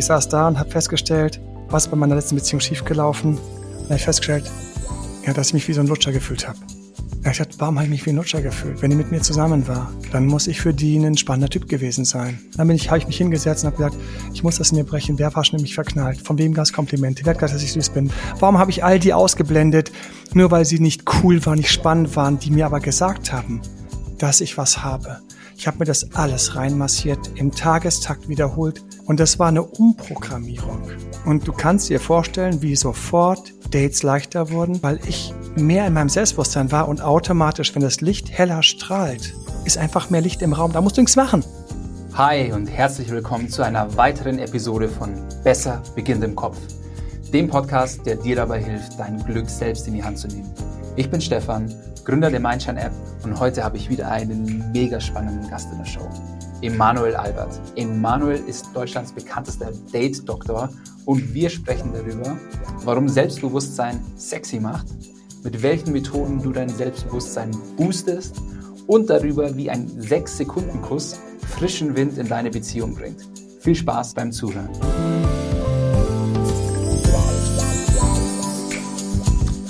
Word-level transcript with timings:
Ich 0.00 0.06
saß 0.06 0.30
da 0.30 0.48
und 0.48 0.58
habe 0.58 0.70
festgestellt, 0.70 1.42
was 1.68 1.84
ist 1.84 1.90
bei 1.90 1.96
meiner 1.98 2.14
letzten 2.14 2.34
Beziehung 2.34 2.58
schiefgelaufen. 2.60 3.36
Und 3.36 3.84
habe 3.84 3.96
ich 3.96 4.04
festgestellt, 4.04 4.50
ja, 5.26 5.34
dass 5.34 5.48
ich 5.48 5.52
mich 5.52 5.68
wie 5.68 5.74
so 5.74 5.82
ein 5.82 5.88
Lutscher 5.88 6.10
gefühlt 6.10 6.48
habe. 6.48 6.58
Ich 7.30 7.36
dachte, 7.36 7.56
warum 7.58 7.76
habe 7.76 7.84
ich 7.84 7.90
mich 7.90 8.06
wie 8.06 8.10
ein 8.10 8.16
Lutscher 8.16 8.40
gefühlt? 8.40 8.80
Wenn 8.80 8.88
die 8.88 8.96
mit 8.96 9.10
mir 9.10 9.20
zusammen 9.20 9.68
war, 9.68 9.92
dann 10.10 10.24
muss 10.24 10.46
ich 10.46 10.58
für 10.58 10.72
die 10.72 10.96
ein 10.96 11.18
spannender 11.18 11.50
Typ 11.50 11.68
gewesen 11.68 12.06
sein. 12.06 12.38
Dann 12.56 12.68
bin 12.68 12.76
ich, 12.76 12.88
habe 12.88 12.96
ich 12.96 13.08
mich 13.08 13.18
hingesetzt 13.18 13.62
und 13.62 13.72
habe 13.72 13.76
gesagt, 13.76 13.96
ich 14.32 14.42
muss 14.42 14.56
das 14.56 14.70
in 14.70 14.78
mir 14.78 14.84
brechen. 14.84 15.18
Wer 15.18 15.34
war 15.34 15.44
schon 15.44 15.58
in 15.58 15.64
mich 15.64 15.74
verknallt? 15.74 16.22
Von 16.22 16.38
wem 16.38 16.54
gab 16.54 16.64
es 16.64 16.72
Komplimente? 16.72 17.26
Wer 17.26 17.34
hat 17.34 17.38
gesagt, 17.38 17.56
dass 17.56 17.62
ich 17.62 17.72
süß 17.72 17.90
bin? 17.90 18.10
Warum 18.38 18.56
habe 18.56 18.70
ich 18.70 18.82
all 18.82 18.98
die 18.98 19.12
ausgeblendet, 19.12 19.92
nur 20.32 20.50
weil 20.50 20.64
sie 20.64 20.78
nicht 20.78 21.04
cool 21.22 21.44
waren, 21.44 21.58
nicht 21.58 21.72
spannend 21.72 22.16
waren, 22.16 22.38
die 22.38 22.50
mir 22.50 22.64
aber 22.64 22.80
gesagt 22.80 23.34
haben, 23.34 23.60
dass 24.16 24.40
ich 24.40 24.56
was 24.56 24.82
habe? 24.82 25.18
Ich 25.60 25.66
habe 25.66 25.80
mir 25.80 25.84
das 25.84 26.14
alles 26.14 26.56
reinmassiert, 26.56 27.32
im 27.34 27.54
Tagestakt 27.54 28.30
wiederholt 28.30 28.82
und 29.04 29.20
das 29.20 29.38
war 29.38 29.48
eine 29.48 29.62
Umprogrammierung. 29.62 30.80
Und 31.26 31.46
du 31.46 31.52
kannst 31.52 31.90
dir 31.90 32.00
vorstellen, 32.00 32.62
wie 32.62 32.74
sofort 32.74 33.52
Dates 33.70 34.02
leichter 34.02 34.50
wurden, 34.52 34.82
weil 34.82 35.00
ich 35.06 35.34
mehr 35.56 35.86
in 35.86 35.92
meinem 35.92 36.08
Selbstbewusstsein 36.08 36.72
war 36.72 36.88
und 36.88 37.02
automatisch, 37.02 37.74
wenn 37.74 37.82
das 37.82 38.00
Licht 38.00 38.30
heller 38.30 38.62
strahlt, 38.62 39.34
ist 39.66 39.76
einfach 39.76 40.08
mehr 40.08 40.22
Licht 40.22 40.40
im 40.40 40.54
Raum. 40.54 40.72
Da 40.72 40.80
musst 40.80 40.96
du 40.96 41.02
nichts 41.02 41.16
machen. 41.16 41.44
Hi 42.14 42.50
und 42.52 42.66
herzlich 42.66 43.10
willkommen 43.10 43.50
zu 43.50 43.62
einer 43.62 43.94
weiteren 43.98 44.38
Episode 44.38 44.88
von 44.88 45.10
Besser 45.44 45.82
beginnt 45.94 46.24
im 46.24 46.36
Kopf, 46.36 46.56
dem 47.34 47.48
Podcast, 47.48 48.06
der 48.06 48.16
dir 48.16 48.36
dabei 48.36 48.64
hilft, 48.64 48.98
dein 48.98 49.22
Glück 49.26 49.50
selbst 49.50 49.86
in 49.86 49.92
die 49.92 50.02
Hand 50.02 50.20
zu 50.20 50.28
nehmen. 50.28 50.50
Ich 50.96 51.10
bin 51.10 51.20
Stefan, 51.20 51.70
Gründer 52.10 52.28
der 52.28 52.40
Mindshine 52.40 52.80
App 52.80 52.92
und 53.22 53.38
heute 53.38 53.62
habe 53.62 53.76
ich 53.76 53.88
wieder 53.88 54.10
einen 54.10 54.72
mega 54.72 54.98
spannenden 54.98 55.48
Gast 55.48 55.70
in 55.70 55.78
der 55.78 55.84
Show. 55.84 56.08
Emanuel 56.60 57.14
Albert. 57.14 57.60
Emanuel 57.76 58.42
ist 58.48 58.66
Deutschlands 58.74 59.12
bekanntester 59.12 59.70
Date-Doktor 59.92 60.70
und 61.04 61.32
wir 61.32 61.48
sprechen 61.48 61.92
darüber, 61.92 62.36
warum 62.84 63.08
Selbstbewusstsein 63.08 64.00
sexy 64.16 64.58
macht, 64.58 64.88
mit 65.44 65.62
welchen 65.62 65.92
Methoden 65.92 66.42
du 66.42 66.50
dein 66.50 66.68
Selbstbewusstsein 66.68 67.52
boostest 67.76 68.42
und 68.88 69.08
darüber, 69.08 69.56
wie 69.56 69.70
ein 69.70 69.86
6-Sekunden-Kuss 69.86 71.20
frischen 71.46 71.94
Wind 71.94 72.18
in 72.18 72.28
deine 72.28 72.50
Beziehung 72.50 72.96
bringt. 72.96 73.20
Viel 73.60 73.76
Spaß 73.76 74.14
beim 74.14 74.32
Zuhören. 74.32 74.68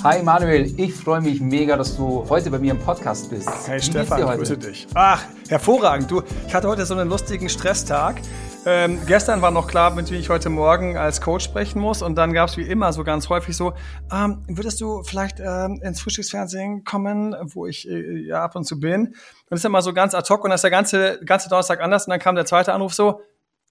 Hi 0.03 0.23
Manuel, 0.23 0.73
ich 0.79 0.95
freue 0.95 1.21
mich 1.21 1.39
mega, 1.41 1.77
dass 1.77 1.95
du 1.95 2.25
heute 2.27 2.49
bei 2.49 2.57
mir 2.57 2.71
im 2.71 2.79
Podcast 2.79 3.29
bist. 3.29 3.47
Hey 3.67 3.77
Wie 3.77 3.83
Stefan, 3.83 4.19
ich 4.19 4.37
grüße 4.39 4.57
dich. 4.57 4.87
Ach, 4.95 5.23
hervorragend. 5.47 6.09
Du, 6.09 6.23
ich 6.47 6.55
hatte 6.55 6.67
heute 6.67 6.87
so 6.87 6.95
einen 6.95 7.07
lustigen 7.07 7.49
Stresstag. 7.49 8.19
Ähm, 8.65 8.97
gestern 9.05 9.43
war 9.43 9.51
noch 9.51 9.67
klar, 9.67 9.93
mit 9.93 10.09
wem 10.09 10.19
ich 10.19 10.29
heute 10.29 10.49
Morgen 10.49 10.97
als 10.97 11.21
Coach 11.21 11.45
sprechen 11.45 11.79
muss. 11.79 12.01
Und 12.01 12.15
dann 12.15 12.33
gab 12.33 12.49
es 12.49 12.57
wie 12.57 12.63
immer 12.63 12.91
so 12.93 13.03
ganz 13.03 13.29
häufig 13.29 13.55
so, 13.55 13.73
ähm, 14.11 14.43
würdest 14.47 14.81
du 14.81 15.03
vielleicht 15.03 15.39
ähm, 15.39 15.79
ins 15.83 16.01
Frühstücksfernsehen 16.01 16.83
kommen, 16.83 17.35
wo 17.53 17.67
ich 17.67 17.87
äh, 17.87 18.25
ja 18.25 18.43
ab 18.43 18.55
und 18.55 18.63
zu 18.63 18.79
bin? 18.79 19.05
Und 19.05 19.15
das 19.51 19.59
ist 19.59 19.65
immer 19.65 19.83
so 19.83 19.93
ganz 19.93 20.15
ad 20.15 20.27
hoc 20.33 20.43
und 20.43 20.49
das 20.49 20.61
ist 20.61 20.63
der 20.63 20.71
ganze, 20.71 21.19
ganze 21.23 21.47
Donnerstag 21.47 21.79
anders. 21.79 22.07
Und 22.07 22.09
dann 22.09 22.19
kam 22.19 22.33
der 22.33 22.45
zweite 22.45 22.73
Anruf 22.73 22.95
so, 22.95 23.21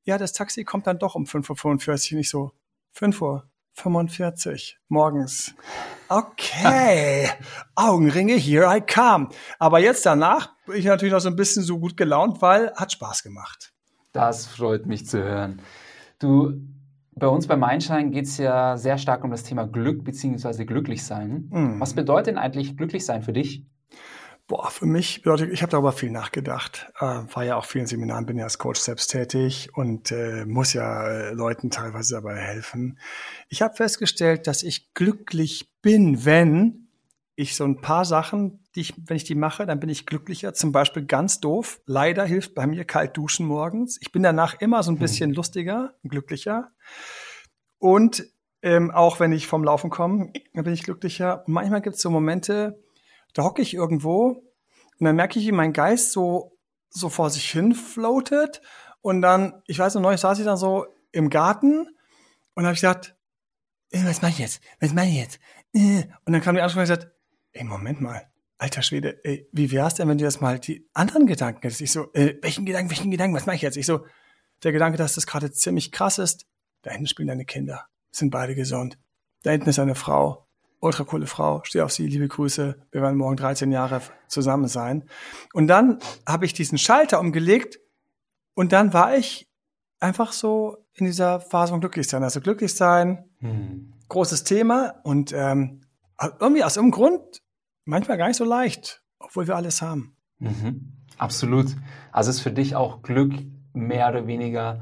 ja, 0.05 0.17
das 0.17 0.33
Taxi 0.33 0.63
kommt 0.63 0.87
dann 0.87 1.01
doch 1.01 1.17
um 1.17 1.25
5.45 1.25 2.13
Uhr. 2.13 2.19
Nicht 2.19 2.31
so, 2.31 2.53
5 2.93 3.21
Uhr. 3.21 3.50
45 3.75 4.79
morgens. 4.89 5.55
Okay, 6.09 7.29
Augenringe, 7.75 8.35
here 8.35 8.67
I 8.67 8.81
come. 8.81 9.29
Aber 9.59 9.79
jetzt 9.79 10.05
danach 10.05 10.55
bin 10.67 10.77
ich 10.77 10.85
natürlich 10.85 11.13
noch 11.13 11.21
so 11.21 11.29
ein 11.29 11.37
bisschen 11.37 11.63
so 11.63 11.79
gut 11.79 11.97
gelaunt, 11.97 12.43
weil 12.43 12.73
hat 12.75 12.93
Spaß 12.93 13.23
gemacht. 13.23 13.73
Das 14.13 14.47
freut 14.47 14.87
mich 14.87 15.07
zu 15.07 15.23
hören. 15.23 15.63
Du, 16.19 16.55
bei 17.15 17.29
uns 17.29 17.47
bei 17.47 17.57
Mindshine 17.57 18.11
geht 18.11 18.27
es 18.27 18.39
ja 18.39 18.77
sehr 18.77 18.99
stark 18.99 19.25
um 19.25 19.31
das 19.31 19.45
Thema 19.45 19.67
Glück 19.67 20.05
bzw. 20.05 20.65
Glücklichsein. 20.65 21.49
Mhm. 21.51 21.81
Was 21.81 21.95
bedeutet 21.95 22.29
denn 22.29 22.39
eigentlich 22.39 22.77
Glücklichsein 22.77 23.23
für 23.23 23.33
dich? 23.33 23.65
Boah, 24.51 24.69
für 24.69 24.85
mich 24.85 25.23
bedeutet, 25.23 25.53
ich 25.53 25.63
habe 25.63 25.71
darüber 25.71 25.93
viel 25.93 26.11
nachgedacht. 26.11 26.91
Äh, 26.99 27.05
war 27.05 27.45
ja 27.45 27.55
auch 27.55 27.65
vielen 27.65 27.87
Seminaren, 27.87 28.27
bin 28.27 28.37
ja 28.37 28.43
als 28.43 28.59
Coach 28.59 28.81
selbst 28.81 29.13
tätig 29.13 29.69
und 29.75 30.11
äh, 30.11 30.45
muss 30.45 30.73
ja 30.73 31.07
äh, 31.07 31.31
Leuten 31.35 31.71
teilweise 31.71 32.17
dabei 32.17 32.35
helfen. 32.35 32.99
Ich 33.49 33.63
habe 33.63 33.77
festgestellt, 33.77 34.49
dass 34.49 34.65
ich 34.65 34.93
glücklich 34.93 35.71
bin, 35.83 36.25
wenn 36.25 36.89
ich 37.37 37.55
so 37.55 37.63
ein 37.63 37.81
paar 37.81 38.05
Sachen, 38.05 38.65
die 38.75 38.81
ich, 38.81 38.95
wenn 39.07 39.17
ich 39.17 39.23
die 39.23 39.37
mache, 39.37 39.67
dann 39.67 39.79
bin 39.79 39.89
ich 39.89 40.05
glücklicher. 40.05 40.53
Zum 40.53 40.73
Beispiel 40.73 41.07
ganz 41.07 41.39
doof. 41.39 41.81
Leider 41.87 42.25
hilft 42.25 42.57
bei 42.57 42.67
mir 42.67 42.85
kalt 42.85 43.17
duschen 43.17 43.47
morgens. 43.47 43.99
Ich 44.01 44.11
bin 44.11 44.25
danach 44.25 44.61
immer 44.61 44.83
so 44.83 44.91
ein 44.91 44.97
hm. 44.97 45.01
bisschen 45.01 45.31
hm. 45.31 45.37
lustiger, 45.37 45.95
glücklicher. 46.03 46.73
Und 47.79 48.25
ähm, 48.63 48.91
auch 48.91 49.21
wenn 49.21 49.31
ich 49.31 49.47
vom 49.47 49.63
Laufen 49.63 49.91
komme, 49.91 50.33
dann 50.55 50.65
bin 50.65 50.75
ich 50.75 50.83
glücklicher. 50.83 51.45
Manchmal 51.47 51.83
gibt 51.83 51.95
es 51.95 52.03
so 52.03 52.11
Momente, 52.11 52.83
da 53.35 53.45
hocke 53.45 53.63
ich 53.63 53.75
irgendwo 53.75 54.43
und 55.01 55.05
dann 55.05 55.17
merke 55.17 55.39
ich, 55.39 55.47
wie 55.47 55.53
mein 55.53 55.73
Geist 55.73 56.13
so, 56.13 56.59
so 56.91 57.09
vor 57.09 57.31
sich 57.31 57.51
hin 57.51 57.75
floatet. 57.75 58.61
Und 59.01 59.23
dann, 59.23 59.63
ich 59.67 59.79
weiß 59.79 59.95
noch, 59.95 60.03
neulich 60.03 60.21
saß 60.21 60.39
ich 60.39 60.45
dann 60.45 60.59
so 60.59 60.87
im 61.11 61.31
Garten 61.31 61.89
und 62.55 62.65
habe 62.65 62.75
ich 62.75 62.81
gesagt, 62.81 63.17
äh, 63.91 64.05
was 64.05 64.21
mache 64.21 64.33
ich 64.33 64.39
jetzt? 64.39 64.61
Was 64.79 64.93
mache 64.93 65.07
ich 65.07 65.17
jetzt? 65.17 65.41
Äh. 65.73 66.05
Und 66.27 66.33
dann 66.33 66.43
kam 66.43 66.55
die 66.55 66.61
Ansprache 66.61 66.83
und 66.83 66.89
gesagt, 66.95 67.13
ey, 67.53 67.65
Moment 67.65 68.01
mal, 68.01 68.31
alter 68.59 68.83
Schwede, 68.83 69.25
ey, 69.25 69.49
wie 69.53 69.71
wär's 69.73 69.95
denn, 69.95 70.09
wenn 70.09 70.19
du 70.19 70.25
das 70.25 70.41
mal 70.41 70.59
die 70.59 70.87
anderen 70.93 71.27
Gedanken 71.27 71.63
hättest? 71.63 71.81
Ich 71.81 71.93
so, 71.93 72.13
äh, 72.13 72.37
welchen 72.43 72.67
Gedanken, 72.67 72.91
welchen 72.91 73.11
Gedanken, 73.11 73.35
was 73.35 73.47
mache 73.47 73.57
ich 73.57 73.63
jetzt? 73.63 73.77
Ich 73.77 73.87
so, 73.87 74.05
der 74.63 74.73
Gedanke, 74.73 74.99
dass 74.99 75.15
das 75.15 75.27
gerade 75.27 75.51
ziemlich 75.51 75.93
krass 75.93 76.19
ist, 76.19 76.47
da 76.83 76.91
hinten 76.91 77.07
spielen 77.07 77.29
deine 77.29 77.47
Kinder, 77.47 77.87
sind 78.11 78.31
beide 78.31 78.55
gesund. 78.55 78.99
Da 79.43 79.53
hinten 79.53 79.71
ist 79.71 79.79
eine 79.79 79.95
Frau, 79.95 80.47
ultra 80.81 81.05
coole 81.05 81.27
Frau, 81.27 81.63
stehe 81.65 81.85
auf 81.85 81.93
sie, 81.93 82.07
liebe 82.07 82.27
Grüße, 82.27 82.77
wir 82.91 83.03
werden 83.03 83.17
morgen 83.17 83.37
13 83.37 83.71
Jahre 83.71 84.01
zusammen 84.29 84.67
sein. 84.67 85.05
Und 85.53 85.69
dann 85.69 85.99
habe 86.27 86.47
ich 86.47 86.55
diesen 86.55 86.79
Schalter 86.79 87.21
umgelegt 87.21 87.79
und 88.55 88.73
dann 88.73 88.93
war 88.93 89.17
ich 89.17 89.49
einfach 90.01 90.33
so 90.33 90.79
in 90.95 91.07
dieser 91.07 91.41
Phase 91.41 91.73
von 91.73 91.81
Glücklichsein. 91.81 92.23
Also 92.23 92.41
Glücklichsein, 92.41 93.31
hm. 93.39 93.93
großes 94.09 94.45
Thema 94.45 95.01
und 95.05 95.33
ähm, 95.33 95.83
irgendwie 96.41 96.65
aus 96.65 96.77
irgendeinem 96.77 97.03
Grund 97.03 97.43
manchmal 97.85 98.19
gar 98.19 98.29
nicht 98.29 98.37
so 98.37 98.45
leicht, 98.45 99.03
obwohl 99.19 99.47
wir 99.47 99.57
alles 99.57 99.83
haben. 99.83 100.17
Mhm. 100.39 100.97
Absolut. 101.19 101.77
Also 102.13 102.31
ist 102.31 102.41
für 102.41 102.53
dich 102.53 102.77
auch 102.77 103.03
Glück 103.03 103.35
mehr 103.73 104.09
oder 104.09 104.27
weniger 104.27 104.81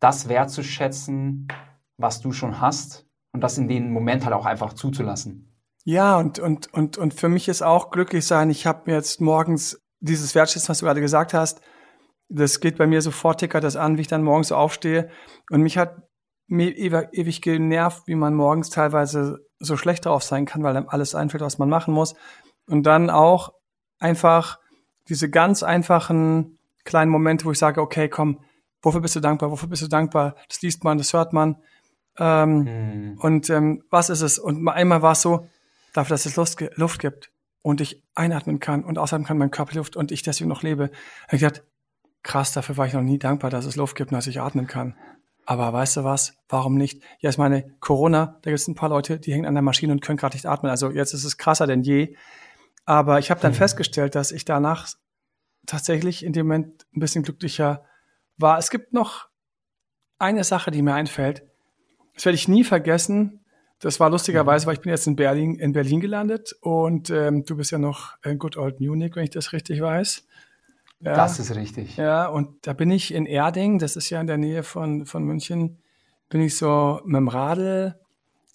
das 0.00 0.28
wertzuschätzen, 0.28 1.48
was 1.96 2.20
du 2.20 2.32
schon 2.32 2.60
hast 2.60 3.06
und 3.34 3.40
das 3.40 3.58
in 3.58 3.68
dem 3.68 3.92
Moment 3.92 4.24
halt 4.24 4.34
auch 4.34 4.46
einfach 4.46 4.72
zuzulassen. 4.72 5.52
Ja, 5.84 6.16
und, 6.18 6.38
und, 6.38 6.72
und, 6.72 6.96
und 6.96 7.12
für 7.12 7.28
mich 7.28 7.48
ist 7.48 7.62
auch 7.62 7.90
glücklich 7.90 8.26
sein, 8.26 8.48
ich 8.48 8.66
habe 8.66 8.84
mir 8.86 8.94
jetzt 8.94 9.20
morgens 9.20 9.82
dieses 10.00 10.34
Wertschätzen, 10.34 10.70
was 10.70 10.78
du 10.78 10.86
gerade 10.86 11.00
gesagt 11.00 11.34
hast, 11.34 11.60
das 12.28 12.60
geht 12.60 12.78
bei 12.78 12.86
mir 12.86 13.02
sofort, 13.02 13.40
tickert 13.40 13.64
das 13.64 13.76
an, 13.76 13.98
wie 13.98 14.02
ich 14.02 14.08
dann 14.08 14.22
morgens 14.22 14.50
aufstehe. 14.50 15.10
Und 15.50 15.60
mich 15.60 15.76
hat 15.76 16.02
mir 16.46 16.74
ewig 16.76 17.42
genervt, 17.42 18.04
wie 18.06 18.14
man 18.14 18.34
morgens 18.34 18.70
teilweise 18.70 19.46
so 19.58 19.76
schlecht 19.76 20.06
drauf 20.06 20.22
sein 20.22 20.46
kann, 20.46 20.62
weil 20.62 20.76
einem 20.76 20.88
alles 20.88 21.14
einfällt, 21.14 21.42
was 21.42 21.58
man 21.58 21.68
machen 21.68 21.92
muss. 21.92 22.14
Und 22.66 22.84
dann 22.84 23.10
auch 23.10 23.52
einfach 23.98 24.58
diese 25.08 25.28
ganz 25.28 25.62
einfachen 25.62 26.58
kleinen 26.84 27.10
Momente, 27.10 27.44
wo 27.44 27.50
ich 27.50 27.58
sage, 27.58 27.80
okay, 27.80 28.08
komm, 28.08 28.40
wofür 28.82 29.00
bist 29.00 29.16
du 29.16 29.20
dankbar, 29.20 29.50
wofür 29.50 29.68
bist 29.68 29.82
du 29.82 29.88
dankbar? 29.88 30.36
Das 30.48 30.62
liest 30.62 30.84
man, 30.84 30.98
das 30.98 31.12
hört 31.12 31.32
man. 31.32 31.56
Ähm, 32.18 32.66
hm. 32.66 33.18
Und 33.18 33.50
ähm, 33.50 33.84
was 33.90 34.10
ist 34.10 34.22
es? 34.22 34.38
Und 34.38 34.66
einmal 34.68 35.02
war 35.02 35.12
es 35.12 35.22
so, 35.22 35.48
dafür, 35.94 36.14
dass 36.14 36.26
es 36.26 36.36
Luft, 36.36 36.60
Luft 36.76 37.00
gibt 37.00 37.30
und 37.62 37.80
ich 37.80 38.02
einatmen 38.14 38.60
kann 38.60 38.84
und 38.84 38.98
ausatmen 38.98 39.26
kann, 39.26 39.38
mein 39.38 39.50
Körper 39.50 39.76
Luft 39.76 39.96
und 39.96 40.12
ich 40.12 40.22
deswegen 40.22 40.50
noch 40.50 40.62
lebe. 40.62 40.90
Ich 41.26 41.40
gesagt, 41.40 41.64
krass, 42.22 42.52
dafür 42.52 42.76
war 42.76 42.86
ich 42.86 42.92
noch 42.92 43.02
nie 43.02 43.18
dankbar, 43.18 43.50
dass 43.50 43.64
es 43.64 43.76
Luft 43.76 43.96
gibt 43.96 44.10
und 44.12 44.16
dass 44.16 44.26
ich 44.26 44.40
atmen 44.40 44.66
kann. 44.66 44.96
Aber 45.46 45.72
weißt 45.72 45.98
du 45.98 46.04
was? 46.04 46.36
Warum 46.48 46.76
nicht? 46.76 47.02
Ja, 47.20 47.28
ist 47.28 47.38
meine 47.38 47.76
Corona, 47.80 48.38
da 48.42 48.50
gibt 48.50 48.60
es 48.60 48.68
ein 48.68 48.74
paar 48.74 48.88
Leute, 48.88 49.18
die 49.18 49.32
hängen 49.32 49.46
an 49.46 49.54
der 49.54 49.62
Maschine 49.62 49.92
und 49.92 50.02
können 50.02 50.16
gerade 50.16 50.36
nicht 50.36 50.46
atmen. 50.46 50.70
Also 50.70 50.90
jetzt 50.90 51.12
ist 51.12 51.24
es 51.24 51.36
krasser 51.36 51.66
denn 51.66 51.82
je. 51.82 52.16
Aber 52.86 53.18
ich 53.18 53.30
habe 53.30 53.40
dann 53.40 53.52
hm. 53.52 53.58
festgestellt, 53.58 54.14
dass 54.14 54.32
ich 54.32 54.44
danach 54.44 54.88
tatsächlich 55.66 56.24
in 56.24 56.32
dem 56.32 56.46
Moment 56.46 56.86
ein 56.94 57.00
bisschen 57.00 57.22
glücklicher 57.22 57.84
war. 58.36 58.58
Es 58.58 58.70
gibt 58.70 58.92
noch 58.92 59.28
eine 60.18 60.44
Sache, 60.44 60.70
die 60.70 60.82
mir 60.82 60.94
einfällt. 60.94 61.46
Das 62.14 62.24
werde 62.24 62.36
ich 62.36 62.48
nie 62.48 62.64
vergessen. 62.64 63.44
Das 63.80 64.00
war 64.00 64.08
lustigerweise, 64.08 64.66
weil 64.66 64.74
ich 64.74 64.80
bin 64.80 64.90
jetzt 64.90 65.06
in 65.06 65.16
Berlin, 65.16 65.56
in 65.56 65.72
Berlin 65.72 66.00
gelandet 66.00 66.54
und 66.60 67.10
ähm, 67.10 67.44
du 67.44 67.56
bist 67.56 67.70
ja 67.70 67.78
noch 67.78 68.14
in 68.24 68.38
Good 68.38 68.56
Old 68.56 68.80
Munich, 68.80 69.14
wenn 69.14 69.24
ich 69.24 69.30
das 69.30 69.52
richtig 69.52 69.80
weiß. 69.80 70.24
Ja, 71.00 71.16
das 71.16 71.38
ist 71.38 71.54
richtig. 71.54 71.96
Ja, 71.96 72.26
und 72.28 72.66
da 72.66 72.72
bin 72.72 72.90
ich 72.90 73.12
in 73.12 73.26
Erding, 73.26 73.78
das 73.78 73.96
ist 73.96 74.08
ja 74.10 74.20
in 74.20 74.26
der 74.26 74.38
Nähe 74.38 74.62
von, 74.62 75.04
von 75.04 75.24
München, 75.24 75.82
bin 76.30 76.40
ich 76.40 76.56
so 76.56 77.00
mit 77.04 77.16
dem 77.16 77.28
Radl, 77.28 77.98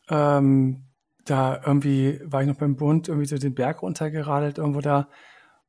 ähm, 0.10 0.86
da 1.26 1.62
irgendwie 1.64 2.20
war 2.24 2.42
ich 2.42 2.48
noch 2.48 2.58
beim 2.58 2.76
Bund, 2.76 3.08
irgendwie 3.08 3.28
so 3.28 3.38
den 3.38 3.54
Berg 3.54 3.84
runtergeradelt, 3.84 4.58
irgendwo 4.58 4.82
da. 4.82 5.10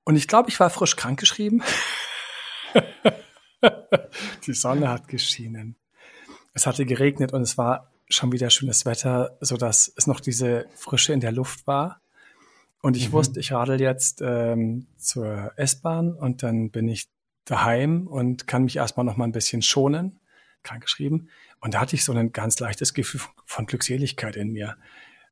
Und 0.04 0.16
ich 0.16 0.26
glaube, 0.26 0.48
ich 0.48 0.58
war 0.58 0.70
frisch 0.70 0.96
krankgeschrieben. 0.96 1.62
Die 4.46 4.54
Sonne 4.54 4.88
hat 4.88 5.06
geschienen. 5.06 5.76
Es 6.60 6.66
hatte 6.66 6.84
geregnet 6.84 7.32
und 7.32 7.40
es 7.40 7.56
war 7.56 7.90
schon 8.10 8.32
wieder 8.32 8.50
schönes 8.50 8.84
Wetter, 8.84 9.36
so 9.40 9.56
dass 9.56 9.90
es 9.96 10.06
noch 10.06 10.20
diese 10.20 10.66
Frische 10.74 11.14
in 11.14 11.20
der 11.20 11.32
Luft 11.32 11.66
war. 11.66 12.00
Und 12.82 12.96
ich 12.98 13.08
mhm. 13.08 13.12
wusste, 13.12 13.40
ich 13.40 13.52
radel 13.52 13.80
jetzt 13.80 14.20
ähm, 14.22 14.86
zur 14.98 15.52
S-Bahn 15.56 16.12
und 16.12 16.42
dann 16.42 16.70
bin 16.70 16.88
ich 16.88 17.08
daheim 17.46 18.06
und 18.06 18.46
kann 18.46 18.64
mich 18.64 18.76
erstmal 18.76 19.06
noch 19.06 19.16
mal 19.16 19.24
ein 19.24 19.32
bisschen 19.32 19.62
schonen, 19.62 20.20
krank 20.62 20.82
geschrieben. 20.82 21.28
Und 21.60 21.74
da 21.74 21.80
hatte 21.80 21.96
ich 21.96 22.04
so 22.04 22.12
ein 22.12 22.32
ganz 22.32 22.58
leichtes 22.60 22.92
Gefühl 22.92 23.22
von 23.46 23.64
Glückseligkeit 23.64 24.36
in 24.36 24.52
mir. 24.52 24.76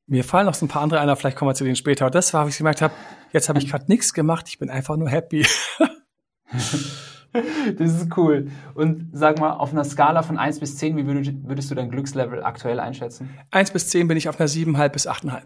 Mir 0.06 0.24
fallen 0.24 0.46
noch 0.46 0.54
so 0.54 0.64
ein 0.64 0.70
paar 0.70 0.80
andere 0.80 1.00
einer, 1.00 1.14
vielleicht 1.16 1.36
kommen 1.36 1.50
wir 1.50 1.54
zu 1.54 1.64
denen 1.64 1.76
später. 1.76 2.06
Aber 2.06 2.10
das 2.10 2.32
war, 2.32 2.46
wie 2.46 2.50
ich 2.50 2.58
gemerkt 2.58 2.80
habe, 2.80 2.94
jetzt 3.32 3.50
habe 3.50 3.58
ich 3.58 3.68
gerade 3.70 3.84
nichts 3.88 4.14
gemacht, 4.14 4.46
ich 4.48 4.58
bin 4.58 4.70
einfach 4.70 4.96
nur 4.96 5.10
happy. 5.10 5.46
das 7.32 7.94
ist 7.94 8.16
cool. 8.16 8.48
Und 8.74 9.10
sag 9.12 9.38
mal, 9.38 9.52
auf 9.52 9.72
einer 9.72 9.84
Skala 9.84 10.22
von 10.22 10.38
1 10.38 10.60
bis 10.60 10.76
10, 10.76 10.96
wie 10.96 11.06
würdest 11.06 11.70
du 11.70 11.74
dein 11.74 11.90
Glückslevel 11.90 12.42
aktuell 12.42 12.80
einschätzen? 12.80 13.30
1 13.50 13.70
bis 13.72 13.88
10 13.88 14.08
bin 14.08 14.16
ich 14.16 14.28
auf 14.28 14.40
einer 14.40 14.48
7,5 14.48 14.88
bis 14.88 15.08
8,5. 15.08 15.42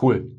Cool. 0.00 0.30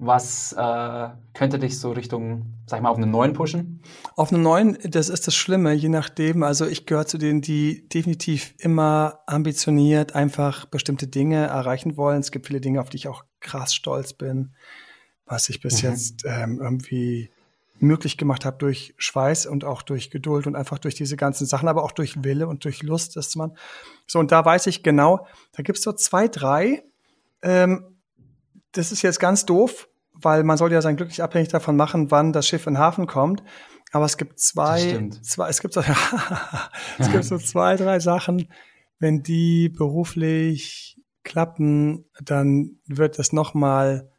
Was 0.00 0.52
äh, 0.52 1.08
könnte 1.34 1.58
dich 1.58 1.80
so 1.80 1.90
Richtung, 1.90 2.54
sag 2.66 2.78
ich 2.78 2.82
mal, 2.82 2.90
auf 2.90 2.98
eine 2.98 3.08
9 3.08 3.32
pushen? 3.32 3.82
Auf 4.14 4.32
eine 4.32 4.40
9, 4.40 4.78
das 4.84 5.08
ist 5.08 5.26
das 5.26 5.34
Schlimme, 5.34 5.72
je 5.72 5.88
nachdem. 5.88 6.44
Also 6.44 6.66
ich 6.66 6.86
gehöre 6.86 7.06
zu 7.06 7.18
denen, 7.18 7.40
die 7.40 7.88
definitiv 7.88 8.54
immer 8.58 9.20
ambitioniert 9.26 10.14
einfach 10.14 10.66
bestimmte 10.66 11.08
Dinge 11.08 11.46
erreichen 11.46 11.96
wollen. 11.96 12.20
Es 12.20 12.30
gibt 12.30 12.46
viele 12.46 12.60
Dinge, 12.60 12.80
auf 12.80 12.90
die 12.90 12.98
ich 12.98 13.08
auch 13.08 13.24
krass 13.40 13.74
stolz 13.74 14.12
bin, 14.12 14.54
was 15.26 15.48
ich 15.48 15.60
bis 15.60 15.82
mhm. 15.82 15.90
jetzt 15.90 16.24
ähm, 16.24 16.60
irgendwie 16.62 17.30
möglich 17.78 18.16
gemacht 18.16 18.44
habe 18.44 18.58
durch 18.58 18.94
Schweiß 18.98 19.46
und 19.46 19.64
auch 19.64 19.82
durch 19.82 20.10
Geduld 20.10 20.46
und 20.46 20.56
einfach 20.56 20.78
durch 20.78 20.94
diese 20.94 21.16
ganzen 21.16 21.46
Sachen, 21.46 21.68
aber 21.68 21.84
auch 21.84 21.92
durch 21.92 22.24
Wille 22.24 22.46
und 22.48 22.64
durch 22.64 22.82
Lust, 22.82 23.16
dass 23.16 23.36
man 23.36 23.56
so 24.06 24.18
und 24.18 24.32
da 24.32 24.44
weiß 24.44 24.66
ich 24.66 24.82
genau, 24.82 25.26
da 25.52 25.62
gibt's 25.62 25.82
so 25.82 25.92
zwei, 25.92 26.28
drei. 26.28 26.82
Ähm, 27.42 27.96
das 28.72 28.92
ist 28.92 29.02
jetzt 29.02 29.20
ganz 29.20 29.46
doof, 29.46 29.88
weil 30.12 30.44
man 30.44 30.56
soll 30.56 30.72
ja 30.72 30.82
sein 30.82 30.96
Glück 30.96 31.08
nicht 31.08 31.22
abhängig 31.22 31.48
davon 31.48 31.76
machen, 31.76 32.10
wann 32.10 32.32
das 32.32 32.46
Schiff 32.46 32.66
in 32.66 32.74
den 32.74 32.80
Hafen 32.80 33.06
kommt. 33.06 33.42
Aber 33.92 34.04
es 34.04 34.16
gibt 34.16 34.38
zwei, 34.38 35.08
zwei 35.22 35.48
es 35.48 35.60
gibt 35.60 35.74
so, 35.74 35.80
es 36.98 37.10
gibt 37.10 37.24
so 37.24 37.38
zwei, 37.38 37.76
drei 37.76 38.00
Sachen, 38.00 38.48
wenn 38.98 39.22
die 39.22 39.68
beruflich 39.68 41.00
klappen, 41.22 42.04
dann 42.22 42.78
wird 42.86 43.18
es 43.18 43.32
noch 43.32 43.54
mal 43.54 44.10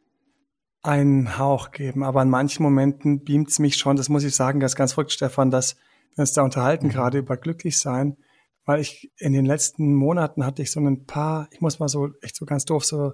einen 0.82 1.38
Hauch 1.38 1.72
geben. 1.72 2.04
Aber 2.04 2.22
in 2.22 2.30
manchen 2.30 2.64
Momenten 2.64 3.24
beamt 3.24 3.50
es 3.50 3.60
mich 3.60 3.78
schon, 3.78 3.98
das 3.98 4.10
muss 4.10 4.24
ich 4.24 4.36
sagen, 4.36 4.62
ist 4.62 4.76
ganz 4.76 4.94
verrückt, 4.94 5.12
Stefan, 5.12 5.52
dass 5.52 5.76
wir 6.16 6.22
uns 6.22 6.34
da 6.34 6.42
unterhalten, 6.42 6.88
mhm. 6.88 6.92
gerade 6.92 7.18
über 7.18 7.38
glücklich 7.38 7.80
sein, 7.80 8.18
weil 8.66 8.80
ich 8.80 9.12
in 9.18 9.34
den 9.34 9.46
letzten 9.46 9.94
Monaten 9.94 10.46
hatte 10.46 10.62
ich 10.62 10.72
so 10.72 10.80
ein 10.80 11.06
paar, 11.06 11.48
ich 11.52 11.62
muss 11.62 11.80
mal 11.80 11.90
so 11.90 12.10
echt 12.22 12.36
so 12.36 12.46
ganz 12.46 12.66
doof 12.66 12.86
so 12.86 13.14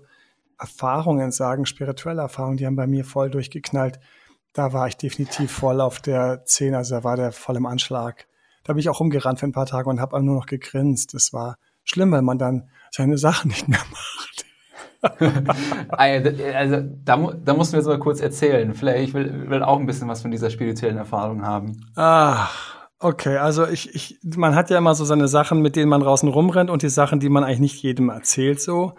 Erfahrungen 0.60 1.32
sagen, 1.32 1.66
spirituelle 1.66 2.22
Erfahrungen, 2.22 2.58
die 2.58 2.66
haben 2.66 2.76
bei 2.76 2.88
mir 2.88 3.04
voll 3.04 3.30
durchgeknallt. 3.30 4.00
Da 4.54 4.72
war 4.72 4.88
ich 4.88 4.96
definitiv 4.96 5.52
voll 5.52 5.82
auf 5.82 6.00
der 6.00 6.46
10, 6.46 6.76
also 6.76 6.96
da 6.96 7.04
war 7.04 7.18
der 7.18 7.32
voll 7.32 7.58
im 7.58 7.66
Anschlag. 7.66 8.28
Da 8.64 8.74
bin 8.74 8.80
ich 8.80 8.90
auch 8.90 9.02
umgerannt 9.02 9.40
für 9.40 9.46
ein 9.46 9.52
paar 9.52 9.66
Tage 9.66 9.90
und 9.90 10.00
habe 10.00 10.22
nur 10.24 10.36
noch 10.36 10.46
gegrinst. 10.46 11.14
Das 11.14 11.34
war 11.34 11.58
schlimm, 11.84 12.12
weil 12.12 12.22
man 12.22 12.38
dann 12.38 12.70
seine 12.90 13.18
Sachen 13.18 13.50
nicht 13.50 13.68
mehr 13.68 13.84
macht. 13.92 14.46
Also 15.90 16.78
da, 17.04 17.34
da 17.44 17.54
musst 17.54 17.72
du 17.72 17.76
mir 17.76 17.82
jetzt 17.82 17.88
mal 17.88 18.00
kurz 18.00 18.22
erzählen. 18.22 18.74
Vielleicht 18.74 19.10
ich 19.10 19.14
will, 19.14 19.50
will 19.50 19.64
auch 19.64 19.80
ein 19.80 19.86
bisschen 19.86 20.08
was 20.08 20.22
von 20.22 20.32
dieser 20.32 20.50
spirituellen 20.50 20.98
Erfahrung 20.98 21.46
haben. 21.46 21.86
Ah, 21.96 22.48
okay. 23.00 23.38
Also 23.38 23.68
ich, 23.68 23.94
ich, 23.94 24.20
man 24.36 24.56
hat 24.56 24.70
ja 24.70 24.78
immer 24.78 24.96
so 24.96 25.06
seine 25.06 25.28
Sachen, 25.28 25.62
mit 25.62 25.76
denen 25.76 25.90
man 25.90 26.02
draußen 26.02 26.30
rumrennt 26.30 26.70
und 26.70 26.82
die 26.82 26.90
Sachen, 26.90 27.20
die 27.20 27.30
man 27.30 27.44
eigentlich 27.44 27.60
nicht 27.60 27.84
jedem 27.84 28.10
erzählt 28.10 28.62
so. 28.62 28.94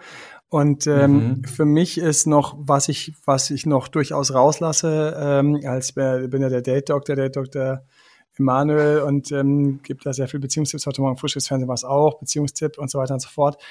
Und 0.49 0.87
ähm, 0.87 1.11
mhm. 1.11 1.43
für 1.43 1.65
mich 1.65 1.97
ist 1.97 2.25
noch, 2.25 2.55
was 2.57 2.87
ich, 2.87 3.13
was 3.25 3.49
ich 3.49 3.65
noch 3.65 3.89
durchaus 3.89 4.33
rauslasse, 4.33 5.15
ähm, 5.19 5.59
als 5.65 5.95
äh, 5.97 6.27
bin 6.29 6.41
ja 6.41 6.47
der 6.47 6.61
Date 6.61 6.89
Doktor, 6.89 7.15
der 7.15 7.29
Doktor 7.29 7.81
Emanuel 8.39 9.01
und 9.01 9.31
ähm, 9.31 9.81
gibt 9.83 10.05
da 10.05 10.13
sehr 10.13 10.27
viel 10.27 10.39
Beziehungstipps. 10.39 10.85
Heute 10.85 11.01
Morgen 11.01 11.17
frisches 11.17 11.47
Fernsehen 11.47 11.67
war 11.67 11.75
es 11.75 11.83
auch, 11.83 12.19
Beziehungstipp 12.19 12.77
und 12.77 12.89
so 12.89 12.99
weiter 12.99 13.13
und 13.13 13.19
so 13.19 13.29
fort. 13.29 13.61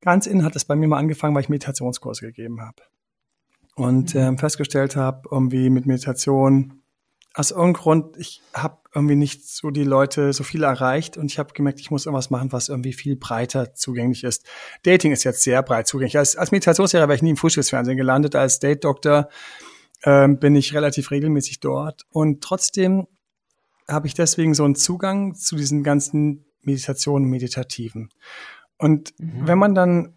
Ganz 0.00 0.26
innen 0.26 0.44
hat 0.44 0.56
es 0.56 0.64
bei 0.64 0.76
mir 0.76 0.88
mal 0.88 0.98
angefangen, 0.98 1.34
weil 1.34 1.42
ich 1.42 1.48
Meditationskurse 1.48 2.26
gegeben 2.26 2.60
habe. 2.60 2.82
Und 3.76 4.14
mhm. 4.14 4.20
ähm, 4.20 4.38
festgestellt 4.38 4.96
habe, 4.96 5.28
irgendwie 5.30 5.70
mit 5.70 5.86
Meditation 5.86 6.80
aus 7.34 7.52
irgendeinem 7.52 7.74
Grund, 7.74 8.16
ich 8.16 8.42
habe 8.52 8.78
irgendwie 8.92 9.14
nicht 9.14 9.48
so 9.48 9.70
die 9.70 9.84
Leute 9.84 10.32
so 10.32 10.42
viel 10.42 10.64
erreicht 10.64 11.16
und 11.16 11.26
ich 11.26 11.38
habe 11.38 11.52
gemerkt, 11.52 11.78
ich 11.78 11.90
muss 11.90 12.06
irgendwas 12.06 12.30
machen, 12.30 12.50
was 12.50 12.68
irgendwie 12.68 12.92
viel 12.92 13.14
breiter 13.14 13.72
zugänglich 13.74 14.24
ist. 14.24 14.44
Dating 14.82 15.12
ist 15.12 15.22
jetzt 15.22 15.42
sehr 15.42 15.62
breit 15.62 15.86
zugänglich. 15.86 16.18
Als, 16.18 16.36
als 16.36 16.50
Meditationslehrer 16.50 17.06
wäre 17.06 17.14
ich 17.14 17.22
nie 17.22 17.30
im 17.30 17.36
Frühstücksfernsehen 17.36 17.96
gelandet. 17.96 18.34
Als 18.34 18.58
Date-Doktor 18.58 19.28
ähm, 20.02 20.40
bin 20.40 20.56
ich 20.56 20.74
relativ 20.74 21.12
regelmäßig 21.12 21.60
dort 21.60 22.04
und 22.10 22.42
trotzdem 22.42 23.06
habe 23.86 24.06
ich 24.08 24.14
deswegen 24.14 24.54
so 24.54 24.64
einen 24.64 24.74
Zugang 24.74 25.34
zu 25.34 25.56
diesen 25.56 25.82
ganzen 25.84 26.46
Meditationen, 26.62 27.28
Meditativen. 27.28 28.10
Und 28.80 29.14
mhm. 29.18 29.46
wenn 29.46 29.58
man 29.58 29.74
dann 29.74 30.14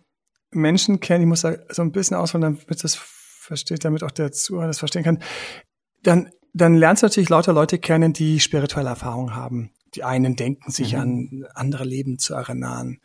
Menschen 0.51 0.99
kennt, 0.99 1.21
ich 1.21 1.27
muss 1.27 1.41
da 1.41 1.55
so 1.69 1.81
ein 1.81 1.91
bisschen 1.91 2.17
ausholen, 2.17 2.41
damit 2.41 2.83
das 2.83 2.95
versteht, 2.95 3.85
damit 3.85 4.03
auch 4.03 4.11
der 4.11 4.31
Zuhörer 4.31 4.67
das 4.67 4.79
verstehen 4.79 5.03
kann, 5.03 5.19
dann 6.03 6.29
dann 6.53 6.75
lernst 6.75 7.01
du 7.01 7.07
natürlich 7.07 7.29
lauter 7.29 7.53
Leute 7.53 7.79
kennen, 7.79 8.13
die 8.13 8.39
spirituelle 8.39 8.89
Erfahrungen 8.89 9.35
haben. 9.35 9.71
Die 9.95 10.03
einen 10.03 10.35
denken 10.35 10.71
sich 10.71 10.93
mhm. 10.93 10.99
an 10.99 11.45
andere 11.55 11.83
Leben 11.83 12.19
zu 12.19 12.35
erinnern. 12.35 12.99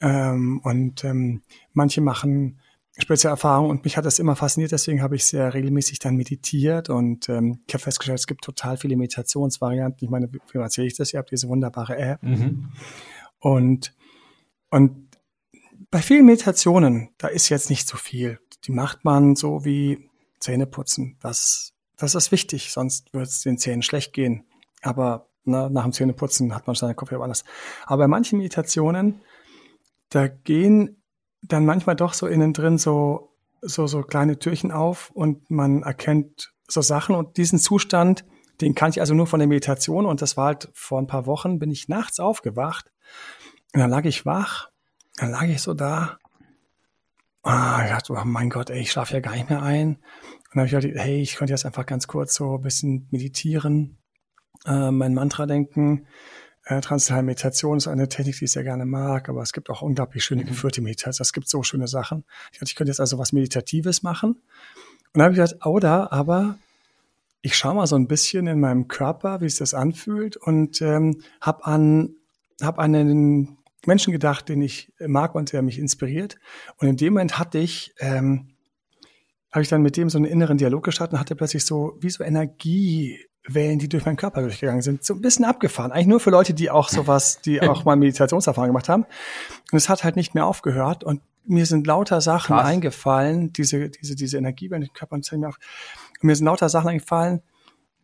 Ähm, 0.00 0.60
und 0.64 1.04
ähm, 1.04 1.42
manche 1.72 2.00
machen 2.00 2.60
spezielle 2.98 3.32
Erfahrungen 3.32 3.70
und 3.70 3.84
mich 3.84 3.96
hat 3.96 4.06
das 4.06 4.18
immer 4.18 4.34
fasziniert, 4.34 4.72
deswegen 4.72 5.02
habe 5.02 5.14
ich 5.14 5.24
sehr 5.24 5.54
regelmäßig 5.54 6.00
dann 6.00 6.16
meditiert 6.16 6.90
und 6.90 7.28
ähm, 7.28 7.60
ich 7.66 7.74
habe 7.74 7.82
festgestellt, 7.82 8.18
es 8.18 8.26
gibt 8.26 8.42
total 8.42 8.76
viele 8.76 8.96
Meditationsvarianten. 8.96 10.04
Ich 10.04 10.10
meine, 10.10 10.28
wie 10.32 10.58
erzähle 10.58 10.88
ich 10.88 10.96
das? 10.96 11.12
Ihr 11.12 11.18
habt 11.18 11.30
diese 11.30 11.48
wunderbare 11.48 11.96
App. 11.96 12.22
Mhm. 12.22 12.72
Und, 13.38 13.94
und 14.70 15.08
bei 15.90 16.02
vielen 16.02 16.26
Meditationen, 16.26 17.10
da 17.18 17.28
ist 17.28 17.48
jetzt 17.48 17.70
nicht 17.70 17.88
so 17.88 17.96
viel. 17.96 18.38
Die 18.64 18.72
macht 18.72 19.04
man 19.04 19.36
so 19.36 19.64
wie 19.64 20.10
Zähneputzen. 20.38 21.16
Das 21.20 21.72
das 21.98 22.14
ist 22.14 22.32
wichtig, 22.32 22.72
sonst 22.72 23.12
wird 23.12 23.26
es 23.26 23.42
den 23.42 23.58
Zähnen 23.58 23.82
schlecht 23.82 24.12
gehen. 24.12 24.44
Aber 24.82 25.28
ne, 25.44 25.68
nach 25.70 25.82
dem 25.82 25.92
Zähneputzen 25.92 26.54
hat 26.54 26.66
man 26.66 26.76
seine 26.76 26.94
Kopfhörer 26.94 27.24
anders. 27.24 27.44
Aber 27.84 28.04
bei 28.04 28.08
manchen 28.08 28.38
Meditationen, 28.38 29.20
da 30.08 30.28
gehen 30.28 31.02
dann 31.42 31.66
manchmal 31.66 31.96
doch 31.96 32.14
so 32.14 32.26
innen 32.26 32.52
drin 32.52 32.78
so, 32.78 33.36
so, 33.60 33.86
so 33.86 34.02
kleine 34.02 34.38
Türchen 34.38 34.70
auf 34.70 35.10
und 35.10 35.50
man 35.50 35.82
erkennt 35.82 36.52
so 36.68 36.80
Sachen 36.80 37.14
und 37.16 37.36
diesen 37.36 37.58
Zustand, 37.58 38.24
den 38.60 38.74
kann 38.74 38.90
ich 38.90 39.00
also 39.00 39.14
nur 39.14 39.26
von 39.26 39.40
der 39.40 39.48
Meditation 39.48 40.06
und 40.06 40.22
das 40.22 40.36
war 40.36 40.46
halt 40.46 40.70
vor 40.74 41.00
ein 41.00 41.06
paar 41.06 41.26
Wochen, 41.26 41.58
bin 41.58 41.70
ich 41.70 41.88
nachts 41.88 42.20
aufgewacht 42.20 42.90
und 43.74 43.80
dann 43.80 43.90
lag 43.90 44.04
ich 44.04 44.24
wach, 44.24 44.70
dann 45.16 45.30
lag 45.30 45.44
ich 45.44 45.60
so 45.60 45.74
da. 45.74 46.18
Ah, 47.42 47.82
ich 47.84 47.90
dachte, 47.90 48.12
oh 48.12 48.24
mein 48.24 48.50
Gott, 48.50 48.70
ey, 48.70 48.80
ich 48.80 48.90
schlafe 48.90 49.14
ja 49.14 49.20
gar 49.20 49.34
nicht 49.34 49.48
mehr 49.48 49.62
ein. 49.62 49.96
Und 49.96 50.54
dann 50.54 50.60
habe 50.60 50.66
ich 50.66 50.72
gedacht, 50.72 51.04
hey, 51.04 51.20
ich 51.20 51.36
könnte 51.36 51.52
jetzt 51.52 51.66
einfach 51.66 51.86
ganz 51.86 52.06
kurz 52.06 52.34
so 52.34 52.56
ein 52.56 52.62
bisschen 52.62 53.06
meditieren, 53.10 53.98
äh, 54.66 54.90
mein 54.90 55.14
Mantra 55.14 55.46
denken. 55.46 56.06
Äh, 56.64 56.80
Transzendentale 56.80 57.24
Meditation 57.24 57.78
ist 57.78 57.86
eine 57.86 58.08
Technik, 58.08 58.38
die 58.38 58.44
ich 58.44 58.52
sehr 58.52 58.64
gerne 58.64 58.84
mag, 58.84 59.28
aber 59.28 59.42
es 59.42 59.52
gibt 59.52 59.70
auch 59.70 59.82
unglaublich 59.82 60.24
schöne 60.24 60.42
mhm. 60.42 60.48
geführte 60.48 60.80
Meditation. 60.80 61.22
Es 61.22 61.32
gibt 61.32 61.48
so 61.48 61.62
schöne 61.62 61.88
Sachen. 61.88 62.24
Ich 62.52 62.58
dachte, 62.58 62.70
ich 62.70 62.76
könnte 62.76 62.90
jetzt 62.90 63.00
also 63.00 63.18
was 63.18 63.32
Meditatives 63.32 64.02
machen. 64.02 64.30
Und 64.30 64.40
dann 65.14 65.24
habe 65.24 65.32
ich 65.34 65.40
gedacht, 65.40 65.66
oder, 65.66 66.12
aber 66.12 66.58
ich 67.42 67.56
schaue 67.56 67.74
mal 67.74 67.86
so 67.86 67.96
ein 67.96 68.08
bisschen 68.08 68.46
in 68.46 68.60
meinem 68.60 68.88
Körper, 68.88 69.40
wie 69.40 69.48
sich 69.48 69.58
das 69.58 69.74
anfühlt 69.74 70.36
und 70.36 70.82
ähm, 70.82 71.22
habe 71.40 71.64
an, 71.66 72.14
hab 72.60 72.78
an 72.78 72.94
einen 72.94 73.57
Menschen 73.88 74.12
gedacht, 74.12 74.48
den 74.48 74.62
ich 74.62 74.92
mag 75.00 75.34
und 75.34 75.52
der 75.52 75.62
mich 75.62 75.78
inspiriert. 75.78 76.38
Und 76.76 76.86
in 76.88 76.96
dem 76.96 77.14
Moment 77.14 77.38
hatte 77.38 77.58
ich 77.58 77.94
ähm, 77.98 78.54
habe 79.50 79.62
ich 79.62 79.68
dann 79.68 79.82
mit 79.82 79.96
dem 79.96 80.10
so 80.10 80.18
einen 80.18 80.26
inneren 80.26 80.58
Dialog 80.58 80.84
gestartet 80.84 81.14
und 81.14 81.20
hatte 81.20 81.34
plötzlich 81.34 81.64
so 81.64 81.96
wie 82.00 82.10
so 82.10 82.22
Energiewellen, 82.22 83.78
die 83.78 83.88
durch 83.88 84.04
meinen 84.04 84.16
Körper 84.16 84.42
durchgegangen 84.42 84.82
sind, 84.82 85.04
so 85.04 85.14
ein 85.14 85.20
bisschen 85.20 85.44
abgefahren. 85.44 85.90
Eigentlich 85.90 86.06
nur 86.06 86.20
für 86.20 86.30
Leute, 86.30 86.54
die 86.54 86.70
auch 86.70 86.88
sowas, 86.88 87.40
die 87.40 87.60
auch 87.62 87.84
mal 87.84 87.96
Meditationserfahrung 87.96 88.68
gemacht 88.68 88.88
haben. 88.88 89.04
Und 89.72 89.76
es 89.76 89.88
hat 89.88 90.04
halt 90.04 90.16
nicht 90.16 90.34
mehr 90.34 90.46
aufgehört 90.46 91.02
und 91.02 91.22
mir 91.44 91.64
sind 91.64 91.86
lauter 91.86 92.20
Sachen 92.20 92.56
Krass. 92.56 92.66
eingefallen, 92.66 93.52
diese, 93.54 93.88
diese, 93.88 94.14
diese 94.14 94.36
Energiewellen 94.36 94.82
im 94.82 94.92
Körper, 94.92 95.14
und 95.14 95.32
mir, 95.32 95.48
auf, 95.48 95.58
und 96.20 96.26
mir 96.26 96.36
sind 96.36 96.44
lauter 96.44 96.68
Sachen 96.68 96.88
eingefallen, 96.88 97.40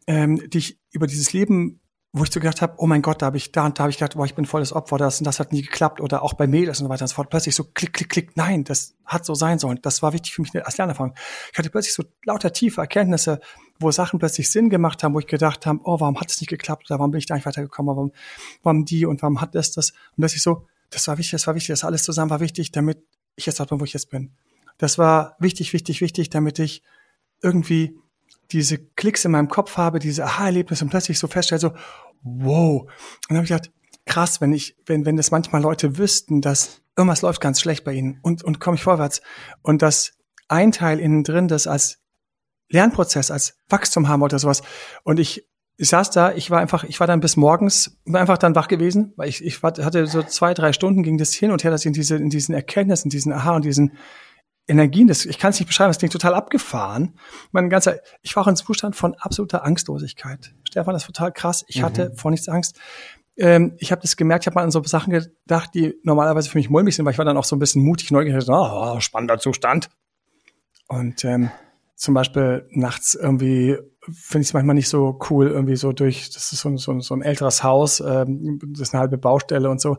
ähm, 0.06 0.48
die 0.48 0.58
ich 0.58 0.78
über 0.92 1.06
dieses 1.06 1.34
Leben 1.34 1.80
wo 2.16 2.22
ich 2.22 2.32
so 2.32 2.38
gedacht 2.38 2.62
habe, 2.62 2.74
oh 2.76 2.86
mein 2.86 3.02
Gott, 3.02 3.22
da 3.22 3.26
habe 3.26 3.36
ich 3.36 3.50
da 3.50 3.66
und 3.66 3.76
da 3.76 3.82
habe 3.82 3.90
ich 3.90 3.98
gedacht, 3.98 4.14
boah, 4.14 4.24
ich 4.24 4.36
bin 4.36 4.46
volles 4.46 4.72
Opfer, 4.72 4.98
das 4.98 5.18
und 5.18 5.24
das 5.24 5.40
hat 5.40 5.52
nie 5.52 5.62
geklappt 5.62 6.00
oder 6.00 6.22
auch 6.22 6.34
bei 6.34 6.46
Mädels 6.46 6.78
und 6.78 6.86
so 6.86 6.88
weiter 6.88 7.02
und 7.02 7.08
so 7.08 7.16
fort. 7.16 7.28
Plötzlich 7.28 7.56
so 7.56 7.64
klick, 7.64 7.92
klick, 7.92 8.08
klick, 8.08 8.36
nein, 8.36 8.62
das 8.62 8.94
hat 9.04 9.24
so 9.24 9.34
sein 9.34 9.58
sollen. 9.58 9.80
Das 9.82 10.00
war 10.00 10.12
wichtig 10.12 10.32
für 10.32 10.42
mich 10.42 10.54
als 10.64 10.78
Lernerfahrung. 10.78 11.12
Ich 11.52 11.58
hatte 11.58 11.70
plötzlich 11.70 11.92
so 11.92 12.04
lauter 12.24 12.52
tiefe 12.52 12.80
Erkenntnisse, 12.80 13.40
wo 13.80 13.90
Sachen 13.90 14.20
plötzlich 14.20 14.48
Sinn 14.48 14.70
gemacht 14.70 15.02
haben, 15.02 15.12
wo 15.12 15.18
ich 15.18 15.26
gedacht 15.26 15.66
habe, 15.66 15.80
oh, 15.82 15.98
warum 15.98 16.20
hat 16.20 16.30
es 16.30 16.40
nicht 16.40 16.50
geklappt 16.50 16.88
oder 16.88 17.00
warum 17.00 17.10
bin 17.10 17.18
ich 17.18 17.26
da 17.26 17.34
nicht 17.34 17.46
weitergekommen, 17.46 17.96
warum, 17.96 18.12
warum 18.62 18.84
die 18.84 19.06
und 19.06 19.20
warum 19.20 19.40
hat 19.40 19.56
es 19.56 19.72
das? 19.72 19.90
Und 20.16 20.22
dass 20.22 20.36
ich 20.36 20.42
so, 20.42 20.68
das 20.90 21.08
war 21.08 21.18
wichtig, 21.18 21.32
das 21.32 21.48
war 21.48 21.56
wichtig, 21.56 21.72
das 21.72 21.82
alles 21.82 22.04
zusammen 22.04 22.30
war 22.30 22.38
wichtig, 22.38 22.70
damit 22.70 22.98
ich 23.34 23.46
jetzt 23.46 23.58
dort 23.58 23.70
bin, 23.70 23.80
wo 23.80 23.84
ich 23.84 23.92
jetzt 23.92 24.10
bin. 24.10 24.30
Das 24.78 24.98
war 24.98 25.34
wichtig, 25.40 25.72
wichtig, 25.72 26.00
wichtig, 26.00 26.30
damit 26.30 26.60
ich 26.60 26.84
irgendwie 27.42 27.98
diese 28.50 28.78
Klicks 28.78 29.24
in 29.24 29.32
meinem 29.32 29.48
Kopf 29.48 29.76
habe, 29.76 29.98
diese 29.98 30.24
Aha-Erlebnisse 30.24 30.84
und 30.84 30.90
plötzlich 30.90 31.18
so 31.18 31.26
feststelle, 31.26 31.60
so, 31.60 31.72
wow. 32.22 32.82
Und 32.82 32.90
dann 33.28 33.38
habe 33.38 33.44
ich 33.44 33.50
gedacht, 33.50 33.72
krass, 34.06 34.40
wenn 34.40 34.52
ich, 34.52 34.76
wenn, 34.86 35.04
wenn 35.04 35.16
das 35.16 35.30
manchmal 35.30 35.62
Leute 35.62 35.98
wüssten, 35.98 36.40
dass 36.40 36.82
irgendwas 36.96 37.22
läuft 37.22 37.40
ganz 37.40 37.60
schlecht 37.60 37.84
bei 37.84 37.92
ihnen 37.92 38.18
und, 38.22 38.42
und 38.42 38.60
komme 38.60 38.76
ich 38.76 38.82
vorwärts 38.82 39.22
und 39.62 39.82
dass 39.82 40.12
ein 40.48 40.72
Teil 40.72 41.00
innen 41.00 41.24
drin 41.24 41.48
das 41.48 41.66
als 41.66 41.98
Lernprozess, 42.68 43.30
als 43.30 43.58
Wachstum 43.68 44.08
haben 44.08 44.22
oder 44.22 44.38
sowas 44.38 44.62
und 45.02 45.18
ich 45.18 45.46
ich 45.76 45.88
saß 45.88 46.10
da, 46.10 46.32
ich 46.32 46.50
war 46.50 46.60
einfach, 46.60 46.84
ich 46.84 47.00
war 47.00 47.06
dann 47.06 47.20
bis 47.20 47.36
morgens 47.36 47.98
einfach 48.12 48.38
dann 48.38 48.54
wach 48.54 48.68
gewesen, 48.68 49.12
weil 49.16 49.28
ich, 49.28 49.44
ich 49.44 49.60
hatte 49.62 50.06
so 50.06 50.22
zwei, 50.22 50.54
drei 50.54 50.72
Stunden 50.72 51.02
ging 51.02 51.18
das 51.18 51.34
hin 51.34 51.50
und 51.50 51.64
her, 51.64 51.70
dass 51.70 51.82
ich 51.82 51.86
in 51.86 51.92
diese, 51.92 52.16
in 52.16 52.30
diesen 52.30 52.54
Erkenntnissen, 52.54 53.10
diesen 53.10 53.32
Aha 53.32 53.56
und 53.56 53.64
diesen 53.64 53.96
Energien, 54.66 55.08
das, 55.08 55.26
ich 55.26 55.38
kann 55.38 55.50
es 55.50 55.60
nicht 55.60 55.66
beschreiben, 55.66 55.90
das 55.90 55.98
klingt 55.98 56.12
total 56.12 56.34
abgefahren. 56.34 57.18
Mein 57.52 57.68
ganzer, 57.68 57.98
ich 58.22 58.34
war 58.34 58.42
auch 58.42 58.46
in 58.46 58.52
einem 58.52 58.56
Zustand 58.56 58.96
von 58.96 59.14
absoluter 59.14 59.64
Angstlosigkeit. 59.64 60.54
Stefan, 60.64 60.94
das 60.94 61.02
ist 61.02 61.06
total 61.06 61.32
krass. 61.32 61.64
Ich 61.68 61.80
mhm. 61.80 61.84
hatte 61.84 62.12
vor 62.16 62.30
nichts 62.30 62.48
Angst. 62.48 62.78
Ähm, 63.36 63.74
ich 63.78 63.92
habe 63.92 64.00
das 64.00 64.16
gemerkt, 64.16 64.44
ich 64.44 64.46
habe 64.46 64.54
mal 64.54 64.62
an 64.62 64.70
so 64.70 64.82
Sachen 64.84 65.12
gedacht, 65.12 65.70
die 65.74 65.94
normalerweise 66.02 66.48
für 66.48 66.56
mich 66.56 66.70
mulmig 66.70 66.94
sind, 66.94 67.04
weil 67.04 67.12
ich 67.12 67.18
war 67.18 67.24
dann 67.24 67.36
auch 67.36 67.44
so 67.44 67.56
ein 67.56 67.58
bisschen 67.58 67.84
mutig, 67.84 68.10
neugierig, 68.10 68.44
oh, 68.48 69.00
spannender 69.00 69.38
Zustand. 69.38 69.90
Und 70.88 71.24
ähm, 71.24 71.50
zum 71.96 72.14
Beispiel 72.14 72.66
nachts 72.70 73.14
irgendwie 73.14 73.78
finde 74.12 74.42
ich 74.42 74.48
es 74.48 74.52
manchmal 74.52 74.74
nicht 74.74 74.88
so 74.88 75.18
cool, 75.30 75.48
irgendwie 75.48 75.76
so 75.76 75.92
durch, 75.92 76.30
das 76.30 76.52
ist 76.52 76.60
so, 76.60 76.76
so, 76.76 77.00
so 77.00 77.14
ein 77.14 77.22
älteres 77.22 77.62
Haus, 77.62 78.00
ähm, 78.00 78.60
das 78.72 78.88
ist 78.88 78.94
eine 78.94 79.00
halbe 79.00 79.18
Baustelle 79.18 79.70
und 79.70 79.80
so. 79.80 79.96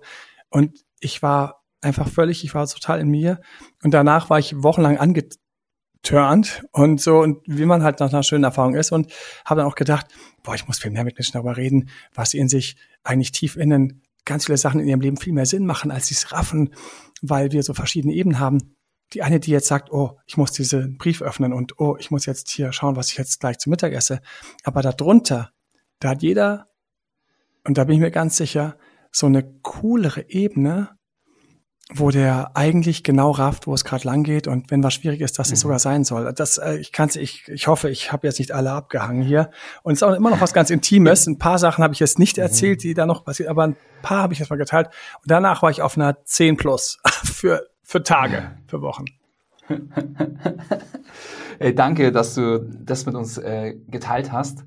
Und 0.49 0.83
ich 0.99 1.21
war 1.21 1.64
einfach 1.85 2.09
völlig, 2.09 2.43
ich 2.43 2.53
war 2.53 2.67
total 2.67 2.99
in 2.99 3.09
mir. 3.09 3.39
Und 3.83 3.93
danach 3.93 4.29
war 4.29 4.39
ich 4.39 4.61
wochenlang 4.61 4.97
angeturnt 4.97 6.65
und 6.71 6.99
so, 6.99 7.19
und 7.19 7.39
wie 7.45 7.65
man 7.65 7.83
halt 7.83 7.99
nach 7.99 8.11
einer 8.11 8.23
schönen 8.23 8.43
Erfahrung 8.43 8.75
ist 8.75 8.91
und 8.91 9.11
habe 9.45 9.61
dann 9.61 9.69
auch 9.69 9.75
gedacht, 9.75 10.07
boah, 10.43 10.55
ich 10.55 10.67
muss 10.67 10.79
viel 10.79 10.91
mehr 10.91 11.03
mit 11.03 11.17
Menschen 11.17 11.33
darüber 11.33 11.57
reden, 11.57 11.89
was 12.13 12.33
in 12.33 12.49
sich 12.49 12.75
eigentlich 13.03 13.31
tief 13.31 13.55
innen 13.55 14.01
ganz 14.25 14.45
viele 14.45 14.57
Sachen 14.57 14.79
in 14.79 14.87
ihrem 14.87 15.01
Leben 15.01 15.17
viel 15.17 15.33
mehr 15.33 15.45
Sinn 15.45 15.67
machen, 15.67 15.91
als 15.91 16.07
sie 16.07 16.15
es 16.15 16.31
raffen, 16.31 16.73
weil 17.21 17.51
wir 17.51 17.61
so 17.61 17.75
verschiedene 17.75 18.13
Ebenen 18.13 18.39
haben 18.39 18.75
die 19.13 19.21
eine, 19.21 19.39
die 19.39 19.51
jetzt 19.51 19.67
sagt, 19.67 19.91
oh, 19.91 20.17
ich 20.25 20.37
muss 20.37 20.51
diesen 20.51 20.97
Brief 20.97 21.21
öffnen 21.21 21.53
und 21.53 21.79
oh, 21.79 21.95
ich 21.99 22.11
muss 22.11 22.25
jetzt 22.25 22.49
hier 22.49 22.71
schauen, 22.73 22.95
was 22.95 23.11
ich 23.11 23.17
jetzt 23.17 23.39
gleich 23.39 23.59
zu 23.59 23.69
Mittag 23.69 23.93
esse. 23.93 24.21
Aber 24.63 24.81
darunter, 24.81 25.51
da 25.99 26.09
hat 26.09 26.23
jeder, 26.23 26.69
und 27.63 27.77
da 27.77 27.83
bin 27.83 27.95
ich 27.95 28.01
mir 28.01 28.11
ganz 28.11 28.37
sicher, 28.37 28.77
so 29.11 29.27
eine 29.27 29.43
coolere 29.61 30.29
Ebene, 30.29 30.97
wo 31.93 32.09
der 32.09 32.51
eigentlich 32.55 33.03
genau 33.03 33.29
rafft, 33.29 33.67
wo 33.67 33.73
es 33.73 33.85
gerade 33.85 34.07
lang 34.07 34.23
geht 34.23 34.47
und 34.47 34.71
wenn 34.71 34.81
was 34.83 34.95
schwierig 34.95 35.21
ist, 35.21 35.37
dass 35.37 35.47
es 35.51 35.59
mhm. 35.59 35.61
sogar 35.61 35.79
sein 35.79 36.03
soll. 36.03 36.33
Das, 36.33 36.57
äh, 36.57 36.77
ich 36.77 36.91
kann's, 36.91 37.15
ich, 37.15 37.47
ich 37.47 37.67
hoffe, 37.67 37.89
ich 37.89 38.11
habe 38.11 38.25
jetzt 38.25 38.39
nicht 38.39 38.51
alle 38.51 38.71
abgehangen 38.71 39.21
hier. 39.21 39.51
Und 39.83 39.93
es 39.93 39.99
ist 39.99 40.03
auch 40.03 40.15
immer 40.15 40.31
noch 40.31 40.41
was 40.41 40.53
ganz 40.53 40.71
Intimes. 40.71 41.27
Ein 41.27 41.37
paar 41.37 41.59
Sachen 41.59 41.83
habe 41.83 41.93
ich 41.93 41.99
jetzt 41.99 42.17
nicht 42.17 42.37
mhm. 42.37 42.43
erzählt, 42.43 42.81
die 42.81 42.95
da 42.95 43.05
noch 43.05 43.23
passiert, 43.23 43.49
aber 43.49 43.65
ein 43.65 43.75
paar 44.01 44.23
habe 44.23 44.33
ich 44.33 44.39
jetzt 44.39 44.49
mal 44.49 44.55
geteilt. 44.55 44.87
Und 45.21 45.29
danach 45.29 45.61
war 45.61 45.69
ich 45.69 45.83
auf 45.83 45.95
einer 45.95 46.23
10 46.25 46.57
plus 46.57 46.97
für 47.23 47.67
für 47.85 48.01
Tage, 48.01 48.57
für 48.67 48.81
Wochen. 48.81 49.05
hey, 51.59 51.73
danke, 51.73 52.11
dass 52.11 52.33
du 52.33 52.59
das 52.59 53.05
mit 53.05 53.13
uns 53.13 53.37
äh, 53.37 53.75
geteilt 53.87 54.31
hast. 54.31 54.65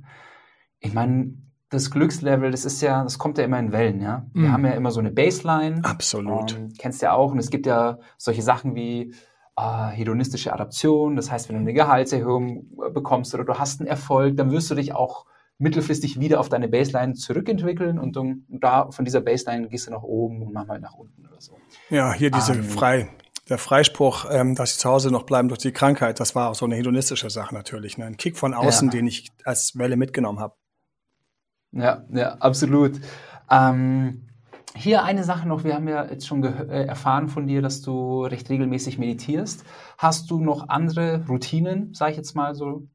Ich 0.79 0.95
meine, 0.95 1.35
das 1.71 1.91
Glückslevel, 1.91 2.51
das 2.51 2.65
ist 2.65 2.81
ja, 2.81 3.03
das 3.03 3.19
kommt 3.19 3.39
ja 3.39 3.45
immer 3.45 3.59
in 3.59 3.73
Wellen, 3.73 4.01
ja. 4.01 4.27
Wir 4.33 4.49
mm. 4.49 4.53
haben 4.53 4.65
ja 4.65 4.73
immer 4.73 4.91
so 4.91 5.01
eine 5.01 5.11
Baseline. 5.11 5.85
Absolut. 5.85 6.57
Ähm, 6.57 6.73
kennst 6.79 7.03
ja 7.03 7.13
auch. 7.13 7.33
Und 7.33 7.39
es 7.39 7.51
gibt 7.51 7.67
ja 7.67 7.99
solche 8.17 8.43
Sachen 8.43 8.75
wie 8.75 9.15
äh, 9.57 9.89
hedonistische 9.89 10.53
Adaption. 10.53 11.17
Das 11.17 11.31
heißt, 11.31 11.49
wenn 11.49 11.57
du 11.57 11.61
eine 11.61 11.75
Gehaltserhöhung 11.75 12.67
äh, 12.87 12.91
bekommst 12.91 13.35
oder 13.35 13.45
du 13.45 13.59
hast 13.59 13.81
einen 13.81 13.89
Erfolg, 13.89 14.37
dann 14.37 14.51
wirst 14.51 14.71
du 14.71 14.75
dich 14.75 14.95
auch 14.95 15.27
mittelfristig 15.59 16.21
wieder 16.21 16.41
auf 16.41 16.49
deine 16.49 16.69
Baseline 16.69 17.15
zurückentwickeln 17.15 17.99
und, 17.99 18.17
und 18.17 18.45
da 18.49 18.91
von 18.91 19.05
dieser 19.05 19.21
Baseline 19.21 19.69
gehst 19.69 19.89
du 19.89 19.91
nach 19.91 20.03
oben 20.03 20.43
und 20.43 20.53
manchmal 20.53 20.79
nach 20.81 20.95
unten 20.95 21.27
oder 21.27 21.41
so. 21.41 21.59
Ja, 21.91 22.13
hier 22.13 22.31
diese 22.31 22.53
ähm, 22.53 22.63
frei, 22.65 23.09
der 23.49 23.59
Freispruch, 23.59 24.27
ähm, 24.31 24.55
dass 24.55 24.75
sie 24.75 24.79
zu 24.79 24.89
Hause 24.89 25.11
noch 25.11 25.25
bleiben 25.25 25.49
durch 25.49 25.59
die 25.59 25.73
Krankheit, 25.73 26.21
das 26.21 26.35
war 26.35 26.51
auch 26.51 26.55
so 26.55 26.65
eine 26.65 26.77
hedonistische 26.77 27.29
Sache 27.29 27.55
natürlich. 27.55 27.99
Ne? 27.99 28.05
Ein 28.05 28.17
Kick 28.17 28.37
von 28.37 28.55
außen, 28.55 28.89
ja. 28.89 28.93
den 28.93 29.09
ich 29.09 29.31
als 29.45 29.77
Welle 29.77 29.97
mitgenommen 29.97 30.39
habe. 30.39 30.55
Ja, 31.73 32.05
ja, 32.11 32.35
absolut. 32.39 33.01
Ähm, 33.51 34.29
hier 34.75 35.03
eine 35.05 35.25
Sache 35.25 35.49
noch, 35.49 35.65
wir 35.65 35.75
haben 35.75 35.89
ja 35.89 36.05
jetzt 36.05 36.27
schon 36.27 36.43
äh, 36.45 36.85
erfahren 36.85 37.29
von 37.29 37.47
dir, 37.47 37.63
dass 37.63 37.83
du 37.83 38.25
recht 38.25 38.49
regelmäßig 38.49 38.99
meditierst. 38.99 39.65
Hast 39.99 40.31
du 40.31 40.41
noch 40.41 40.69
andere 40.69 41.25
Routinen, 41.29 41.95
sage 41.95 42.13
ich 42.13 42.17
jetzt 42.17 42.35
mal 42.35 42.55
so, 42.55 42.87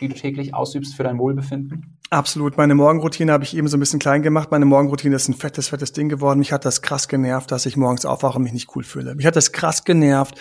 die 0.00 0.08
du 0.08 0.14
täglich 0.14 0.54
ausübst 0.54 0.94
für 0.94 1.02
dein 1.02 1.18
Wohlbefinden? 1.18 1.91
Absolut. 2.12 2.58
Meine 2.58 2.74
Morgenroutine 2.74 3.32
habe 3.32 3.42
ich 3.42 3.56
eben 3.56 3.68
so 3.68 3.78
ein 3.78 3.80
bisschen 3.80 3.98
klein 3.98 4.20
gemacht. 4.20 4.50
Meine 4.50 4.66
Morgenroutine 4.66 5.16
ist 5.16 5.28
ein 5.28 5.34
fettes, 5.34 5.68
fettes 5.68 5.92
Ding 5.92 6.10
geworden. 6.10 6.40
Mich 6.40 6.52
hat 6.52 6.66
das 6.66 6.82
krass 6.82 7.08
genervt, 7.08 7.50
dass 7.50 7.64
ich 7.64 7.78
morgens 7.78 8.04
aufwache 8.04 8.36
und 8.36 8.42
mich 8.42 8.52
nicht 8.52 8.68
cool 8.76 8.84
fühle. 8.84 9.14
Mich 9.14 9.24
hat 9.24 9.34
das 9.34 9.52
krass 9.52 9.82
genervt, 9.84 10.38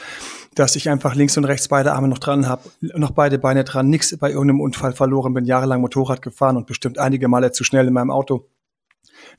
dass 0.53 0.75
ich 0.75 0.89
einfach 0.89 1.15
links 1.15 1.37
und 1.37 1.45
rechts 1.45 1.69
beide 1.69 1.93
Arme 1.93 2.09
noch 2.09 2.17
dran 2.17 2.45
habe, 2.45 2.69
noch 2.81 3.11
beide 3.11 3.39
Beine 3.39 3.63
dran, 3.63 3.87
nichts 3.87 4.17
bei 4.17 4.31
irgendeinem 4.31 4.59
Unfall 4.59 4.91
verloren, 4.91 5.33
bin 5.33 5.45
jahrelang 5.45 5.79
Motorrad 5.79 6.21
gefahren 6.21 6.57
und 6.57 6.67
bestimmt 6.67 6.97
einige 6.99 7.29
Male 7.29 7.53
zu 7.53 7.63
schnell 7.63 7.87
in 7.87 7.93
meinem 7.93 8.11
Auto. 8.11 8.49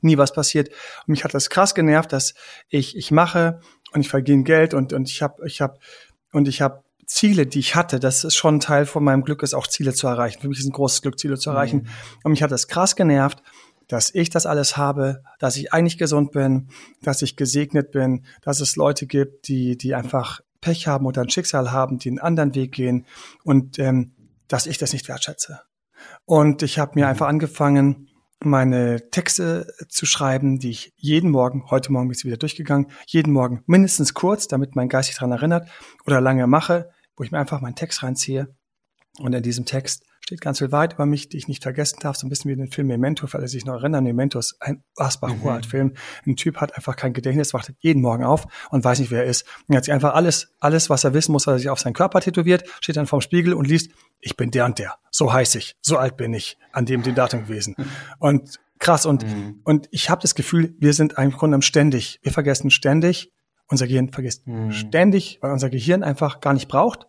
Nie 0.01 0.17
was 0.17 0.33
passiert. 0.33 0.69
Und 0.69 1.09
mich 1.09 1.23
hat 1.23 1.35
das 1.35 1.51
krass 1.51 1.75
genervt, 1.75 2.13
dass 2.13 2.33
ich 2.67 2.97
ich 2.97 3.11
mache 3.11 3.59
und 3.91 4.01
ich 4.01 4.09
verdiene 4.09 4.41
Geld 4.41 4.73
und 4.73 4.91
und 4.91 5.07
ich 5.07 5.21
habe 5.21 5.45
ich 5.45 5.61
habe 5.61 5.77
und 6.31 6.47
ich 6.47 6.63
habe 6.63 6.82
Ziele, 7.05 7.45
die 7.45 7.59
ich 7.59 7.75
hatte, 7.75 7.99
das 7.99 8.23
ist 8.23 8.35
schon 8.35 8.55
ein 8.55 8.59
Teil 8.59 8.85
von 8.85 9.03
meinem 9.03 9.23
Glück, 9.23 9.43
ist 9.43 9.53
auch 9.53 9.67
Ziele 9.67 9.93
zu 9.93 10.07
erreichen. 10.07 10.41
Für 10.41 10.47
mich 10.47 10.59
ist 10.59 10.65
ein 10.65 10.71
großes 10.71 11.01
Glück, 11.01 11.19
Ziele 11.19 11.37
zu 11.37 11.49
erreichen. 11.49 11.83
Mhm. 11.83 11.89
Und 12.23 12.31
mich 12.31 12.43
hat 12.43 12.51
das 12.51 12.67
krass 12.67 12.95
genervt, 12.95 13.41
dass 13.87 14.13
ich 14.13 14.29
das 14.29 14.45
alles 14.45 14.77
habe, 14.77 15.23
dass 15.39 15.57
ich 15.57 15.73
eigentlich 15.73 15.97
gesund 15.97 16.31
bin, 16.31 16.69
dass 17.01 17.21
ich 17.21 17.35
gesegnet 17.35 17.91
bin, 17.91 18.25
dass 18.41 18.59
es 18.59 18.75
Leute 18.75 19.07
gibt, 19.07 19.47
die, 19.47 19.77
die 19.77 19.95
einfach 19.95 20.41
Pech 20.61 20.87
haben 20.87 21.05
oder 21.05 21.21
ein 21.21 21.29
Schicksal 21.29 21.71
haben, 21.71 21.97
die 21.97 22.09
einen 22.09 22.19
anderen 22.19 22.55
Weg 22.55 22.71
gehen 22.71 23.05
und 23.43 23.77
ähm, 23.79 24.13
dass 24.47 24.65
ich 24.65 24.77
das 24.77 24.93
nicht 24.93 25.07
wertschätze. 25.07 25.61
Und 26.25 26.63
ich 26.63 26.79
habe 26.79 26.93
mir 26.95 27.07
einfach 27.07 27.27
angefangen, 27.27 28.09
meine 28.45 29.09
Texte 29.09 29.73
zu 29.89 30.05
schreiben, 30.05 30.59
die 30.59 30.69
ich 30.69 30.93
jeden 30.95 31.31
Morgen, 31.31 31.69
heute 31.69 31.91
Morgen 31.91 32.07
bin 32.07 32.17
ich 32.17 32.25
wieder 32.25 32.37
durchgegangen, 32.37 32.87
jeden 33.07 33.33
Morgen 33.33 33.63
mindestens 33.65 34.13
kurz, 34.13 34.47
damit 34.47 34.75
mein 34.75 34.89
Geist 34.89 35.07
sich 35.07 35.15
daran 35.15 35.31
erinnert, 35.31 35.69
oder 36.05 36.21
lange 36.21 36.47
mache, 36.47 36.89
wo 37.15 37.23
ich 37.23 37.31
mir 37.31 37.39
einfach 37.39 37.61
meinen 37.61 37.75
Text 37.75 38.03
reinziehe. 38.03 38.55
Und 39.19 39.33
in 39.33 39.43
diesem 39.43 39.65
Text 39.65 40.03
steht 40.21 40.41
ganz 40.41 40.59
viel 40.59 40.71
weit 40.71 40.93
über 40.93 41.05
mich, 41.05 41.29
die 41.29 41.37
ich 41.37 41.47
nicht 41.47 41.61
vergessen 41.61 41.99
darf, 42.01 42.15
so 42.15 42.25
ein 42.25 42.29
bisschen 42.29 42.49
wie 42.49 42.55
den 42.55 42.71
Film 42.71 42.87
Memento, 42.87 43.27
für 43.27 43.37
alle 43.37 43.47
sich 43.47 43.65
noch 43.65 43.75
erinnern. 43.75 44.03
Memento 44.03 44.39
ist 44.39 44.55
ein 44.59 44.83
Asbach 44.95 45.33
mhm. 45.35 45.63
Film. 45.63 45.93
Ein 46.25 46.35
Typ 46.35 46.57
hat 46.57 46.75
einfach 46.75 46.95
kein 46.95 47.13
Gedächtnis, 47.13 47.53
wacht 47.53 47.73
jeden 47.79 48.01
Morgen 48.01 48.23
auf 48.23 48.47
und 48.71 48.83
weiß 48.83 48.99
nicht, 48.99 49.11
wer 49.11 49.23
er 49.23 49.29
ist. 49.29 49.45
Und 49.67 49.75
er 49.75 49.77
hat 49.77 49.85
sich 49.85 49.93
einfach 49.93 50.15
alles, 50.15 50.53
alles, 50.59 50.89
was 50.89 51.03
er 51.03 51.13
wissen 51.13 51.31
muss, 51.31 51.45
was 51.45 51.55
er 51.55 51.59
sich 51.59 51.69
auf 51.69 51.79
seinen 51.79 51.93
Körper 51.93 52.21
tätowiert, 52.21 52.63
steht 52.79 52.97
dann 52.97 53.05
vorm 53.05 53.21
Spiegel 53.21 53.53
und 53.53 53.67
liest, 53.67 53.91
ich 54.19 54.37
bin 54.37 54.49
der 54.49 54.65
und 54.65 54.79
der. 54.79 54.95
So 55.11 55.33
heiß 55.33 55.55
ich, 55.55 55.75
so 55.81 55.97
alt 55.97 56.17
bin 56.17 56.33
ich, 56.33 56.57
an 56.71 56.85
dem 56.85 57.03
den 57.03 57.15
Datum 57.15 57.45
gewesen. 57.45 57.75
Und 58.19 58.59
krass. 58.79 59.05
Und, 59.05 59.25
mhm. 59.25 59.61
und 59.63 59.87
ich 59.91 60.09
habe 60.09 60.21
das 60.21 60.35
Gefühl, 60.35 60.75
wir 60.79 60.93
sind 60.93 61.13
im 61.17 61.31
Grunde 61.31 61.61
ständig, 61.61 62.19
wir 62.23 62.31
vergessen 62.31 62.71
ständig, 62.71 63.31
unser 63.67 63.87
Gehirn 63.87 64.11
vergisst 64.11 64.47
mhm. 64.47 64.71
ständig, 64.71 65.39
weil 65.41 65.51
unser 65.51 65.69
Gehirn 65.69 66.03
einfach 66.03 66.41
gar 66.41 66.53
nicht 66.53 66.67
braucht, 66.67 67.07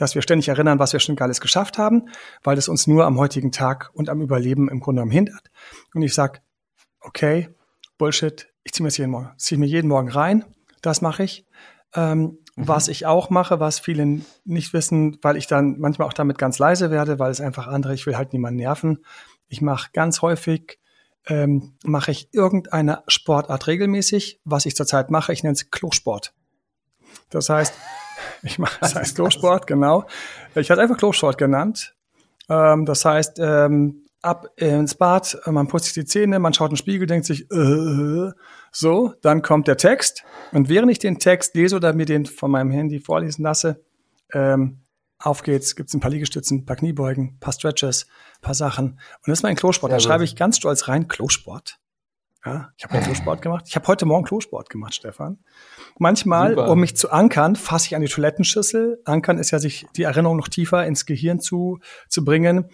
dass 0.00 0.14
wir 0.14 0.22
ständig 0.22 0.48
erinnern, 0.48 0.78
was 0.78 0.92
wir 0.94 1.00
schon 1.00 1.18
alles 1.18 1.40
geschafft 1.40 1.76
haben, 1.76 2.08
weil 2.42 2.56
es 2.56 2.68
uns 2.68 2.86
nur 2.86 3.04
am 3.04 3.18
heutigen 3.18 3.52
Tag 3.52 3.90
und 3.92 4.08
am 4.08 4.22
Überleben 4.22 4.70
im 4.70 4.80
Grunde 4.80 5.00
genommen 5.00 5.12
hindert. 5.12 5.50
Und 5.94 6.02
ich 6.02 6.14
sag, 6.14 6.40
okay, 7.00 7.50
Bullshit, 7.98 8.48
ich 8.64 8.72
ziehe 8.72 8.84
mir 8.84 8.90
jeden 8.90 9.10
Morgen, 9.10 9.30
ziehe 9.36 9.58
mir 9.58 9.66
jeden 9.66 9.88
Morgen 9.88 10.08
rein, 10.08 10.44
das 10.80 11.02
mache 11.02 11.24
ich. 11.24 11.46
Ähm, 11.94 12.20
mhm. 12.20 12.38
Was 12.56 12.88
ich 12.88 13.04
auch 13.04 13.28
mache, 13.28 13.60
was 13.60 13.78
viele 13.78 14.22
nicht 14.44 14.72
wissen, 14.72 15.18
weil 15.20 15.36
ich 15.36 15.46
dann 15.46 15.78
manchmal 15.78 16.08
auch 16.08 16.14
damit 16.14 16.38
ganz 16.38 16.58
leise 16.58 16.90
werde, 16.90 17.18
weil 17.18 17.30
es 17.30 17.42
einfach 17.42 17.66
andere, 17.66 17.92
ich 17.92 18.06
will 18.06 18.16
halt 18.16 18.32
niemanden 18.32 18.58
nerven. 18.58 19.04
Ich 19.48 19.60
mache 19.60 19.90
ganz 19.92 20.22
häufig 20.22 20.78
ähm, 21.26 21.74
mache 21.84 22.10
ich 22.10 22.32
irgendeine 22.32 23.02
Sportart 23.06 23.66
regelmäßig. 23.66 24.40
Was 24.44 24.64
ich 24.64 24.74
zurzeit 24.74 25.10
mache, 25.10 25.32
ich 25.32 25.42
nenne 25.42 25.52
es 25.52 25.70
Klosport. 25.70 26.32
Das 27.28 27.50
heißt, 27.50 27.74
ich 28.42 28.58
mache, 28.58 28.78
das 28.80 28.94
heißt 28.94 29.14
Klosport, 29.16 29.66
genau. 29.66 30.04
Ich 30.54 30.70
hatte 30.70 30.80
einfach 30.80 30.96
Klosport 30.96 31.38
genannt. 31.38 31.94
Ähm, 32.48 32.84
das 32.86 33.04
heißt, 33.04 33.38
ähm, 33.38 34.06
ab 34.22 34.48
ins 34.56 34.94
Bad, 34.94 35.38
man 35.46 35.68
putzt 35.68 35.86
sich 35.86 35.94
die 35.94 36.04
Zähne, 36.04 36.38
man 36.38 36.52
schaut 36.52 36.70
in 36.70 36.74
den 36.74 36.78
Spiegel, 36.78 37.06
denkt 37.06 37.26
sich, 37.26 37.50
äh, 37.50 38.30
so, 38.72 39.14
dann 39.22 39.42
kommt 39.42 39.68
der 39.68 39.76
Text. 39.76 40.24
Und 40.52 40.68
während 40.68 40.90
ich 40.90 40.98
den 40.98 41.18
Text 41.18 41.54
lese 41.54 41.76
oder 41.76 41.92
mir 41.92 42.06
den 42.06 42.26
von 42.26 42.50
meinem 42.50 42.70
Handy 42.70 43.00
vorlesen 43.00 43.42
lasse, 43.42 43.82
ähm, 44.32 44.80
auf 45.18 45.42
geht's, 45.42 45.76
gibt's 45.76 45.92
ein 45.94 46.00
paar 46.00 46.10
Liegestützen, 46.10 46.58
ein 46.58 46.66
paar 46.66 46.76
Kniebeugen, 46.76 47.34
ein 47.34 47.40
paar 47.40 47.52
Stretches, 47.52 48.06
ein 48.38 48.42
paar 48.42 48.54
Sachen. 48.54 48.86
Und 48.86 49.28
das 49.28 49.40
ist 49.40 49.42
mein 49.42 49.56
Klosport. 49.56 49.92
da 49.92 50.00
schreibe 50.00 50.24
ich 50.24 50.34
ganz 50.34 50.56
stolz 50.56 50.88
rein, 50.88 51.08
Klosport. 51.08 51.78
Ja, 52.44 52.72
ich 52.78 52.84
habe 52.84 52.94
ja 52.94 53.02
Klosport 53.02 53.42
gemacht. 53.42 53.66
Ich 53.68 53.76
habe 53.76 53.86
heute 53.86 54.06
Morgen 54.06 54.24
Klosport 54.24 54.70
gemacht, 54.70 54.94
Stefan. 54.94 55.38
Manchmal, 55.98 56.50
Super. 56.50 56.70
um 56.70 56.80
mich 56.80 56.96
zu 56.96 57.10
ankern, 57.10 57.54
fasse 57.54 57.88
ich 57.88 57.96
an 57.96 58.00
die 58.00 58.08
Toilettenschüssel. 58.08 59.02
Ankern 59.04 59.38
ist 59.38 59.50
ja, 59.50 59.58
sich 59.58 59.86
die 59.96 60.04
Erinnerung 60.04 60.38
noch 60.38 60.48
tiefer 60.48 60.86
ins 60.86 61.04
Gehirn 61.04 61.40
zu, 61.40 61.80
zu 62.08 62.24
bringen. 62.24 62.70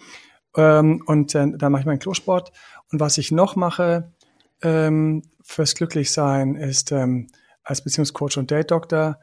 Ähm, 0.55 1.03
und 1.05 1.35
äh, 1.35 1.47
dann 1.57 1.71
mache 1.71 1.81
ich 1.81 1.85
meinen 1.85 1.99
Klosport. 1.99 2.53
Und 2.91 3.01
was 3.01 3.17
ich 3.17 3.31
noch 3.31 3.57
mache 3.57 4.13
ähm, 4.61 5.23
fürs 5.41 5.75
Glücklichsein 5.75 6.55
ist 6.55 6.93
ähm, 6.93 7.27
als 7.63 7.83
Beziehungscoach 7.83 8.37
und 8.37 8.49
Date-Doktor 8.49 9.19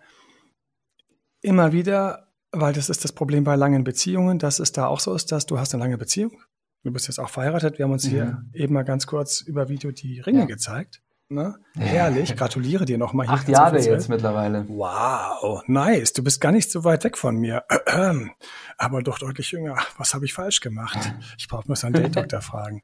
immer 1.41 1.73
wieder, 1.73 2.29
weil 2.53 2.75
das 2.75 2.91
ist 2.91 3.05
das 3.05 3.13
Problem 3.13 3.45
bei 3.45 3.57
langen 3.57 3.83
Beziehungen, 3.83 4.39
dass 4.39 4.59
es 4.59 4.73
da 4.73 4.87
auch 4.87 5.01
so 5.01 5.15
ist, 5.15 5.33
dass 5.33 5.47
du 5.47 5.59
hast 5.59 5.73
eine 5.73 5.83
lange 5.83 5.97
Beziehung 5.97 6.39
Du 6.85 6.93
bist 6.93 7.09
jetzt 7.09 7.19
auch 7.19 7.31
verheiratet. 7.31 7.79
Wir 7.79 7.87
haben 7.87 7.93
uns 7.93 8.05
mhm. 8.05 8.11
hier 8.11 8.45
eben 8.53 8.75
mal 8.75 8.85
ganz 8.85 9.07
kurz 9.07 9.41
über 9.41 9.69
Video 9.71 9.91
die 9.91 10.21
Ringe 10.21 10.41
ja. 10.41 10.45
gezeigt. 10.45 11.01
Ne? 11.31 11.57
Herrlich, 11.75 12.37
gratuliere 12.37 12.85
dir 12.85 12.99
nochmal. 12.99 13.27
Acht 13.29 13.49
Jahre 13.49 13.81
jetzt 13.81 14.11
mittlerweile. 14.11 14.69
Wow, 14.69 15.63
nice. 15.67 16.13
Du 16.13 16.23
bist 16.23 16.43
gar 16.43 16.53
nicht 16.53 16.71
so 16.71 16.85
weit 16.85 17.03
weg 17.05 17.17
von 17.17 17.37
mir. 17.37 17.65
Aber 18.77 19.03
doch 19.03 19.19
deutlich 19.19 19.51
jünger. 19.51 19.79
Was 19.97 20.13
habe 20.13 20.27
ich 20.27 20.35
falsch 20.35 20.61
gemacht? 20.61 20.99
Ich 21.39 21.49
brauche 21.49 21.67
nur 21.67 21.77
so 21.77 21.87
einen 21.87 21.95
Date-Doktor 21.95 22.41
fragen. 22.43 22.83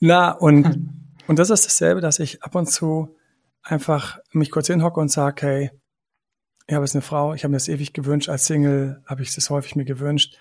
Na, 0.00 0.32
und, 0.32 0.90
und 1.28 1.38
das 1.38 1.50
ist 1.50 1.64
dasselbe, 1.64 2.00
dass 2.00 2.18
ich 2.18 2.42
ab 2.42 2.56
und 2.56 2.66
zu 2.66 3.16
einfach 3.62 4.18
mich 4.32 4.50
kurz 4.50 4.66
hinhocke 4.66 4.98
und 4.98 5.10
sage, 5.10 5.46
hey, 5.46 5.70
ich 6.66 6.74
habe 6.74 6.84
jetzt 6.84 6.96
eine 6.96 7.02
Frau, 7.02 7.34
ich 7.34 7.44
habe 7.44 7.52
mir 7.52 7.58
das 7.58 7.68
ewig 7.68 7.92
gewünscht, 7.92 8.28
als 8.28 8.46
Single 8.46 9.00
habe 9.06 9.22
ich 9.22 9.32
das 9.32 9.48
häufig 9.50 9.76
mir 9.76 9.84
gewünscht. 9.84 10.36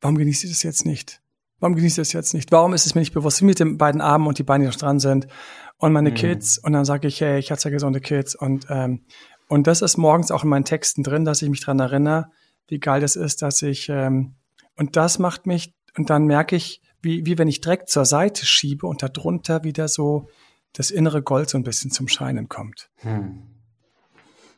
Warum 0.00 0.16
genieße 0.16 0.46
ich 0.46 0.52
das 0.52 0.62
jetzt 0.62 0.86
nicht? 0.86 1.20
Warum 1.60 1.76
genieße 1.76 2.00
ich 2.00 2.08
das 2.08 2.12
jetzt 2.12 2.34
nicht? 2.34 2.50
Warum 2.52 2.72
ist 2.72 2.86
es 2.86 2.94
mir 2.94 3.02
nicht 3.02 3.12
bewusst, 3.12 3.42
mit 3.42 3.60
den 3.60 3.78
beiden 3.78 4.00
Armen 4.00 4.26
und 4.26 4.38
die 4.38 4.42
Beine 4.42 4.64
noch 4.64 4.74
dran 4.74 4.98
sind 4.98 5.28
und 5.76 5.92
meine 5.92 6.10
mhm. 6.10 6.14
Kids 6.14 6.58
und 6.58 6.72
dann 6.72 6.84
sage 6.84 7.06
ich, 7.06 7.20
hey, 7.20 7.38
ich 7.38 7.52
hatte 7.52 7.64
ja 7.64 7.70
gesunde 7.70 8.00
Kids 8.00 8.34
und 8.34 8.66
ähm, 8.70 9.04
und 9.48 9.66
das 9.66 9.82
ist 9.82 9.96
morgens 9.96 10.30
auch 10.30 10.44
in 10.44 10.48
meinen 10.50 10.64
Texten 10.64 11.02
drin, 11.02 11.24
dass 11.24 11.42
ich 11.42 11.48
mich 11.48 11.60
dran 11.60 11.80
erinnere, 11.80 12.30
wie 12.68 12.78
geil 12.78 13.00
das 13.00 13.16
ist, 13.16 13.42
dass 13.42 13.62
ich 13.62 13.88
ähm, 13.88 14.34
und 14.76 14.96
das 14.96 15.18
macht 15.18 15.46
mich 15.46 15.74
und 15.96 16.08
dann 16.08 16.24
merke 16.24 16.56
ich, 16.56 16.82
wie 17.02 17.26
wie 17.26 17.36
wenn 17.36 17.48
ich 17.48 17.60
direkt 17.60 17.90
zur 17.90 18.04
Seite 18.04 18.46
schiebe 18.46 18.86
und 18.86 19.02
darunter 19.02 19.62
wieder 19.64 19.88
so 19.88 20.28
das 20.72 20.90
innere 20.90 21.22
Gold 21.22 21.50
so 21.50 21.58
ein 21.58 21.64
bisschen 21.64 21.90
zum 21.90 22.08
Scheinen 22.08 22.48
kommt. 22.48 22.88
Hm. 22.96 23.42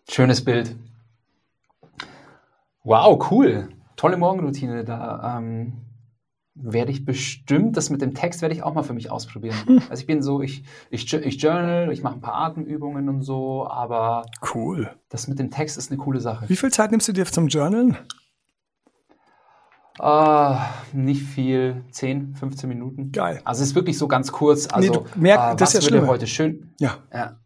Schönes 0.09 0.45
Bild. 0.45 0.77
Wow, 2.85 3.31
cool. 3.31 3.71
Tolle 3.97 4.17
Morgenroutine 4.17 4.85
da. 4.85 5.39
Ähm 5.39 5.83
werde 6.55 6.91
ich 6.91 7.05
bestimmt, 7.05 7.77
das 7.77 7.89
mit 7.89 8.03
dem 8.03 8.15
Text 8.15 8.43
werde 8.43 8.55
ich 8.55 8.63
auch 8.63 8.75
mal 8.75 8.83
für 8.83 8.93
mich 8.93 9.11
ausprobieren. 9.11 9.57
Also 9.91 10.01
ich 10.01 10.07
bin 10.07 10.23
so, 10.23 10.43
ich, 10.43 10.65
ich, 10.91 11.13
ich 11.13 11.43
journal, 11.43 11.91
ich 11.93 12.03
mache 12.03 12.15
ein 12.15 12.21
paar 12.21 12.35
Atemübungen 12.35 13.09
und 13.09 13.23
so, 13.23 13.67
aber 13.69 14.27
cool. 14.55 14.91
Das 15.09 15.29
mit 15.29 15.39
dem 15.39 15.51
Text 15.51 15.77
ist 15.77 15.91
eine 15.91 15.99
coole 15.99 16.21
Sache. 16.21 16.49
Wie 16.49 16.57
viel 16.57 16.71
Zeit 16.71 16.91
nimmst 16.91 17.09
du 17.09 17.13
dir 17.13 17.27
zum 17.27 17.49
Journalen? 17.49 17.97
Uh, 20.01 20.57
nicht 20.93 21.23
viel, 21.23 21.85
10, 21.91 22.35
15 22.35 22.69
Minuten. 22.69 23.13
Geil. 23.13 23.41
Also 23.45 23.63
es 23.63 23.71
ist 23.71 23.75
wirklich 23.75 23.99
so 23.99 24.09
ganz 24.09 24.33
kurz. 24.33 24.67
Also 24.73 25.07
nee, 25.15 25.21
merk, 25.21 25.55
uh, 25.55 25.61
was 25.61 25.75
ja 25.75 25.83
würde 25.83 26.07
heute 26.07 26.27
schön? 26.27 26.75
Ja. 26.81 26.99
ja. 27.13 27.39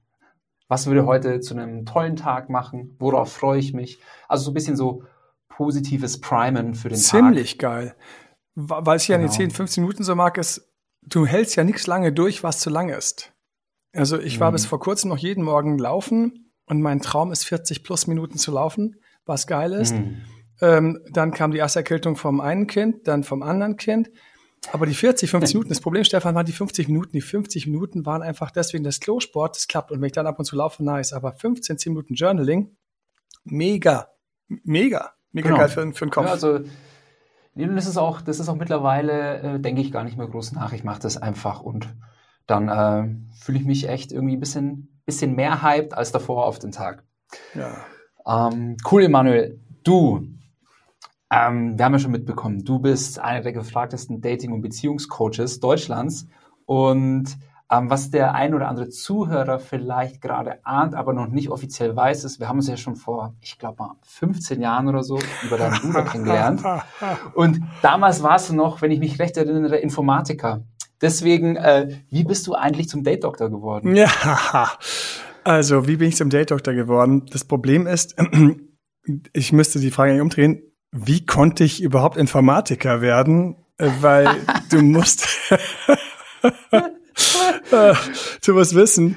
Was 0.68 0.86
würde 0.86 1.06
heute 1.06 1.40
zu 1.40 1.54
einem 1.54 1.86
tollen 1.86 2.16
Tag 2.16 2.48
machen? 2.48 2.96
Worauf 2.98 3.32
freue 3.32 3.58
ich 3.58 3.72
mich? 3.72 3.98
Also 4.28 4.44
so 4.44 4.50
ein 4.52 4.54
bisschen 4.54 4.76
so 4.76 5.04
positives 5.48 6.20
Primen 6.20 6.74
für 6.74 6.88
den 6.88 6.98
Ziemlich 6.98 7.02
Tag. 7.02 7.20
Ziemlich 7.22 7.58
geil 7.58 7.96
weil 8.56 8.96
ich 8.96 9.06
ja 9.06 9.16
genau. 9.16 9.28
an 9.28 9.32
die 9.32 9.36
10, 9.36 9.50
15 9.50 9.84
Minuten 9.84 10.02
so 10.02 10.14
mag, 10.14 10.38
ist, 10.38 10.72
du 11.02 11.26
hältst 11.26 11.56
ja 11.56 11.64
nichts 11.64 11.86
lange 11.86 12.12
durch, 12.12 12.42
was 12.42 12.58
zu 12.58 12.70
lang 12.70 12.88
ist. 12.88 13.32
Also 13.92 14.18
ich 14.18 14.40
war 14.40 14.50
mhm. 14.50 14.54
bis 14.54 14.66
vor 14.66 14.80
kurzem 14.80 15.10
noch 15.10 15.18
jeden 15.18 15.44
Morgen 15.44 15.78
laufen 15.78 16.52
und 16.64 16.80
mein 16.80 17.00
Traum 17.00 17.32
ist 17.32 17.44
40 17.44 17.84
plus 17.84 18.06
Minuten 18.06 18.38
zu 18.38 18.50
laufen, 18.50 18.96
was 19.26 19.46
geil 19.46 19.72
ist. 19.72 19.94
Mhm. 19.94 20.22
Ähm, 20.60 21.00
dann 21.12 21.32
kam 21.32 21.50
die 21.50 21.58
erste 21.58 21.80
Erkältung 21.80 22.16
vom 22.16 22.40
einen 22.40 22.66
Kind, 22.66 23.06
dann 23.06 23.24
vom 23.24 23.42
anderen 23.42 23.76
Kind. 23.76 24.10
Aber 24.72 24.86
die 24.86 24.94
40, 24.94 25.30
50 25.30 25.54
Minuten, 25.54 25.68
das 25.68 25.80
Problem, 25.80 26.04
Stefan, 26.04 26.34
waren 26.34 26.46
die 26.46 26.52
50 26.52 26.88
Minuten. 26.88 27.12
Die 27.12 27.20
50 27.20 27.66
Minuten 27.66 28.06
waren 28.06 28.22
einfach 28.22 28.50
deswegen 28.50 28.84
das 28.84 29.00
Klosport, 29.00 29.54
das 29.54 29.68
klappt. 29.68 29.92
Und 29.92 30.00
wenn 30.00 30.06
ich 30.06 30.12
dann 30.12 30.26
ab 30.26 30.38
und 30.38 30.46
zu 30.46 30.56
laufe, 30.56 30.82
nice. 30.82 31.12
Aber 31.12 31.32
15, 31.32 31.78
10 31.78 31.92
Minuten 31.92 32.14
Journaling, 32.14 32.74
mega, 33.44 34.08
mega, 34.48 35.12
mega 35.30 35.48
genau. 35.48 35.58
geil 35.58 35.68
für, 35.68 35.92
für 35.92 36.06
den 36.06 36.10
Kopf. 36.10 36.24
Ja, 36.24 36.32
also 36.32 36.60
Nee, 37.56 37.66
das 37.74 37.86
ist 37.86 37.96
auch, 37.96 38.20
das 38.20 38.38
ist 38.38 38.50
auch 38.50 38.56
mittlerweile, 38.56 39.40
äh, 39.40 39.58
denke 39.58 39.80
ich 39.80 39.90
gar 39.90 40.04
nicht 40.04 40.18
mehr 40.18 40.28
groß 40.28 40.52
nach. 40.52 40.74
Ich 40.74 40.84
mache 40.84 41.00
das 41.00 41.16
einfach 41.16 41.62
und 41.62 41.88
dann 42.46 42.68
äh, 42.68 43.34
fühle 43.42 43.58
ich 43.58 43.64
mich 43.64 43.88
echt 43.88 44.12
irgendwie 44.12 44.36
ein 44.36 44.40
bisschen, 44.40 45.00
bisschen 45.06 45.34
mehr 45.34 45.62
hyped 45.62 45.94
als 45.94 46.12
davor 46.12 46.44
auf 46.44 46.58
den 46.58 46.70
Tag. 46.70 47.02
Ja. 47.54 48.50
Ähm, 48.50 48.76
cool, 48.90 49.04
Emanuel. 49.04 49.58
Du, 49.84 50.28
ähm, 51.30 51.78
wir 51.78 51.84
haben 51.86 51.92
ja 51.94 51.98
schon 51.98 52.10
mitbekommen, 52.10 52.62
du 52.62 52.78
bist 52.78 53.18
einer 53.18 53.40
der 53.40 53.54
gefragtesten 53.54 54.20
Dating- 54.20 54.52
und 54.52 54.60
Beziehungscoaches 54.60 55.58
Deutschlands 55.58 56.28
und 56.66 57.38
ähm, 57.70 57.90
was 57.90 58.10
der 58.10 58.34
ein 58.34 58.54
oder 58.54 58.68
andere 58.68 58.88
Zuhörer 58.88 59.58
vielleicht 59.58 60.20
gerade 60.20 60.64
ahnt, 60.64 60.94
aber 60.94 61.12
noch 61.12 61.28
nicht 61.28 61.50
offiziell 61.50 61.96
weiß, 61.96 62.24
ist, 62.24 62.38
wir 62.38 62.48
haben 62.48 62.58
uns 62.58 62.68
ja 62.68 62.76
schon 62.76 62.96
vor, 62.96 63.34
ich 63.40 63.58
glaube 63.58 63.82
mal, 63.82 63.96
15 64.04 64.60
Jahren 64.60 64.88
oder 64.88 65.02
so 65.02 65.18
über 65.42 65.58
deinen 65.58 65.80
Bruder 65.80 66.02
kennengelernt. 66.02 66.62
Und 67.34 67.60
damals 67.82 68.22
warst 68.22 68.50
du 68.50 68.54
noch, 68.54 68.82
wenn 68.82 68.92
ich 68.92 69.00
mich 69.00 69.18
recht 69.18 69.36
erinnere, 69.36 69.78
Informatiker. 69.78 70.62
Deswegen, 71.00 71.56
äh, 71.56 71.98
wie 72.08 72.24
bist 72.24 72.46
du 72.46 72.54
eigentlich 72.54 72.88
zum 72.88 73.02
Date-Doktor 73.02 73.50
geworden? 73.50 73.96
Ja, 73.96 74.08
also 75.44 75.88
wie 75.88 75.96
bin 75.96 76.08
ich 76.08 76.16
zum 76.16 76.30
Date-Doktor 76.30 76.74
geworden? 76.74 77.26
Das 77.30 77.44
Problem 77.44 77.86
ist, 77.86 78.16
ich 79.32 79.52
müsste 79.52 79.80
die 79.80 79.90
Frage 79.90 80.12
nicht 80.12 80.22
umdrehen, 80.22 80.62
wie 80.92 81.26
konnte 81.26 81.64
ich 81.64 81.82
überhaupt 81.82 82.16
Informatiker 82.16 83.00
werden? 83.00 83.56
Äh, 83.78 83.90
weil 84.00 84.28
du 84.70 84.82
musst 84.82 85.26
du 88.44 88.54
musst 88.54 88.74
wissen, 88.74 89.16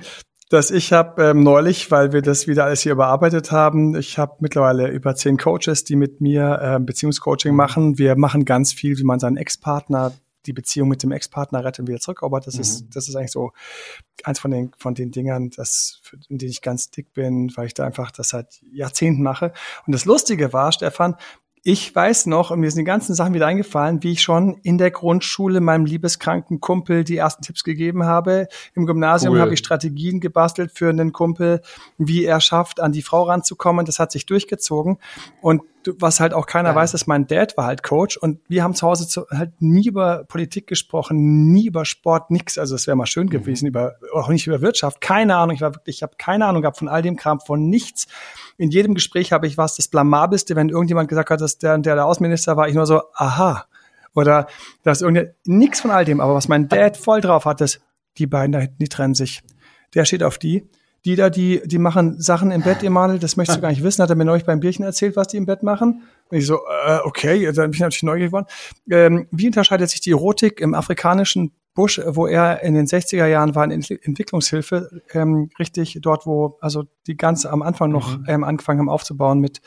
dass 0.49 0.71
ich 0.71 0.93
habe 0.93 1.23
ähm, 1.23 1.43
neulich, 1.43 1.91
weil 1.91 2.11
wir 2.11 2.21
das 2.21 2.47
wieder 2.47 2.65
alles 2.65 2.81
hier 2.81 2.93
überarbeitet 2.93 3.51
haben, 3.51 3.95
ich 3.95 4.17
habe 4.17 4.37
mittlerweile 4.39 4.87
über 4.89 5.15
zehn 5.15 5.37
Coaches, 5.37 5.83
die 5.83 5.95
mit 5.95 6.21
mir 6.21 6.59
ähm, 6.61 6.85
Beziehungscoaching 6.85 7.55
machen. 7.55 7.99
Wir 7.99 8.15
machen 8.15 8.45
ganz 8.45 8.73
viel, 8.73 8.97
wie 8.97 9.03
man 9.03 9.19
seinen 9.19 9.37
Ex-Partner 9.37 10.13
die 10.45 10.53
Beziehung 10.53 10.89
mit 10.89 11.03
dem 11.03 11.11
Ex-Partner 11.11 11.63
retten 11.63 11.87
wieder 11.87 11.99
zurück. 11.99 12.23
Aber 12.23 12.39
das 12.39 12.55
mhm. 12.55 12.61
ist, 12.61 12.85
das 12.95 13.07
ist 13.07 13.15
eigentlich 13.15 13.31
so 13.31 13.51
eins 14.23 14.39
von 14.39 14.51
den, 14.51 14.71
von 14.77 14.95
den 14.95 15.11
Dingern, 15.11 15.51
das, 15.51 16.01
in 16.29 16.37
denen 16.37 16.51
ich 16.51 16.61
ganz 16.61 16.89
dick 16.89 17.13
bin, 17.13 17.55
weil 17.55 17.67
ich 17.67 17.73
da 17.73 17.85
einfach 17.85 18.11
das 18.11 18.29
seit 18.29 18.59
Jahrzehnten 18.71 19.21
mache. 19.21 19.53
Und 19.85 19.93
das 19.93 20.05
Lustige 20.05 20.51
war, 20.53 20.71
Stefan, 20.71 21.15
ich 21.63 21.93
weiß 21.93 22.27
noch, 22.27 22.51
und 22.51 22.59
mir 22.59 22.71
sind 22.71 22.79
die 22.79 22.85
ganzen 22.85 23.15
Sachen 23.15 23.33
wieder 23.33 23.47
eingefallen, 23.47 24.01
wie 24.03 24.13
ich 24.13 24.21
schon 24.21 24.59
in 24.63 24.77
der 24.77 24.91
Grundschule 24.91 25.59
meinem 25.59 25.85
liebeskranken 25.85 26.59
Kumpel 26.59 27.03
die 27.03 27.17
ersten 27.17 27.43
Tipps 27.43 27.63
gegeben 27.63 28.05
habe. 28.05 28.47
Im 28.75 28.85
Gymnasium 28.85 29.33
cool. 29.33 29.41
habe 29.41 29.53
ich 29.53 29.59
Strategien 29.59 30.19
gebastelt 30.19 30.71
für 30.73 30.89
einen 30.89 31.11
Kumpel, 31.11 31.61
wie 31.97 32.23
er 32.23 32.39
schafft, 32.39 32.79
an 32.79 32.91
die 32.91 33.01
Frau 33.01 33.23
ranzukommen. 33.23 33.85
Das 33.85 33.99
hat 33.99 34.11
sich 34.11 34.25
durchgezogen. 34.25 34.97
Und 35.41 35.63
was 35.97 36.19
halt 36.19 36.33
auch 36.33 36.45
keiner 36.45 36.69
ja. 36.69 36.75
weiß, 36.75 36.93
ist, 36.93 37.07
mein 37.07 37.25
Dad 37.27 37.55
war 37.55 37.65
halt 37.65 37.83
Coach 37.83 38.17
und 38.17 38.39
wir 38.47 38.63
haben 38.63 38.73
zu 38.73 38.85
Hause 38.85 39.07
zu, 39.07 39.25
halt 39.31 39.61
nie 39.61 39.87
über 39.87 40.25
Politik 40.25 40.67
gesprochen, 40.67 41.51
nie 41.51 41.67
über 41.67 41.85
Sport, 41.85 42.31
nix. 42.31 42.57
Also 42.57 42.75
es 42.75 42.85
wäre 42.85 42.97
mal 42.97 43.05
schön 43.05 43.27
mhm. 43.27 43.31
gewesen, 43.31 43.67
über 43.67 43.95
auch 44.13 44.27
nicht 44.29 44.45
über 44.45 44.61
Wirtschaft. 44.61 44.99
Keine 45.01 45.35
Ahnung. 45.35 45.55
Ich 45.55 45.61
war 45.61 45.73
wirklich, 45.73 45.97
ich 45.97 46.03
habe 46.03 46.13
keine 46.17 46.45
Ahnung 46.45 46.61
gehabt 46.61 46.77
von 46.77 46.89
all 46.89 47.01
dem 47.01 47.15
Kram, 47.15 47.39
von 47.39 47.69
nichts 47.69 48.07
in 48.59 48.71
jedem 48.71 48.93
Gespräch 48.93 49.31
habe 49.31 49.47
ich 49.47 49.57
was 49.57 49.75
das 49.75 49.87
Blamabelste, 49.87 50.55
wenn 50.57 50.67
irgendjemand 50.67 51.07
gesagt 51.07 51.29
hat, 51.29 51.39
dass 51.39 51.57
der, 51.57 51.77
der, 51.77 51.95
der 51.95 52.05
Außenminister 52.05 52.57
war, 52.57 52.67
ich 52.67 52.75
nur 52.75 52.85
so, 52.85 53.01
aha. 53.13 53.65
Oder 54.13 54.47
dass 54.83 55.01
irgendwie 55.01 55.29
nichts 55.45 55.79
von 55.79 55.91
all 55.91 56.03
dem, 56.03 56.19
aber 56.19 56.35
was 56.35 56.49
mein 56.49 56.67
Dad 56.67 56.97
voll 56.97 57.21
drauf 57.21 57.45
hat, 57.45 57.61
ist, 57.61 57.79
die 58.17 58.27
beiden 58.27 58.51
da 58.51 58.59
hinten, 58.59 58.77
die 58.79 58.89
trennen 58.89 59.15
sich. 59.15 59.41
Der 59.93 60.03
steht 60.03 60.23
auf 60.23 60.37
die. 60.37 60.67
Die 61.05 61.15
da, 61.15 61.29
die, 61.29 61.61
die 61.65 61.77
machen 61.77 62.19
Sachen 62.21 62.51
im 62.51 62.61
Bett, 62.61 62.83
Emanuel, 62.83 63.19
das 63.19 63.37
möchtest 63.37 63.57
du 63.57 63.61
gar 63.61 63.69
nicht 63.69 63.83
wissen, 63.83 64.03
hat 64.03 64.09
er 64.09 64.15
mir 64.15 64.25
neulich 64.25 64.45
beim 64.45 64.59
Bierchen 64.59 64.83
erzählt, 64.83 65.15
was 65.15 65.27
die 65.27 65.37
im 65.37 65.45
Bett 65.45 65.63
machen. 65.63 66.03
Und 66.29 66.37
ich 66.37 66.45
so, 66.45 66.55
äh, 66.85 66.99
okay, 67.03 67.45
dann 67.53 67.71
bin 67.71 67.73
ich 67.73 67.79
natürlich 67.79 68.03
neugierig 68.03 68.31
geworden. 68.31 68.47
Ähm, 68.89 69.27
wie 69.31 69.47
unterscheidet 69.47 69.89
sich 69.89 70.01
die 70.01 70.11
Erotik 70.11 70.59
im 70.59 70.73
afrikanischen 70.73 71.53
Bush, 71.73 72.01
wo 72.05 72.27
er 72.27 72.61
in 72.61 72.73
den 72.73 72.87
60er 72.87 73.25
Jahren 73.27 73.55
war 73.55 73.63
in 73.63 73.71
Entwicklungshilfe, 73.71 75.01
ähm, 75.13 75.49
richtig 75.59 75.97
dort, 76.01 76.25
wo 76.25 76.57
also 76.59 76.83
die 77.07 77.15
ganz 77.15 77.45
am 77.45 77.61
Anfang 77.61 77.91
noch 77.91 78.17
mhm. 78.17 78.25
ähm, 78.27 78.43
angefangen 78.43 78.79
haben 78.79 78.89
aufzubauen 78.89 79.39
mit 79.39 79.61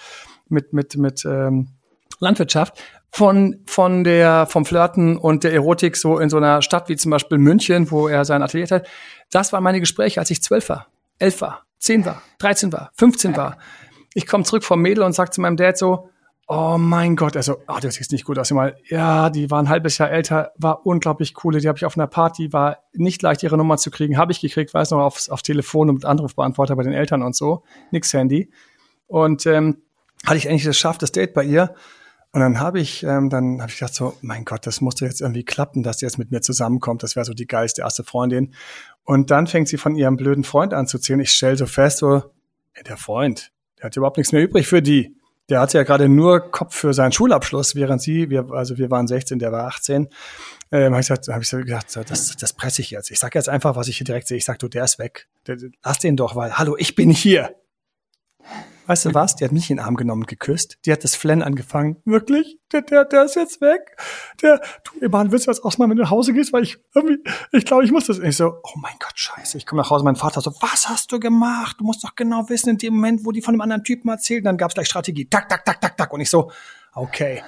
mit 0.48 0.74
mit 0.74 0.96
mit 0.96 1.24
ähm, 1.24 1.68
Landwirtschaft 2.20 2.82
von 3.10 3.60
von 3.66 4.04
der 4.04 4.46
vom 4.46 4.66
Flirten 4.66 5.16
und 5.16 5.44
der 5.44 5.54
Erotik 5.54 5.96
so 5.96 6.18
in 6.18 6.28
so 6.28 6.36
einer 6.36 6.60
Stadt 6.60 6.90
wie 6.90 6.96
zum 6.96 7.10
Beispiel 7.10 7.38
München, 7.38 7.90
wo 7.90 8.08
er 8.08 8.24
sein 8.24 8.42
Atelier 8.42 8.66
hat. 8.70 8.86
Das 9.30 9.52
waren 9.52 9.64
meine 9.64 9.80
Gespräche, 9.80 10.20
als 10.20 10.30
ich 10.30 10.42
zwölf 10.42 10.68
war, 10.68 10.88
elf 11.18 11.40
war, 11.40 11.66
zehn 11.78 12.04
war, 12.04 12.22
13 12.38 12.72
war, 12.72 12.90
15 12.96 13.36
war. 13.36 13.58
Ich 14.14 14.26
komme 14.26 14.44
zurück 14.44 14.64
vom 14.64 14.80
Mädel 14.80 15.04
und 15.04 15.12
sag 15.14 15.32
zu 15.32 15.40
meinem 15.40 15.56
Dad 15.56 15.78
so, 15.78 16.08
oh 16.48 16.76
mein 16.78 17.16
Gott, 17.16 17.36
also, 17.36 17.58
ah, 17.66 17.80
das 17.80 17.94
sieht 17.94 18.12
nicht 18.12 18.24
gut 18.24 18.38
aus. 18.38 18.50
Mal, 18.50 18.76
ja, 18.88 19.30
die 19.30 19.50
war 19.50 19.58
ein 19.62 19.68
halbes 19.68 19.98
Jahr 19.98 20.10
älter, 20.10 20.52
war 20.56 20.84
unglaublich 20.84 21.32
coole. 21.34 21.60
Die 21.60 21.68
habe 21.68 21.78
ich 21.78 21.86
auf 21.86 21.96
einer 21.96 22.06
Party, 22.06 22.52
war 22.52 22.78
nicht 22.92 23.22
leicht, 23.22 23.42
ihre 23.42 23.56
Nummer 23.56 23.78
zu 23.78 23.90
kriegen. 23.90 24.18
Habe 24.18 24.32
ich 24.32 24.40
gekriegt, 24.40 24.74
weiß 24.74 24.90
noch, 24.90 25.00
aufs, 25.00 25.30
auf 25.30 25.42
Telefon 25.42 25.88
und 25.88 25.94
mit 25.96 26.04
Anrufbeantworter 26.04 26.76
bei 26.76 26.82
den 26.82 26.92
Eltern 26.92 27.22
und 27.22 27.34
so. 27.34 27.62
Nix 27.90 28.12
Handy. 28.12 28.50
Und 29.06 29.46
ähm, 29.46 29.78
hatte 30.26 30.36
ich 30.36 30.48
eigentlich 30.48 30.64
das 30.64 30.76
geschafft, 30.76 31.02
das 31.02 31.12
Date 31.12 31.32
bei 31.32 31.44
ihr. 31.44 31.74
Und 32.34 32.40
dann 32.40 32.60
habe 32.60 32.80
ich, 32.80 33.02
ähm, 33.02 33.28
dann 33.28 33.60
habe 33.60 33.70
ich 33.70 33.78
gedacht 33.78 33.94
so, 33.94 34.16
mein 34.22 34.46
Gott, 34.46 34.66
das 34.66 34.80
musste 34.80 35.04
jetzt 35.04 35.20
irgendwie 35.20 35.44
klappen, 35.44 35.82
dass 35.82 35.98
sie 35.98 36.06
jetzt 36.06 36.18
mit 36.18 36.30
mir 36.30 36.40
zusammenkommt. 36.40 37.02
Das 37.02 37.14
wäre 37.14 37.26
so 37.26 37.34
die 37.34 37.46
geilste 37.46 37.82
erste 37.82 38.04
Freundin. 38.04 38.54
Und 39.04 39.30
dann 39.30 39.46
fängt 39.46 39.68
sie 39.68 39.76
von 39.76 39.96
ihrem 39.96 40.16
blöden 40.16 40.42
Freund 40.42 40.72
an 40.72 40.86
zu 40.86 40.98
zählen. 40.98 41.20
Ich 41.20 41.32
stelle 41.32 41.58
so 41.58 41.66
fest, 41.66 41.98
so, 41.98 42.22
hey, 42.72 42.84
der 42.84 42.96
Freund, 42.96 43.52
der 43.78 43.84
hat 43.84 43.96
überhaupt 43.96 44.16
nichts 44.16 44.32
mehr 44.32 44.42
übrig 44.42 44.66
für 44.66 44.80
die. 44.80 45.14
Der 45.50 45.60
hatte 45.60 45.76
ja 45.76 45.84
gerade 45.84 46.08
nur 46.08 46.40
Kopf 46.40 46.74
für 46.74 46.94
seinen 46.94 47.12
Schulabschluss, 47.12 47.74
während 47.74 48.00
sie, 48.00 48.30
wir, 48.30 48.50
also 48.52 48.78
wir 48.78 48.90
waren 48.90 49.06
16, 49.06 49.38
der 49.38 49.52
war 49.52 49.66
18. 49.66 50.08
Ähm, 50.70 50.94
habe 50.94 51.02
ich, 51.02 51.10
hab 51.10 51.42
ich 51.42 51.48
so 51.48 51.58
gedacht, 51.58 51.90
so, 51.90 52.02
das, 52.02 52.34
das 52.36 52.54
presse 52.54 52.80
ich 52.80 52.90
jetzt. 52.92 53.10
Ich 53.10 53.18
sage 53.18 53.38
jetzt 53.38 53.50
einfach, 53.50 53.76
was 53.76 53.88
ich 53.88 53.98
hier 53.98 54.06
direkt 54.06 54.28
sehe. 54.28 54.38
Ich 54.38 54.46
sag, 54.46 54.58
du, 54.58 54.68
der 54.68 54.84
ist 54.84 54.98
weg. 54.98 55.28
Der, 55.46 55.58
lass 55.84 55.98
den 55.98 56.16
doch, 56.16 56.34
weil, 56.34 56.56
hallo, 56.56 56.76
ich 56.78 56.94
bin 56.94 57.10
hier. 57.10 57.54
Weißt 58.86 59.04
du 59.04 59.14
was? 59.14 59.36
Die 59.36 59.44
hat 59.44 59.52
mich 59.52 59.70
in 59.70 59.76
den 59.76 59.84
Arm 59.84 59.96
genommen 59.96 60.22
und 60.22 60.28
geküsst. 60.28 60.78
Die 60.84 60.92
hat 60.92 61.04
das 61.04 61.14
Flennen 61.14 61.42
angefangen. 61.42 61.96
Wirklich? 62.04 62.58
Der, 62.72 62.82
der, 62.82 63.04
der 63.04 63.24
ist 63.24 63.36
jetzt 63.36 63.60
weg. 63.60 63.96
Der, 64.42 64.60
du, 64.84 64.98
Iman, 65.04 65.30
willst 65.30 65.46
du 65.46 65.50
jetzt 65.50 65.64
auch 65.64 65.78
mal, 65.78 65.88
wenn 65.88 65.96
du 65.96 66.02
nach 66.02 66.10
Hause 66.10 66.32
gehst? 66.32 66.52
Weil 66.52 66.64
ich 66.64 66.78
irgendwie, 66.94 67.18
ich 67.52 67.64
glaube, 67.64 67.84
ich 67.84 67.92
muss 67.92 68.06
das. 68.06 68.18
Und 68.18 68.24
ich 68.26 68.36
so, 68.36 68.54
oh 68.62 68.78
mein 68.78 68.94
Gott, 68.98 69.12
scheiße. 69.14 69.56
Ich 69.56 69.66
komme 69.66 69.82
nach 69.82 69.90
Hause, 69.90 70.04
mein 70.04 70.16
Vater 70.16 70.40
so, 70.40 70.52
was 70.60 70.88
hast 70.88 71.12
du 71.12 71.20
gemacht? 71.20 71.76
Du 71.78 71.84
musst 71.84 72.02
doch 72.02 72.16
genau 72.16 72.48
wissen, 72.48 72.70
in 72.70 72.78
dem 72.78 72.94
Moment, 72.94 73.24
wo 73.24 73.30
die 73.30 73.40
von 73.40 73.54
einem 73.54 73.60
anderen 73.60 73.84
Typen 73.84 74.08
erzählen, 74.10 74.42
dann 74.42 74.58
gab 74.58 74.70
es 74.70 74.74
gleich 74.74 74.88
Strategie. 74.88 75.28
Tak, 75.28 75.48
tak, 75.48 75.64
tak, 75.64 75.80
tak, 75.80 75.96
tak. 75.96 76.12
Und 76.12 76.20
ich 76.20 76.30
so, 76.30 76.50
okay. 76.94 77.42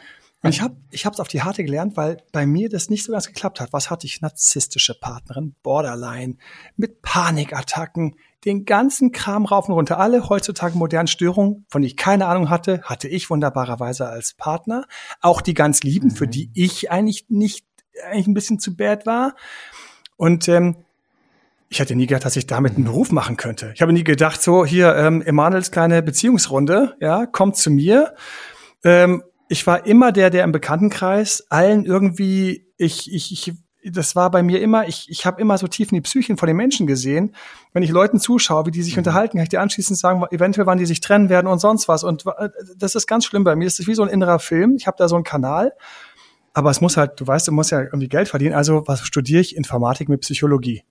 Und 0.45 0.51
ich 0.51 0.61
habe 0.61 0.77
ich 0.91 1.07
hab's 1.07 1.21
auf 1.21 1.29
die 1.29 1.43
Harte 1.43 1.65
gelernt, 1.65 1.97
weil 1.97 2.19
bei 2.31 2.45
mir 2.45 2.69
das 2.69 2.91
nicht 2.91 3.03
so 3.03 3.13
ganz 3.13 3.27
geklappt 3.27 3.61
hat. 3.61 3.73
Was 3.73 3.89
hatte 3.89 4.07
ich? 4.07 4.21
Narzisstische 4.21 4.95
Partnerin, 4.95 5.57
Borderline, 5.63 6.37
mit 6.77 7.01
Panikattacken, 7.01 8.17
den 8.45 8.65
ganzen 8.65 9.13
Kram 9.13 9.47
rauf 9.47 9.69
und 9.69 9.75
runter. 9.75 9.99
Alle 9.99 10.29
heutzutage 10.29 10.77
modernen 10.77 11.07
Störungen, 11.07 11.65
von 11.69 11.83
denen 11.83 11.91
ich 11.91 11.97
keine 11.97 12.27
Ahnung 12.27 12.51
hatte, 12.51 12.83
hatte 12.83 13.09
ich 13.09 13.31
wunderbarerweise 13.31 14.07
als 14.07 14.35
Partner. 14.35 14.85
Auch 15.21 15.41
die 15.41 15.55
ganz 15.55 15.83
lieben, 15.83 16.09
mhm. 16.09 16.17
für 16.17 16.29
die 16.29 16.51
ich 16.55 16.91
eigentlich 16.91 17.27
nicht, 17.29 17.65
eigentlich 18.11 18.27
ein 18.27 18.35
bisschen 18.35 18.59
zu 18.59 18.77
bad 18.77 19.07
war. 19.07 19.35
Und 20.17 20.49
ähm, 20.49 20.77
ich 21.69 21.81
hätte 21.81 21.97
nie 21.97 22.07
gedacht, 22.07 22.25
dass 22.25 22.37
ich 22.37 22.47
damit 22.47 22.77
einen 22.77 22.85
Beruf 22.85 23.11
machen 23.11 23.37
könnte. 23.37 23.73
Ich 23.75 23.83
habe 23.83 23.93
nie 23.93 24.05
gedacht, 24.05 24.43
so 24.43 24.65
hier, 24.65 24.95
ähm, 24.95 25.23
Emanuels 25.23 25.71
kleine 25.71 26.03
Beziehungsrunde, 26.03 26.97
ja, 27.01 27.27
kommt 27.27 27.57
zu 27.57 27.71
mir. 27.71 28.15
Ähm, 28.85 29.25
ich 29.49 29.67
war 29.67 29.87
immer 29.87 30.13
der, 30.13 30.31
der 30.31 30.45
im 30.45 30.53
Bekanntenkreis 30.53 31.47
allen 31.51 31.85
irgendwie, 31.85 32.67
ich, 32.77 33.13
ich, 33.13 33.33
ich 33.33 33.55
das 33.85 34.17
war 34.17 34.31
bei 34.31 34.43
mir 34.43 34.61
immer, 34.61 34.89
ich, 34.89 35.11
ich 35.11 35.27
habe 35.27 35.41
immer 35.41 35.59
so 35.59 35.67
tief 35.67 35.93
in 35.93 35.97
die 35.97 36.01
Psychen 36.01 36.37
von 36.37 36.47
den 36.47 36.57
Menschen 36.57 36.87
gesehen. 36.87 37.35
Wenn 37.73 37.83
ich 37.83 37.91
Leuten 37.91 38.19
zuschaue, 38.19 38.67
wie 38.67 38.71
die 38.71 38.83
sich 38.83 38.95
mhm. 38.95 39.01
unterhalten, 39.01 39.37
kann 39.37 39.45
ich 39.45 39.51
dir 39.51 39.61
anschließend 39.61 39.99
sagen, 39.99 40.25
eventuell 40.31 40.67
wann 40.67 40.79
die 40.79 40.87
sich 40.87 41.01
trennen 41.01 41.29
werden 41.29 41.47
und 41.47 41.59
sonst 41.59 41.89
was. 41.89 42.05
Und 42.05 42.25
äh, 42.27 42.49
das 42.77 42.95
ist 42.95 43.07
ganz 43.07 43.25
schlimm 43.25 43.45
bei 43.45 43.57
mir. 43.57 43.67
Es 43.67 43.79
ist 43.79 43.87
wie 43.87 43.95
so 43.95 44.03
ein 44.03 44.09
innerer 44.09 44.39
Film. 44.39 44.77
Ich 44.77 44.87
habe 44.87 44.97
da 44.99 45.09
so 45.09 45.17
einen 45.17 45.25
Kanal. 45.25 45.73
Aber 46.55 46.71
es 46.71 46.81
muss 46.81 46.97
halt, 46.97 47.21
du 47.21 47.27
weißt, 47.27 47.49
du 47.49 47.53
musst 47.53 47.73
ja 47.73 47.83
irgendwie 47.83 48.09
Geld 48.09 48.29
verdienen. 48.29 48.55
Also 48.55 48.85
was 48.87 49.01
studiere 49.01 49.41
ich? 49.41 49.57
Informatik 49.57 50.09
mit 50.09 50.21
Psychologie. 50.23 50.85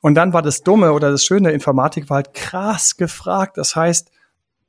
Und 0.00 0.14
dann 0.14 0.32
war 0.32 0.42
das 0.42 0.62
Dumme 0.62 0.92
oder 0.92 1.10
das 1.10 1.24
Schöne, 1.24 1.52
Informatik 1.52 2.10
war 2.10 2.16
halt 2.16 2.34
krass 2.34 2.96
gefragt. 2.96 3.56
Das 3.56 3.74
heißt, 3.74 4.10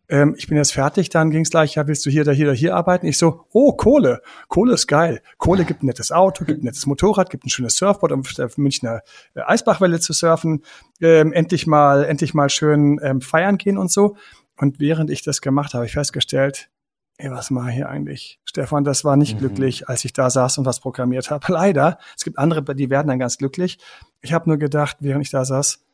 ähm, 0.09 0.35
ich 0.37 0.47
bin 0.47 0.57
jetzt 0.57 0.73
fertig, 0.73 1.09
dann 1.09 1.31
ging 1.31 1.41
es 1.41 1.49
gleich, 1.49 1.75
ja, 1.75 1.87
willst 1.87 2.05
du 2.05 2.09
hier 2.09 2.21
oder 2.21 2.33
hier 2.33 2.47
oder 2.47 2.55
hier 2.55 2.75
arbeiten? 2.75 3.07
Ich 3.07 3.17
so, 3.17 3.45
oh, 3.51 3.73
Kohle, 3.73 4.21
Kohle 4.47 4.73
ist 4.73 4.87
geil. 4.87 5.21
Kohle 5.37 5.65
gibt 5.65 5.83
ein 5.83 5.87
nettes 5.87 6.11
Auto, 6.11 6.45
gibt 6.45 6.61
ein 6.61 6.65
nettes 6.65 6.85
Motorrad, 6.85 7.29
gibt 7.29 7.45
ein 7.45 7.49
schönes 7.49 7.75
Surfboard, 7.75 8.13
um 8.13 8.21
auf 8.21 8.33
der 8.33 8.49
Münchner 8.55 9.01
äh, 9.33 9.41
Eisbachwelle 9.41 9.99
zu 9.99 10.13
surfen, 10.13 10.63
ähm, 11.01 11.33
endlich 11.33 11.67
mal, 11.67 12.05
endlich 12.05 12.33
mal 12.33 12.49
schön 12.49 12.99
ähm, 13.03 13.21
feiern 13.21 13.57
gehen 13.57 13.77
und 13.77 13.91
so. 13.91 14.15
Und 14.55 14.79
während 14.79 15.09
ich 15.09 15.23
das 15.23 15.41
gemacht 15.41 15.73
habe, 15.73 15.79
habe 15.79 15.85
ich 15.87 15.93
festgestellt, 15.93 16.69
ey, 17.17 17.31
was 17.31 17.51
mache 17.51 17.69
ich 17.69 17.75
hier 17.75 17.89
eigentlich? 17.89 18.39
Stefan, 18.45 18.83
das 18.83 19.03
war 19.03 19.17
nicht 19.17 19.35
mhm. 19.35 19.39
glücklich, 19.39 19.89
als 19.89 20.05
ich 20.05 20.13
da 20.13 20.29
saß 20.29 20.59
und 20.59 20.65
was 20.65 20.79
programmiert 20.79 21.31
habe. 21.31 21.45
Leider, 21.51 21.99
es 22.15 22.23
gibt 22.23 22.37
andere, 22.37 22.63
die 22.75 22.89
werden 22.89 23.07
dann 23.07 23.19
ganz 23.19 23.37
glücklich. 23.37 23.77
Ich 24.21 24.33
habe 24.33 24.49
nur 24.49 24.57
gedacht, 24.57 24.97
während 25.01 25.25
ich 25.25 25.31
da 25.31 25.43
saß, 25.43 25.86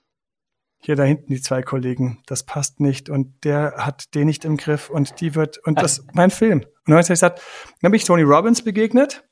hier 0.83 0.95
da 0.95 1.03
hinten 1.03 1.33
die 1.33 1.41
zwei 1.41 1.61
Kollegen, 1.61 2.21
das 2.25 2.43
passt 2.43 2.79
nicht 2.79 3.09
und 3.09 3.45
der 3.45 3.75
hat 3.77 4.13
den 4.15 4.27
nicht 4.27 4.43
im 4.43 4.57
Griff 4.57 4.89
und 4.89 5.21
die 5.21 5.33
wird, 5.33 5.57
und 5.59 5.81
das, 5.81 6.05
mein 6.13 6.29
Film. 6.29 6.59
Und 6.59 6.67
dann 6.85 6.95
habe 6.95 7.01
ich 7.01 7.07
gesagt, 7.07 7.41
dann 7.81 7.91
bin 7.91 7.97
ich 7.97 8.03
Tony 8.03 8.23
Robbins 8.23 8.63
begegnet 8.63 9.23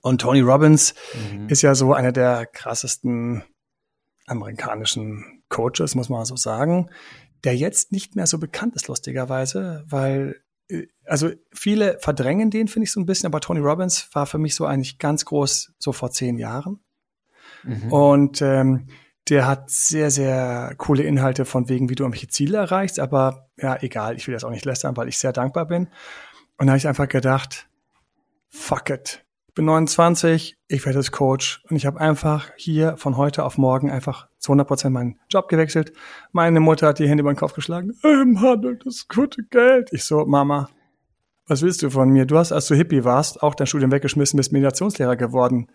und 0.00 0.20
Tony 0.20 0.40
Robbins 0.40 0.94
mhm. 1.32 1.48
ist 1.48 1.62
ja 1.62 1.74
so 1.74 1.94
einer 1.94 2.10
der 2.10 2.46
krassesten 2.46 3.44
amerikanischen 4.26 5.44
Coaches, 5.48 5.94
muss 5.94 6.08
man 6.08 6.24
so 6.24 6.36
sagen, 6.36 6.90
der 7.44 7.56
jetzt 7.56 7.92
nicht 7.92 8.16
mehr 8.16 8.26
so 8.26 8.38
bekannt 8.38 8.74
ist, 8.74 8.88
lustigerweise, 8.88 9.84
weil 9.86 10.42
äh, 10.68 10.86
also 11.04 11.30
viele 11.52 11.98
verdrängen 12.00 12.50
den, 12.50 12.66
finde 12.66 12.84
ich 12.84 12.92
so 12.92 13.00
ein 13.00 13.06
bisschen, 13.06 13.26
aber 13.26 13.40
Tony 13.40 13.60
Robbins 13.60 14.08
war 14.12 14.26
für 14.26 14.38
mich 14.38 14.56
so 14.56 14.66
eigentlich 14.66 14.98
ganz 14.98 15.24
groß, 15.24 15.74
so 15.78 15.92
vor 15.92 16.10
zehn 16.10 16.38
Jahren. 16.38 16.80
Mhm. 17.62 17.92
Und 17.92 18.42
ähm, 18.42 18.88
der 19.28 19.46
hat 19.46 19.70
sehr, 19.70 20.10
sehr 20.10 20.74
coole 20.78 21.04
Inhalte 21.04 21.44
von 21.44 21.68
wegen, 21.68 21.88
wie 21.88 21.94
du 21.94 22.04
irgendwelche 22.04 22.28
Ziele 22.28 22.58
erreichst. 22.58 22.98
Aber 22.98 23.48
ja, 23.56 23.76
egal, 23.80 24.16
ich 24.16 24.26
will 24.26 24.34
das 24.34 24.44
auch 24.44 24.50
nicht 24.50 24.64
lästern, 24.64 24.96
weil 24.96 25.08
ich 25.08 25.18
sehr 25.18 25.32
dankbar 25.32 25.66
bin. 25.66 25.88
Und 26.58 26.66
da 26.66 26.72
habe 26.72 26.78
ich 26.78 26.88
einfach 26.88 27.08
gedacht, 27.08 27.68
fuck 28.48 28.90
it. 28.90 29.24
Ich 29.48 29.54
bin 29.54 29.66
29, 29.66 30.56
ich 30.66 30.86
werde 30.86 30.98
jetzt 30.98 31.12
Coach. 31.12 31.62
Und 31.68 31.76
ich 31.76 31.86
habe 31.86 32.00
einfach 32.00 32.50
hier 32.56 32.96
von 32.96 33.16
heute 33.16 33.44
auf 33.44 33.58
morgen 33.58 33.90
einfach 33.90 34.28
zu 34.38 34.50
100 34.50 34.66
Prozent 34.66 34.94
meinen 34.94 35.20
Job 35.28 35.48
gewechselt. 35.48 35.92
Meine 36.32 36.58
Mutter 36.60 36.88
hat 36.88 36.98
die 36.98 37.08
Hände 37.08 37.20
über 37.20 37.32
den 37.32 37.36
Kopf 37.36 37.52
geschlagen. 37.52 37.92
Ähm, 38.02 38.40
Handel, 38.40 38.78
das 38.82 39.08
gute 39.08 39.42
Geld. 39.44 39.90
Ich 39.92 40.04
so, 40.04 40.24
Mama, 40.24 40.70
was 41.46 41.62
willst 41.62 41.82
du 41.82 41.90
von 41.90 42.08
mir? 42.08 42.24
Du 42.24 42.38
hast, 42.38 42.50
als 42.50 42.66
du 42.66 42.74
Hippie 42.74 43.04
warst, 43.04 43.42
auch 43.42 43.54
dein 43.54 43.66
Studium 43.66 43.92
weggeschmissen, 43.92 44.36
bist 44.36 44.52
Meditationslehrer 44.52 45.16
geworden. 45.16 45.68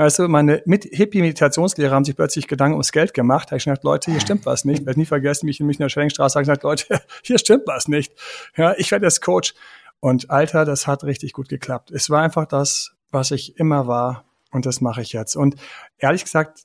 Weißt 0.00 0.18
du, 0.18 0.28
meine 0.28 0.62
mit 0.64 0.84
Hippie-Meditationslehrer 0.84 1.94
haben 1.94 2.06
sich 2.06 2.16
plötzlich 2.16 2.48
Gedanken 2.48 2.72
ums 2.72 2.90
Geld 2.90 3.12
gemacht. 3.12 3.48
Da 3.48 3.50
habe 3.50 3.58
ich 3.58 3.64
gesagt, 3.64 3.84
Leute, 3.84 4.10
hier 4.10 4.20
stimmt 4.20 4.46
was 4.46 4.64
nicht. 4.64 4.80
Ich 4.80 4.86
werde 4.86 4.98
nie 4.98 5.04
vergessen, 5.04 5.44
mich 5.44 5.60
in 5.60 5.66
Münchner 5.66 5.90
Schellingstraße 5.90 6.36
habe 6.36 6.44
gesagt, 6.44 6.62
Leute, 6.62 7.02
hier 7.22 7.38
stimmt 7.38 7.64
was 7.66 7.86
nicht. 7.86 8.14
Ja, 8.56 8.74
ich 8.78 8.90
werde 8.92 9.04
jetzt 9.04 9.20
Coach. 9.20 9.52
Und 10.00 10.30
Alter, 10.30 10.64
das 10.64 10.86
hat 10.86 11.04
richtig 11.04 11.34
gut 11.34 11.50
geklappt. 11.50 11.90
Es 11.90 12.08
war 12.08 12.22
einfach 12.22 12.46
das, 12.46 12.92
was 13.10 13.30
ich 13.30 13.58
immer 13.58 13.88
war. 13.88 14.24
Und 14.50 14.64
das 14.64 14.80
mache 14.80 15.02
ich 15.02 15.12
jetzt. 15.12 15.36
Und 15.36 15.56
ehrlich 15.98 16.24
gesagt, 16.24 16.62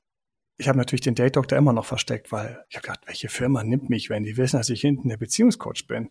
ich 0.56 0.69
habe 0.69 0.78
natürlich 0.78 1.02
den 1.02 1.15
Date 1.15 1.36
Doctor 1.36 1.58
immer 1.58 1.74
noch 1.74 1.86
versteckt, 1.86 2.32
weil 2.32 2.63
ich 2.69 2.78
habe 2.78 2.88
gedacht, 2.88 3.02
welche 3.06 3.28
Firma 3.28 3.65
nimmt 3.65 3.89
mich, 3.89 4.10
wenn 4.10 4.24
die 4.24 4.38
wissen, 4.38 4.56
dass 4.56 4.69
ich 4.69 4.80
hinten 4.80 5.10
der 5.10 5.17
Beziehungscoach 5.17 5.88
bin? 5.89 6.10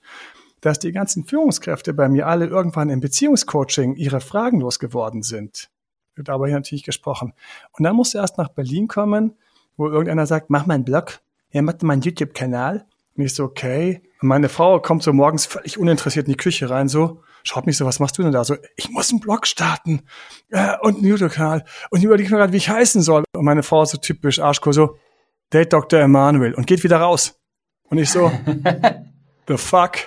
Dass 0.60 0.78
die 0.78 0.92
ganzen 0.92 1.24
Führungskräfte 1.24 1.94
bei 1.94 2.10
mir 2.10 2.26
alle 2.26 2.48
irgendwann 2.48 2.90
im 2.90 3.00
Beziehungscoaching 3.00 3.94
ihre 3.96 4.20
Fragen 4.20 4.60
losgeworden 4.60 5.22
sind 5.22 5.70
wird 6.16 6.28
aber 6.28 6.46
hier 6.46 6.56
natürlich 6.56 6.84
gesprochen. 6.84 7.32
Und 7.72 7.84
dann 7.84 7.96
musst 7.96 8.14
du 8.14 8.18
erst 8.18 8.38
nach 8.38 8.48
Berlin 8.48 8.88
kommen, 8.88 9.36
wo 9.76 9.88
irgendeiner 9.88 10.26
sagt, 10.26 10.50
mach 10.50 10.66
mal 10.66 10.74
einen 10.74 10.84
Blog, 10.84 11.20
ja, 11.50 11.62
mach 11.62 11.74
mal 11.82 11.94
einen 11.94 12.02
YouTube-Kanal. 12.02 12.86
Und 13.16 13.24
ich 13.24 13.34
so, 13.34 13.44
okay. 13.44 14.02
Und 14.20 14.28
meine 14.28 14.48
Frau 14.48 14.80
kommt 14.80 15.02
so 15.02 15.12
morgens 15.12 15.46
völlig 15.46 15.78
uninteressiert 15.78 16.26
in 16.26 16.32
die 16.32 16.36
Küche 16.36 16.68
rein, 16.70 16.88
so, 16.88 17.22
schaut 17.44 17.66
mich 17.66 17.76
so, 17.76 17.84
was 17.84 18.00
machst 18.00 18.18
du 18.18 18.22
denn 18.22 18.32
da? 18.32 18.44
So, 18.44 18.56
ich 18.76 18.90
muss 18.90 19.10
einen 19.10 19.20
Blog 19.20 19.46
starten 19.46 20.02
äh, 20.50 20.76
und 20.80 20.96
einen 20.96 21.06
YouTube-Kanal. 21.06 21.64
Und 21.90 21.98
ich 21.98 22.04
überlege 22.04 22.30
mir 22.30 22.38
gerade, 22.38 22.52
wie 22.52 22.58
ich 22.58 22.68
heißen 22.68 23.02
soll. 23.02 23.24
Und 23.34 23.44
meine 23.44 23.62
Frau 23.62 23.84
so 23.84 23.98
typisch 23.98 24.40
Arschko, 24.40 24.72
so, 24.72 24.98
Date 25.52 25.72
Dr. 25.72 26.00
Emanuel 26.00 26.54
und 26.54 26.66
geht 26.66 26.82
wieder 26.82 26.98
raus. 26.98 27.38
Und 27.88 27.98
ich 27.98 28.10
so, 28.10 28.32
the 29.48 29.56
fuck, 29.56 29.98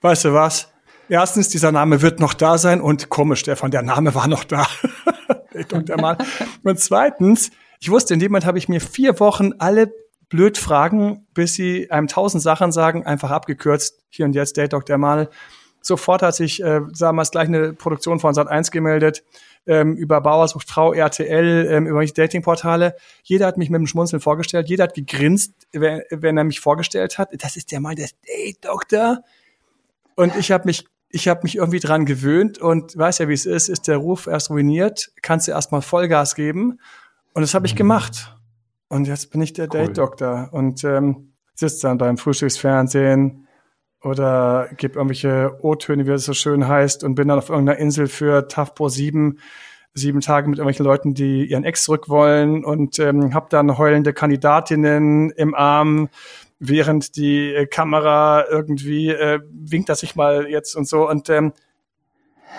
weißt 0.00 0.26
du 0.26 0.32
was? 0.32 0.70
Erstens, 1.08 1.50
dieser 1.50 1.72
Name 1.72 2.00
wird 2.00 2.20
noch 2.20 2.32
da 2.32 2.56
sein 2.56 2.80
und 2.80 3.10
komisch, 3.10 3.40
Stefan, 3.40 3.70
der 3.70 3.82
Name 3.82 4.14
war 4.14 4.28
noch 4.28 4.44
da. 4.44 4.66
Dr. 5.68 6.00
Mal. 6.00 6.18
Und 6.62 6.80
zweitens, 6.80 7.50
ich 7.80 7.90
wusste, 7.90 8.14
in 8.14 8.20
dem 8.20 8.32
Moment 8.32 8.46
habe 8.46 8.58
ich 8.58 8.68
mir 8.68 8.80
vier 8.80 9.18
Wochen 9.20 9.52
alle 9.58 9.92
blöd 10.28 10.58
Fragen, 10.58 11.26
bis 11.34 11.54
sie 11.54 11.90
einem 11.90 12.08
tausend 12.08 12.42
Sachen 12.42 12.72
sagen, 12.72 13.06
einfach 13.06 13.30
abgekürzt. 13.30 14.02
Hier 14.08 14.26
und 14.26 14.34
jetzt, 14.34 14.56
Date 14.56 14.72
Dr. 14.72 14.98
Mal. 14.98 15.28
Sofort 15.80 16.22
hat 16.22 16.34
sich 16.34 16.62
äh, 16.62 16.80
damals 16.98 17.30
gleich 17.30 17.46
eine 17.48 17.74
Produktion 17.74 18.18
von 18.18 18.32
Sat 18.32 18.48
1 18.48 18.70
gemeldet, 18.70 19.22
ähm, 19.66 19.96
über 19.96 20.20
Bauersucht 20.22 20.68
Frau, 20.68 20.94
RTL, 20.94 21.68
ähm, 21.70 21.86
über 21.86 22.04
Datingportale. 22.04 22.96
Jeder 23.22 23.46
hat 23.46 23.58
mich 23.58 23.68
mit 23.68 23.80
dem 23.80 23.86
Schmunzeln 23.86 24.20
vorgestellt, 24.20 24.68
jeder 24.68 24.84
hat 24.84 24.94
gegrinst, 24.94 25.52
wenn, 25.72 26.02
wenn 26.10 26.38
er 26.38 26.44
mich 26.44 26.60
vorgestellt 26.60 27.18
hat. 27.18 27.30
Das 27.38 27.56
ist 27.56 27.70
der 27.70 27.80
Mann, 27.80 27.96
der 27.96 28.08
Date 28.26 28.64
Doktor. 28.64 29.18
Und 30.14 30.34
ich 30.36 30.50
habe 30.50 30.64
mich 30.64 30.86
ich 31.14 31.28
habe 31.28 31.40
mich 31.44 31.56
irgendwie 31.56 31.78
dran 31.78 32.06
gewöhnt 32.06 32.58
und 32.58 32.98
weiß 32.98 33.18
ja, 33.18 33.28
wie 33.28 33.34
es 33.34 33.46
ist, 33.46 33.68
ist 33.68 33.86
der 33.86 33.98
Ruf 33.98 34.26
erst 34.26 34.50
ruiniert, 34.50 35.12
kannst 35.22 35.46
du 35.46 35.52
erstmal 35.52 35.80
Vollgas 35.80 36.34
geben. 36.34 36.80
Und 37.32 37.42
das 37.42 37.54
habe 37.54 37.66
ich 37.66 37.74
mhm. 37.74 37.78
gemacht. 37.78 38.36
Und 38.88 39.06
jetzt 39.06 39.30
bin 39.30 39.40
ich 39.40 39.52
der 39.52 39.66
cool. 39.66 39.86
Date-Doktor 39.86 40.48
und 40.50 40.82
ähm, 40.82 41.32
sitze 41.54 41.86
dann 41.86 41.98
beim 41.98 42.16
Frühstücksfernsehen 42.16 43.46
oder 44.02 44.68
gebe 44.76 44.94
irgendwelche 44.94 45.56
O-Töne, 45.62 46.06
wie 46.06 46.10
es 46.10 46.24
so 46.24 46.34
schön 46.34 46.66
heißt, 46.66 47.04
und 47.04 47.14
bin 47.14 47.28
dann 47.28 47.38
auf 47.38 47.48
irgendeiner 47.48 47.78
Insel 47.78 48.08
für 48.08 48.48
TAF 48.48 48.74
Pro 48.74 48.88
7 48.88 49.38
sieben 49.94 50.20
Tage 50.20 50.48
mit 50.48 50.58
irgendwelchen 50.58 50.84
Leuten, 50.84 51.14
die 51.14 51.44
ihren 51.44 51.62
Ex 51.62 51.84
zurück 51.84 52.08
wollen 52.08 52.64
und 52.64 52.98
ähm, 52.98 53.32
habe 53.32 53.46
dann 53.48 53.78
heulende 53.78 54.12
Kandidatinnen 54.12 55.30
im 55.30 55.54
Arm, 55.54 56.08
während 56.58 57.16
die 57.16 57.54
äh, 57.54 57.66
Kamera 57.66 58.44
irgendwie 58.48 59.10
äh, 59.10 59.40
winkt, 59.50 59.88
dass 59.88 60.02
ich 60.02 60.16
mal 60.16 60.48
jetzt 60.48 60.74
und 60.74 60.88
so. 60.88 61.08
Und 61.08 61.28
ähm, 61.30 61.52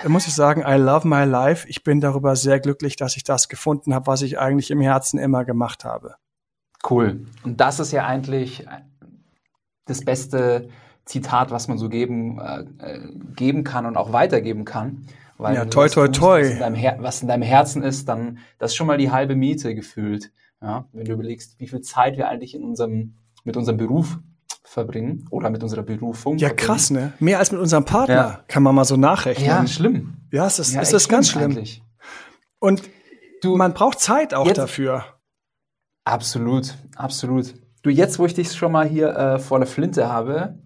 da 0.03 0.10
muss 0.10 0.27
ich 0.27 0.34
sagen, 0.34 0.63
I 0.67 0.75
love 0.75 1.08
my 1.08 1.23
life. 1.23 1.67
Ich 1.69 1.84
bin 1.84 2.01
darüber 2.01 2.36
sehr 2.36 2.60
glücklich, 2.60 2.95
dass 2.95 3.15
ich 3.15 3.23
das 3.23 3.49
gefunden 3.49 3.93
habe, 3.93 4.08
was 4.08 4.21
ich 4.21 4.39
eigentlich 4.39 4.71
im 4.71 4.81
Herzen 4.81 5.19
immer 5.19 5.45
gemacht 5.45 5.86
habe. 5.86 6.15
Cool. 6.89 7.25
Und 7.43 7.60
das 7.62 7.79
ist 7.79 7.91
ja 7.91 8.05
eigentlich 8.05 8.67
das 9.86 10.03
beste 10.03 10.69
Zitat, 11.05 11.51
was 11.51 11.67
man 11.67 11.77
so 11.77 11.89
geben, 11.89 12.39
äh, 12.39 12.99
geben 13.36 13.63
kann 13.63 13.86
und 13.86 13.95
auch 13.95 14.12
weitergeben 14.12 14.65
kann. 14.65 15.08
Weil 15.38 15.55
ja, 15.55 15.65
toi, 15.65 15.89
toi, 15.89 16.08
toi. 16.08 16.41
Was 16.41 16.51
in, 16.51 16.60
deinem 16.60 17.03
was 17.03 17.21
in 17.21 17.27
deinem 17.27 17.43
Herzen 17.43 17.84
ist, 17.84 18.08
dann 18.08 18.39
das 18.58 18.71
ist 18.71 18.75
schon 18.75 18.88
mal 18.88 18.97
die 18.97 19.12
halbe 19.12 19.36
Miete 19.36 19.75
gefühlt. 19.75 20.31
Ja, 20.62 20.88
wenn 20.93 21.05
du 21.05 21.13
überlegst, 21.13 21.60
wie 21.60 21.67
viel 21.67 21.81
Zeit 21.81 22.17
wir 22.17 22.29
eigentlich 22.29 22.55
in 22.55 22.63
unserem, 22.63 23.15
mit 23.45 23.55
unserem 23.55 23.77
Beruf 23.77 24.19
verbringen 24.63 25.25
oder 25.31 25.49
mit 25.49 25.63
unserer 25.63 25.84
Berufung. 25.84 26.38
Ja, 26.38 26.49
verbringen. 26.49 26.67
krass, 26.67 26.91
ne? 26.91 27.13
Mehr 27.19 27.39
als 27.39 27.51
mit 27.51 27.62
unserem 27.62 27.86
Partner, 27.86 28.15
ja. 28.15 28.43
kann 28.47 28.63
man 28.63 28.75
mal 28.75 28.84
so 28.84 28.97
nachrechnen. 28.97 29.47
Ja, 29.47 29.65
schlimm. 29.65 30.17
Ja, 30.31 30.45
es 30.47 30.60
ist, 30.60 30.73
ja, 30.73 30.81
ist 30.81 31.08
ganz 31.08 31.29
schlimm. 31.29 31.51
Eigentlich. 31.51 31.81
Und 32.60 32.81
du, 33.41 33.55
man 33.55 33.73
braucht 33.73 33.99
Zeit 33.99 34.34
auch 34.34 34.47
jetzt, 34.47 34.58
dafür. 34.58 35.05
Absolut, 36.03 36.75
absolut. 36.95 37.53
Du, 37.84 37.89
jetzt, 37.89 38.19
wo 38.19 38.25
ich 38.25 38.34
dich 38.34 38.51
schon 38.51 38.71
mal 38.71 38.88
hier 38.88 39.15
äh, 39.15 39.39
vor 39.39 39.60
der 39.60 39.67
Flinte 39.67 40.10
habe, 40.10 40.60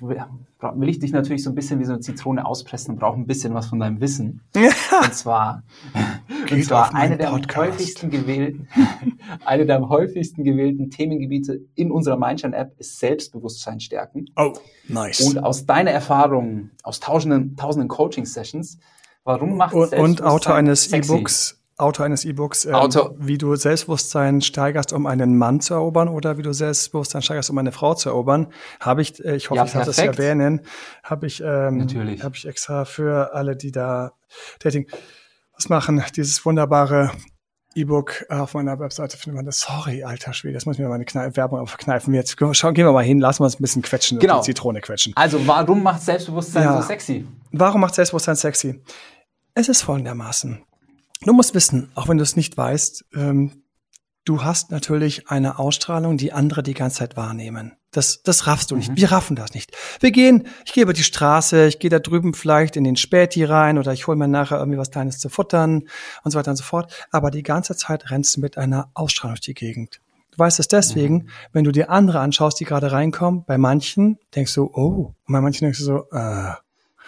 will 0.00 0.88
ich 0.88 0.98
dich 0.98 1.12
natürlich 1.12 1.42
so 1.42 1.50
ein 1.50 1.54
bisschen 1.54 1.80
wie 1.80 1.84
so 1.84 1.92
eine 1.92 2.00
Zitrone 2.00 2.44
auspressen 2.44 2.94
und 2.94 3.00
brauche 3.00 3.16
ein 3.16 3.26
bisschen 3.26 3.54
was 3.54 3.66
von 3.66 3.78
deinem 3.78 4.00
Wissen. 4.00 4.42
und 4.54 5.14
zwar, 5.14 5.62
und 6.52 6.64
zwar 6.64 6.94
eine 6.94 7.16
der 7.16 7.32
am 7.32 7.42
häufigsten 7.54 8.10
gewählten, 8.10 8.68
eine 9.44 9.66
der 9.66 9.88
häufigsten 9.88 10.44
gewählten 10.44 10.90
Themengebiete 10.90 11.60
in 11.74 11.90
unserer 11.90 12.16
Mindshine-App 12.16 12.78
ist 12.78 12.98
Selbstbewusstsein 12.98 13.80
stärken. 13.80 14.26
Oh, 14.36 14.52
nice. 14.88 15.20
Und 15.20 15.42
aus 15.42 15.66
deiner 15.66 15.90
Erfahrung, 15.90 16.70
aus 16.82 17.00
tausenden, 17.00 17.56
tausenden 17.56 17.88
Coaching-Sessions, 17.88 18.78
warum 19.24 19.56
macht 19.56 19.74
und, 19.74 19.92
und 19.94 20.22
Autor 20.22 20.54
eines 20.54 20.92
E-Books 20.92 21.62
Autor 21.78 22.06
eines 22.06 22.24
E-Books, 22.24 22.64
ähm, 22.66 22.74
wie 23.18 23.38
du 23.38 23.56
Selbstbewusstsein 23.56 24.40
steigerst, 24.40 24.92
um 24.92 25.06
einen 25.06 25.36
Mann 25.36 25.60
zu 25.60 25.74
erobern 25.74 26.08
oder 26.08 26.38
wie 26.38 26.42
du 26.42 26.52
Selbstbewusstsein 26.52 27.22
steigerst, 27.22 27.50
um 27.50 27.58
eine 27.58 27.72
Frau 27.72 27.94
zu 27.94 28.10
erobern, 28.10 28.48
habe 28.78 29.02
ich, 29.02 29.22
äh, 29.24 29.36
ich 29.36 29.50
hoffe, 29.50 29.56
ja, 29.58 29.64
ich 29.64 29.72
darf 29.72 29.86
das 29.86 29.98
erwähnen, 29.98 30.60
habe 31.02 31.26
ich, 31.26 31.42
ähm, 31.44 31.78
Natürlich. 31.78 32.22
habe 32.22 32.36
ich 32.36 32.46
extra 32.46 32.84
für 32.84 33.34
alle, 33.34 33.56
die 33.56 33.72
da 33.72 34.12
Dating 34.60 34.86
was 35.62 35.68
machen, 35.68 36.02
dieses 36.16 36.44
wunderbare 36.44 37.12
E-Book 37.74 38.26
auf 38.28 38.54
meiner 38.54 38.78
Webseite 38.80 39.16
findet 39.16 39.36
man 39.36 39.46
das. 39.46 39.60
Sorry, 39.60 40.02
alter 40.02 40.32
Schwede, 40.32 40.54
das 40.54 40.66
muss 40.66 40.76
ich 40.76 40.82
mir 40.82 40.88
meine 40.88 41.04
Kne 41.04 41.34
Werbung 41.36 41.66
verkneifen. 41.66 42.12
Jetzt 42.14 42.36
schauen, 42.52 42.74
gehen 42.74 42.84
wir 42.84 42.92
mal 42.92 43.04
hin, 43.04 43.20
lassen 43.20 43.40
wir 43.40 43.44
uns 43.44 43.58
ein 43.58 43.62
bisschen 43.62 43.82
quetschen, 43.82 44.18
genau. 44.18 44.40
die 44.40 44.46
Zitrone 44.46 44.80
quetschen. 44.80 45.12
Also, 45.14 45.46
warum 45.46 45.82
macht 45.82 46.02
Selbstbewusstsein 46.02 46.64
ja. 46.64 46.80
so 46.80 46.86
sexy? 46.86 47.26
Warum 47.52 47.80
macht 47.80 47.94
Selbstbewusstsein 47.94 48.36
sexy? 48.36 48.80
Es 49.54 49.68
ist 49.68 49.82
folgendermaßen. 49.82 50.62
Du 51.24 51.32
musst 51.32 51.54
wissen, 51.54 51.90
auch 51.94 52.08
wenn 52.08 52.18
du 52.18 52.24
es 52.24 52.34
nicht 52.34 52.56
weißt, 52.56 53.04
ähm, 53.14 53.61
du 54.24 54.44
hast 54.44 54.70
natürlich 54.70 55.28
eine 55.28 55.58
Ausstrahlung, 55.58 56.16
die 56.16 56.32
andere 56.32 56.62
die 56.62 56.74
ganze 56.74 56.98
Zeit 56.98 57.16
wahrnehmen. 57.16 57.72
Das, 57.90 58.22
das 58.22 58.46
raffst 58.46 58.70
du 58.70 58.76
nicht. 58.76 58.90
Mhm. 58.90 58.96
Wir 58.96 59.12
raffen 59.12 59.36
das 59.36 59.52
nicht. 59.52 59.72
Wir 60.00 60.12
gehen, 60.12 60.46
ich 60.64 60.72
gehe 60.72 60.84
über 60.84 60.92
die 60.92 61.02
Straße, 61.02 61.66
ich 61.66 61.78
gehe 61.78 61.90
da 61.90 61.98
drüben 61.98 62.32
vielleicht 62.32 62.76
in 62.76 62.84
den 62.84 62.96
Späti 62.96 63.44
rein 63.44 63.78
oder 63.78 63.92
ich 63.92 64.06
hole 64.06 64.16
mir 64.16 64.28
nachher 64.28 64.58
irgendwie 64.58 64.78
was 64.78 64.90
Kleines 64.90 65.18
zu 65.18 65.28
futtern 65.28 65.88
und 66.24 66.30
so 66.30 66.38
weiter 66.38 66.50
und 66.50 66.56
so 66.56 66.64
fort. 66.64 66.92
Aber 67.10 67.30
die 67.30 67.42
ganze 67.42 67.76
Zeit 67.76 68.10
rennst 68.10 68.36
du 68.36 68.40
mit 68.40 68.56
einer 68.56 68.90
Ausstrahlung 68.94 69.34
durch 69.34 69.42
die 69.42 69.54
Gegend. 69.54 70.00
Du 70.30 70.38
weißt 70.38 70.58
es 70.60 70.68
deswegen, 70.68 71.14
mhm. 71.14 71.28
wenn 71.52 71.64
du 71.64 71.72
dir 71.72 71.90
andere 71.90 72.20
anschaust, 72.20 72.58
die 72.58 72.64
gerade 72.64 72.92
reinkommen, 72.92 73.44
bei 73.44 73.58
manchen 73.58 74.18
denkst 74.34 74.54
du, 74.54 74.70
oh, 74.72 75.14
und 75.26 75.32
bei 75.32 75.40
manchen 75.40 75.64
denkst 75.66 75.78
du 75.80 75.84
so, 75.84 76.06
äh. 76.12 76.52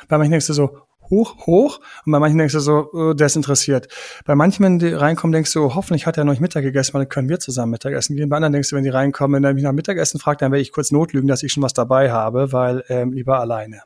Bei 0.09 0.19
manchen 0.19 0.33
denkst 0.33 0.49
du 0.49 0.53
so, 0.53 0.79
hoch, 1.11 1.47
hoch. 1.47 1.81
Und 2.05 2.13
bei 2.13 2.19
manchen 2.19 2.39
denkst 2.39 2.55
du 2.55 2.61
so, 2.61 2.91
oh, 2.93 3.13
der 3.13 3.27
ist 3.27 3.37
interessiert. 3.37 3.89
Bei 4.25 4.35
manchen, 4.35 4.65
wenn 4.65 4.79
die 4.79 4.93
reinkommen, 4.93 5.33
denkst 5.33 5.53
du, 5.53 5.65
oh, 5.65 5.75
hoffentlich 5.75 6.07
hat 6.07 6.17
er 6.17 6.25
noch 6.25 6.33
nicht 6.33 6.41
Mittag 6.41 6.63
gegessen, 6.63 6.95
weil 6.95 7.03
dann 7.03 7.09
können 7.09 7.29
wir 7.29 7.41
zusammen 7.41 7.73
Mittagessen 7.73 8.17
gehen. 8.17 8.29
Bei 8.29 8.37
anderen 8.37 8.53
denkst 8.53 8.71
du, 8.71 8.77
wenn 8.77 8.85
die 8.85 8.91
reinkommen, 8.91 9.37
wenn 9.37 9.45
er 9.45 9.55
mich 9.55 9.65
nach 9.65 9.73
Mittagessen 9.73 10.21
fragt, 10.21 10.43
dann 10.43 10.53
werde 10.53 10.63
ich 10.63 10.73
kurz 10.73 10.91
notlügen, 10.91 11.29
dass 11.29 11.43
ich 11.43 11.53
schon 11.53 11.63
was 11.63 11.75
dabei 11.75 12.11
habe, 12.13 12.53
weil 12.53 12.85
ähm, 12.89 13.13
lieber 13.13 13.41
alleine. 13.41 13.83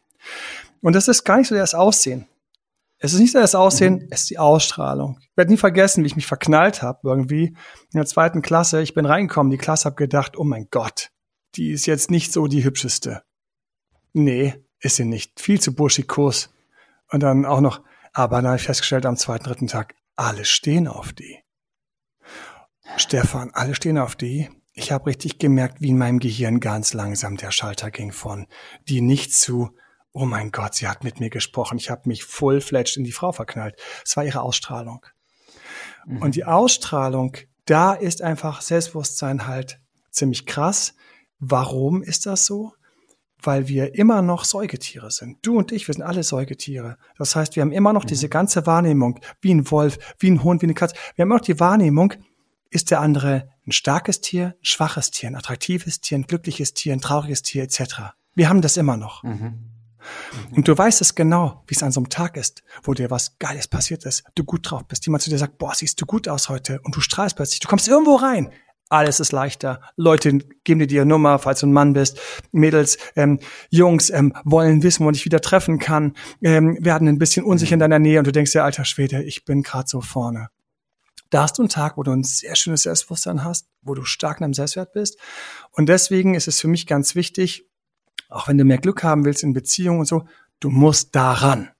Und 0.80 0.94
das 0.94 1.08
ist 1.08 1.24
gar 1.24 1.38
nicht 1.38 1.48
so 1.48 1.54
das 1.54 1.74
Aussehen. 1.74 2.26
Es 3.00 3.12
ist 3.12 3.20
nicht 3.20 3.32
so 3.32 3.38
das 3.38 3.54
Aussehen, 3.54 3.94
mhm. 3.94 4.08
es 4.10 4.22
ist 4.22 4.30
die 4.30 4.38
Ausstrahlung. 4.38 5.18
Ich 5.20 5.36
werde 5.36 5.52
nie 5.52 5.56
vergessen, 5.56 6.02
wie 6.02 6.08
ich 6.08 6.16
mich 6.16 6.26
verknallt 6.26 6.82
habe 6.82 7.08
irgendwie 7.08 7.46
in 7.46 7.56
der 7.94 8.06
zweiten 8.06 8.42
Klasse. 8.42 8.82
Ich 8.82 8.94
bin 8.94 9.06
reingekommen, 9.06 9.50
die 9.50 9.58
Klasse 9.58 9.86
habe 9.86 9.96
gedacht, 9.96 10.36
oh 10.36 10.44
mein 10.44 10.66
Gott, 10.70 11.10
die 11.54 11.70
ist 11.70 11.86
jetzt 11.86 12.10
nicht 12.10 12.32
so 12.32 12.48
die 12.48 12.64
hübscheste. 12.64 13.22
Nee, 14.12 14.54
ist 14.80 14.96
sie 14.96 15.04
nicht. 15.04 15.40
Viel 15.40 15.60
zu 15.60 15.74
burschikos. 15.74 16.50
Und 17.10 17.22
dann 17.22 17.44
auch 17.44 17.60
noch, 17.60 17.82
aber 18.12 18.36
dann 18.36 18.46
habe 18.46 18.56
ich 18.56 18.64
festgestellt 18.64 19.06
am 19.06 19.16
zweiten, 19.16 19.44
dritten 19.44 19.66
Tag, 19.66 19.94
alle 20.16 20.44
stehen 20.44 20.88
auf 20.88 21.12
die. 21.12 21.38
Stefan, 22.96 23.50
alle 23.52 23.74
stehen 23.74 23.98
auf 23.98 24.16
die. 24.16 24.50
Ich 24.72 24.92
habe 24.92 25.06
richtig 25.06 25.38
gemerkt, 25.38 25.80
wie 25.80 25.88
in 25.88 25.98
meinem 25.98 26.18
Gehirn 26.18 26.60
ganz 26.60 26.94
langsam 26.94 27.36
der 27.36 27.50
Schalter 27.50 27.90
ging 27.90 28.12
von 28.12 28.46
die 28.88 29.00
nicht 29.00 29.34
zu, 29.34 29.70
oh 30.12 30.24
mein 30.24 30.50
Gott, 30.52 30.74
sie 30.74 30.88
hat 30.88 31.04
mit 31.04 31.20
mir 31.20 31.30
gesprochen. 31.30 31.78
Ich 31.78 31.90
habe 31.90 32.08
mich 32.08 32.24
full-fledged 32.24 32.96
in 32.96 33.04
die 33.04 33.12
Frau 33.12 33.32
verknallt. 33.32 33.76
Es 34.04 34.16
war 34.16 34.24
ihre 34.24 34.42
Ausstrahlung. 34.42 35.04
Mhm. 36.06 36.22
Und 36.22 36.34
die 36.36 36.44
Ausstrahlung, 36.44 37.36
da 37.66 37.92
ist 37.92 38.22
einfach 38.22 38.62
Selbstbewusstsein 38.62 39.46
halt 39.46 39.80
ziemlich 40.10 40.46
krass. 40.46 40.94
Warum 41.38 42.02
ist 42.02 42.26
das 42.26 42.46
so? 42.46 42.72
Weil 43.42 43.68
wir 43.68 43.94
immer 43.94 44.22
noch 44.22 44.44
Säugetiere 44.44 45.10
sind. 45.10 45.38
Du 45.42 45.58
und 45.58 45.72
ich, 45.72 45.86
wir 45.86 45.94
sind 45.94 46.02
alle 46.02 46.22
Säugetiere. 46.22 46.96
Das 47.16 47.36
heißt, 47.36 47.56
wir 47.56 47.62
haben 47.62 47.72
immer 47.72 47.92
noch 47.92 48.04
mhm. 48.04 48.08
diese 48.08 48.28
ganze 48.28 48.66
Wahrnehmung, 48.66 49.20
wie 49.40 49.54
ein 49.54 49.70
Wolf, 49.70 49.98
wie 50.18 50.30
ein 50.30 50.42
Hund, 50.42 50.62
wie 50.62 50.66
eine 50.66 50.74
Katze. 50.74 50.94
Wir 51.14 51.22
haben 51.22 51.28
immer 51.28 51.36
noch 51.36 51.44
die 51.44 51.60
Wahrnehmung, 51.60 52.14
ist 52.70 52.90
der 52.90 53.00
andere 53.00 53.48
ein 53.66 53.72
starkes 53.72 54.20
Tier, 54.20 54.56
ein 54.60 54.64
schwaches 54.64 55.10
Tier, 55.10 55.28
ein 55.30 55.36
attraktives 55.36 56.00
Tier, 56.00 56.18
ein 56.18 56.26
glückliches 56.26 56.74
Tier, 56.74 56.92
ein 56.92 57.00
trauriges 57.00 57.42
Tier 57.42 57.62
etc. 57.62 58.14
Wir 58.34 58.48
haben 58.48 58.62
das 58.62 58.76
immer 58.76 58.96
noch. 58.96 59.22
Mhm. 59.22 59.30
Mhm. 59.30 60.56
Und 60.56 60.68
du 60.68 60.76
weißt 60.76 61.00
es 61.00 61.14
genau, 61.14 61.62
wie 61.66 61.74
es 61.74 61.82
an 61.82 61.92
so 61.92 62.00
einem 62.00 62.08
Tag 62.08 62.36
ist, 62.36 62.62
wo 62.82 62.94
dir 62.94 63.10
was 63.10 63.38
Geiles 63.38 63.68
passiert 63.68 64.04
ist, 64.04 64.24
du 64.34 64.44
gut 64.44 64.70
drauf 64.70 64.86
bist, 64.86 65.06
jemand 65.06 65.22
zu 65.22 65.30
dir 65.30 65.38
sagt, 65.38 65.58
boah, 65.58 65.74
siehst 65.74 66.00
du 66.00 66.06
gut 66.06 66.28
aus 66.28 66.48
heute 66.48 66.80
und 66.82 66.94
du 66.96 67.00
strahlst 67.00 67.36
plötzlich, 67.36 67.60
du 67.60 67.68
kommst 67.68 67.88
irgendwo 67.88 68.16
rein, 68.16 68.50
alles 68.88 69.20
ist 69.20 69.32
leichter. 69.32 69.80
Leute 69.96 70.38
geben 70.64 70.80
dir 70.80 70.86
die 70.86 71.04
Nummer, 71.04 71.38
falls 71.38 71.60
du 71.60 71.66
ein 71.66 71.72
Mann 71.72 71.92
bist. 71.92 72.20
Mädels, 72.52 72.98
ähm, 73.16 73.38
Jungs 73.70 74.10
ähm, 74.10 74.32
wollen 74.44 74.82
wissen, 74.82 75.00
wo 75.00 75.04
man 75.04 75.14
dich 75.14 75.24
wieder 75.24 75.40
treffen 75.40 75.78
kann, 75.78 76.14
ähm, 76.42 76.78
werden 76.80 77.08
ein 77.08 77.18
bisschen 77.18 77.44
unsicher 77.44 77.74
in 77.74 77.80
deiner 77.80 77.98
Nähe 77.98 78.18
und 78.18 78.26
du 78.26 78.32
denkst 78.32 78.52
dir, 78.52 78.64
alter 78.64 78.84
Schwede, 78.84 79.22
ich 79.22 79.44
bin 79.44 79.62
gerade 79.62 79.88
so 79.88 80.00
vorne. 80.00 80.48
Da 81.30 81.42
hast 81.42 81.58
du 81.58 81.62
einen 81.62 81.68
Tag, 81.68 81.98
wo 81.98 82.02
du 82.02 82.10
ein 82.10 82.24
sehr 82.24 82.56
schönes 82.56 82.82
Selbstbewusstsein 82.82 83.44
hast, 83.44 83.68
wo 83.82 83.94
du 83.94 84.04
stark 84.04 84.38
in 84.38 84.44
deinem 84.44 84.54
Selbstwert 84.54 84.92
bist. 84.92 85.18
Und 85.72 85.88
deswegen 85.88 86.34
ist 86.34 86.48
es 86.48 86.60
für 86.60 86.68
mich 86.68 86.86
ganz 86.86 87.14
wichtig, 87.14 87.66
auch 88.30 88.48
wenn 88.48 88.56
du 88.56 88.64
mehr 88.64 88.78
Glück 88.78 89.02
haben 89.02 89.24
willst 89.24 89.42
in 89.42 89.52
Beziehungen 89.52 90.00
und 90.00 90.06
so, 90.06 90.26
du 90.60 90.70
musst 90.70 91.14
daran. 91.14 91.70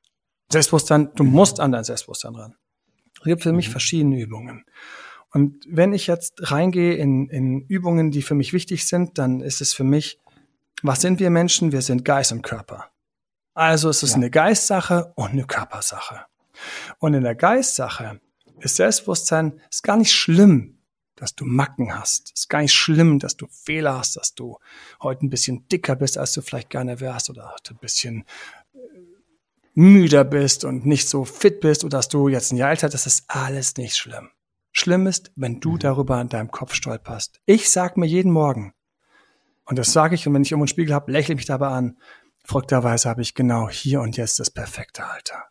Selbstbewusstsein, 0.51 1.11
du 1.15 1.25
musst 1.25 1.61
an 1.61 1.73
dein 1.73 1.85
Selbstbewusstsein 1.85 2.35
ran. 2.35 2.57
Es 3.21 3.25
gibt 3.25 3.43
für 3.43 3.53
mich 3.53 3.69
mhm. 3.69 3.73
verschiedene 3.73 4.21
Übungen. 4.21 4.65
Und 5.31 5.65
wenn 5.69 5.93
ich 5.93 6.07
jetzt 6.07 6.51
reingehe 6.51 6.95
in, 6.95 7.29
in 7.29 7.61
Übungen, 7.67 8.11
die 8.11 8.23
für 8.23 8.35
mich 8.35 8.53
wichtig 8.53 8.87
sind, 8.87 9.19
dann 9.19 9.41
ist 9.41 9.61
es 9.61 9.75
für 9.75 9.85
mich, 9.85 10.19
was 10.83 11.01
sind 11.01 11.21
wir 11.21 11.31
Menschen? 11.31 11.73
Wir 11.73 11.83
sind 11.83 12.05
Geist 12.05 12.33
und 12.33 12.43
Körper. 12.43 12.91
Also 13.55 13.89
es 13.89 14.03
ist 14.03 14.13
ja. 14.13 14.17
eine 14.17 14.31
Geistsache 14.31 15.13
und 15.17 15.31
eine 15.31 15.45
Körpersache. 15.45 16.21
Und 16.99 17.15
in 17.15 17.25
der 17.25 17.35
Geistsache 17.35 18.21
ist 18.61 18.77
Selbstbewusstsein 18.77 19.61
ist 19.71 19.83
gar 19.83 19.97
nicht 19.97 20.13
schlimm, 20.13 20.79
dass 21.17 21.35
du 21.35 21.45
Macken 21.45 21.99
hast. 21.99 22.33
Ist 22.33 22.49
gar 22.49 22.63
nicht 22.63 22.75
schlimm, 22.75 23.19
dass 23.19 23.37
du 23.37 23.47
Fehler 23.49 23.99
hast, 23.99 24.17
dass 24.17 24.35
du 24.35 24.59
heute 25.03 25.27
ein 25.27 25.31
bisschen 25.31 25.67
dicker 25.69 25.97
bist, 25.97 26.17
als 26.17 26.33
du 26.33 26.43
vielleicht 26.43 26.71
gerne 26.71 27.01
wärst 27.01 27.31
oder 27.31 27.55
ein 27.69 27.77
bisschen 27.79 28.25
äh, 28.73 28.79
müder 29.75 30.25
bist 30.25 30.65
und 30.65 30.87
nicht 30.87 31.09
so 31.09 31.25
fit 31.25 31.61
bist 31.61 31.85
oder 31.85 31.99
dass 31.99 32.09
du 32.09 32.29
jetzt 32.29 32.53
ein 32.53 32.57
Jahr 32.57 32.71
älter, 32.71 32.89
das 32.89 33.07
ist 33.07 33.25
alles 33.27 33.77
nicht 33.77 33.97
schlimm. 33.97 34.31
Schlimm 34.79 35.07
ist, 35.07 35.33
wenn 35.35 35.61
du 35.61 35.73
mhm. 35.73 35.79
darüber 35.81 36.21
in 36.21 36.29
deinem 36.29 36.51
Kopf 36.51 36.75
stolperst. 36.75 37.41
Ich 37.47 37.71
sag 37.71 37.97
mir 37.97 38.07
jeden 38.07 38.31
Morgen, 38.31 38.75
und 39.65 39.79
das 39.79 39.93
sage 39.93 40.15
ich, 40.15 40.27
und 40.27 40.33
wenn 40.33 40.43
ich 40.43 40.53
irgendwo 40.53 40.63
einen 40.63 40.69
Spiegel 40.69 40.95
habe, 40.95 41.13
lächle 41.13 41.35
ich 41.35 41.39
mich 41.39 41.47
dabei 41.47 41.69
an. 41.69 41.99
Verrückterweise 42.45 43.09
habe 43.09 43.21
ich 43.21 43.35
genau 43.35 43.69
hier 43.69 44.01
und 44.01 44.17
jetzt 44.17 44.39
das 44.39 44.51
perfekte 44.51 45.05
Alter. 45.05 45.45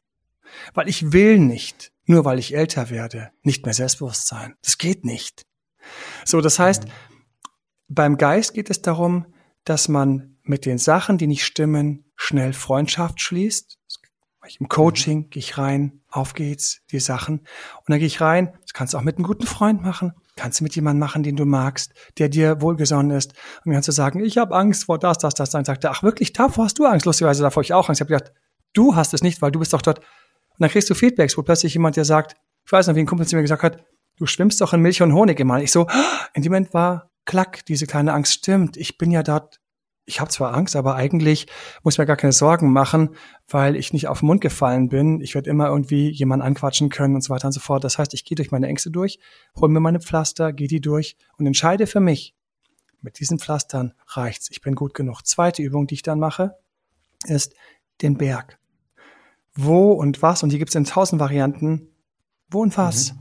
Weil 0.73 0.87
ich 0.87 1.11
will 1.11 1.37
nicht, 1.37 1.91
nur 2.05 2.25
weil 2.25 2.39
ich 2.39 2.55
älter 2.55 2.89
werde, 2.89 3.29
nicht 3.43 3.65
mehr 3.65 3.75
selbstbewusst 3.75 4.27
sein. 4.27 4.55
Das 4.63 4.79
geht 4.79 5.05
nicht. 5.05 5.45
So, 6.25 6.41
das 6.41 6.57
heißt, 6.57 6.85
mhm. 6.85 6.91
beim 7.89 8.17
Geist 8.17 8.53
geht 8.55 8.71
es 8.71 8.81
darum, 8.81 9.33
dass 9.65 9.87
man 9.87 10.37
mit 10.41 10.65
den 10.65 10.79
Sachen, 10.79 11.17
die 11.17 11.27
nicht 11.27 11.45
stimmen, 11.45 12.05
schnell 12.15 12.53
Freundschaft 12.53 13.21
schließt. 13.21 13.76
Im 14.59 14.69
Coaching 14.69 15.29
gehe 15.29 15.39
ich 15.39 15.57
rein, 15.57 16.01
auf 16.09 16.33
geht's, 16.33 16.81
die 16.91 16.99
Sachen. 16.99 17.39
Und 17.39 17.89
dann 17.89 17.99
gehe 17.99 18.07
ich 18.07 18.21
rein, 18.21 18.53
das 18.61 18.73
kannst 18.73 18.93
du 18.93 18.97
auch 18.97 19.03
mit 19.03 19.17
einem 19.17 19.25
guten 19.25 19.45
Freund 19.45 19.81
machen, 19.81 20.13
kannst 20.35 20.59
du 20.59 20.63
mit 20.63 20.75
jemandem 20.75 20.99
machen, 20.99 21.23
den 21.23 21.35
du 21.35 21.45
magst, 21.45 21.93
der 22.17 22.29
dir 22.29 22.61
wohlgesonnen 22.61 23.15
ist. 23.15 23.31
Und 23.31 23.65
dann 23.65 23.73
kannst 23.73 23.87
du 23.87 23.91
sagen, 23.91 24.23
ich 24.23 24.37
habe 24.37 24.55
Angst 24.55 24.85
vor 24.85 24.99
das, 24.99 25.17
das, 25.17 25.33
das. 25.33 25.49
Dann 25.49 25.65
sagt 25.65 25.83
er, 25.83 25.91
ach 25.91 26.03
wirklich, 26.03 26.33
davor 26.33 26.65
hast 26.65 26.79
du 26.79 26.85
Angst. 26.85 27.05
Lustigerweise 27.05 27.43
davor 27.43 27.61
ich 27.61 27.73
auch 27.73 27.89
Angst. 27.89 27.99
Ich 27.99 28.07
habe 28.07 28.13
gedacht, 28.13 28.33
du 28.73 28.95
hast 28.95 29.13
es 29.13 29.21
nicht, 29.21 29.41
weil 29.41 29.51
du 29.51 29.59
bist 29.59 29.73
doch 29.73 29.81
dort. 29.81 29.99
Und 29.99 30.05
dann 30.59 30.69
kriegst 30.69 30.89
du 30.89 30.95
Feedbacks, 30.95 31.37
wo 31.37 31.43
plötzlich 31.43 31.73
jemand 31.73 31.95
dir 31.95 32.05
sagt, 32.05 32.35
ich 32.65 32.71
weiß 32.71 32.87
noch, 32.87 32.95
wie 32.95 32.99
ein 32.99 33.05
Kumpel 33.05 33.27
zu 33.27 33.35
mir 33.35 33.41
gesagt 33.41 33.63
hat, 33.63 33.83
du 34.17 34.25
schwimmst 34.25 34.59
doch 34.61 34.73
in 34.73 34.81
Milch 34.81 35.01
und 35.01 35.13
Honig 35.13 35.39
immer. 35.39 35.61
Ich 35.61 35.71
so, 35.71 35.87
in 36.33 36.41
dem 36.41 36.51
Moment 36.51 36.73
war 36.73 37.11
klack, 37.25 37.65
diese 37.65 37.87
kleine 37.87 38.13
Angst 38.13 38.33
stimmt. 38.33 38.77
Ich 38.77 38.97
bin 38.97 39.11
ja 39.11 39.23
dort 39.23 39.59
ich 40.07 40.21
habe 40.21 40.31
zwar 40.31 40.53
Angst, 40.53 40.77
aber 40.77 40.95
eigentlich 40.95 41.47
muss 41.83 41.95
ich 41.95 41.97
mir 41.99 42.05
gar 42.05 42.15
keine 42.15 42.31
Sorgen 42.31 42.71
machen, 42.71 43.09
weil 43.49 43.75
ich 43.75 43.91
nicht 43.91 44.07
auf 44.07 44.21
den 44.21 44.27
Mund 44.27 44.39
gefallen 44.39 44.87
bin. 44.87 45.19
Ich 45.19 45.35
werde 45.35 45.49
immer 45.49 45.67
irgendwie 45.67 46.09
jemanden 46.09 46.45
anquatschen 46.45 46.89
können 46.89 47.13
und 47.13 47.21
so 47.21 47.33
weiter 47.33 47.47
und 47.47 47.51
so 47.51 47.59
fort. 47.59 47.83
Das 47.83 47.97
heißt, 47.97 48.13
ich 48.13 48.23
gehe 48.23 48.37
durch 48.37 48.49
meine 48.49 48.67
Ängste 48.67 48.89
durch, 48.89 49.19
hole 49.59 49.69
mir 49.69 49.81
meine 49.81 49.99
Pflaster, 49.99 50.53
gehe 50.53 50.69
die 50.69 50.79
durch 50.79 51.17
und 51.37 51.45
entscheide 51.45 51.87
für 51.87 51.99
mich, 51.99 52.33
mit 53.01 53.19
diesen 53.19 53.37
Pflastern 53.37 53.93
reicht's. 54.07 54.49
Ich 54.49 54.61
bin 54.61 54.75
gut 54.75 54.93
genug. 54.93 55.23
Zweite 55.23 55.61
Übung, 55.61 55.87
die 55.87 55.95
ich 55.95 56.03
dann 56.03 56.19
mache, 56.19 56.57
ist 57.25 57.53
den 58.01 58.17
Berg. 58.17 58.59
Wo 59.55 59.91
und 59.91 60.21
was, 60.21 60.41
und 60.41 60.51
hier 60.51 60.59
gibt's 60.59 60.75
in 60.75 60.85
tausend 60.85 61.19
Varianten, 61.19 61.89
wo 62.49 62.61
und 62.61 62.77
was. 62.77 63.13
Mhm. 63.13 63.19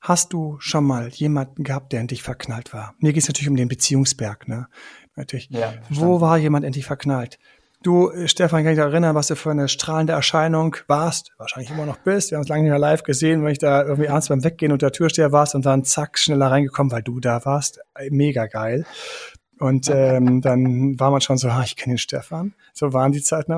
Hast 0.00 0.32
du 0.32 0.56
schon 0.58 0.84
mal 0.84 1.10
jemanden 1.10 1.62
gehabt, 1.62 1.92
der 1.92 2.00
in 2.00 2.08
dich 2.08 2.24
verknallt 2.24 2.72
war? 2.74 2.96
Mir 2.98 3.12
geht's 3.12 3.28
natürlich 3.28 3.48
um 3.48 3.56
den 3.56 3.68
Beziehungsberg, 3.68 4.48
ne? 4.48 4.66
Natürlich. 5.16 5.48
Ja, 5.50 5.74
Wo 5.90 6.20
war 6.20 6.38
jemand 6.38 6.64
endlich 6.64 6.86
verknallt? 6.86 7.38
Du, 7.82 8.10
äh, 8.10 8.28
Stefan, 8.28 8.62
kann 8.62 8.72
ich 8.72 8.78
dich 8.78 8.84
erinnern, 8.84 9.14
was 9.14 9.26
du 9.26 9.36
für 9.36 9.50
eine 9.50 9.68
strahlende 9.68 10.12
Erscheinung 10.12 10.76
warst, 10.86 11.32
wahrscheinlich 11.38 11.70
immer 11.70 11.86
noch 11.86 11.98
bist. 11.98 12.30
Wir 12.30 12.36
haben 12.36 12.42
es 12.42 12.48
lange 12.48 12.62
nicht 12.62 12.70
mehr 12.70 12.78
live 12.78 13.02
gesehen, 13.02 13.42
wenn 13.44 13.52
ich 13.52 13.58
da 13.58 13.82
irgendwie 13.82 14.08
abends 14.08 14.28
beim 14.28 14.44
Weggehen 14.44 14.72
unter 14.72 14.86
der 14.86 14.92
Türsteher 14.92 15.32
warst 15.32 15.54
und 15.54 15.66
dann 15.66 15.84
zack, 15.84 16.18
schneller 16.18 16.50
reingekommen, 16.50 16.92
weil 16.92 17.02
du 17.02 17.18
da 17.18 17.44
warst. 17.44 17.80
Äh, 17.96 18.10
mega 18.10 18.46
geil. 18.46 18.86
Und 19.58 19.88
ähm, 19.90 20.40
dann 20.40 20.98
war 20.98 21.10
man 21.10 21.20
schon 21.20 21.38
so, 21.38 21.48
ah, 21.48 21.62
ich 21.64 21.76
kenne 21.76 21.94
den 21.94 21.98
Stefan. 21.98 22.54
So 22.72 22.92
waren 22.92 23.12
die 23.12 23.22
Zeiten. 23.22 23.54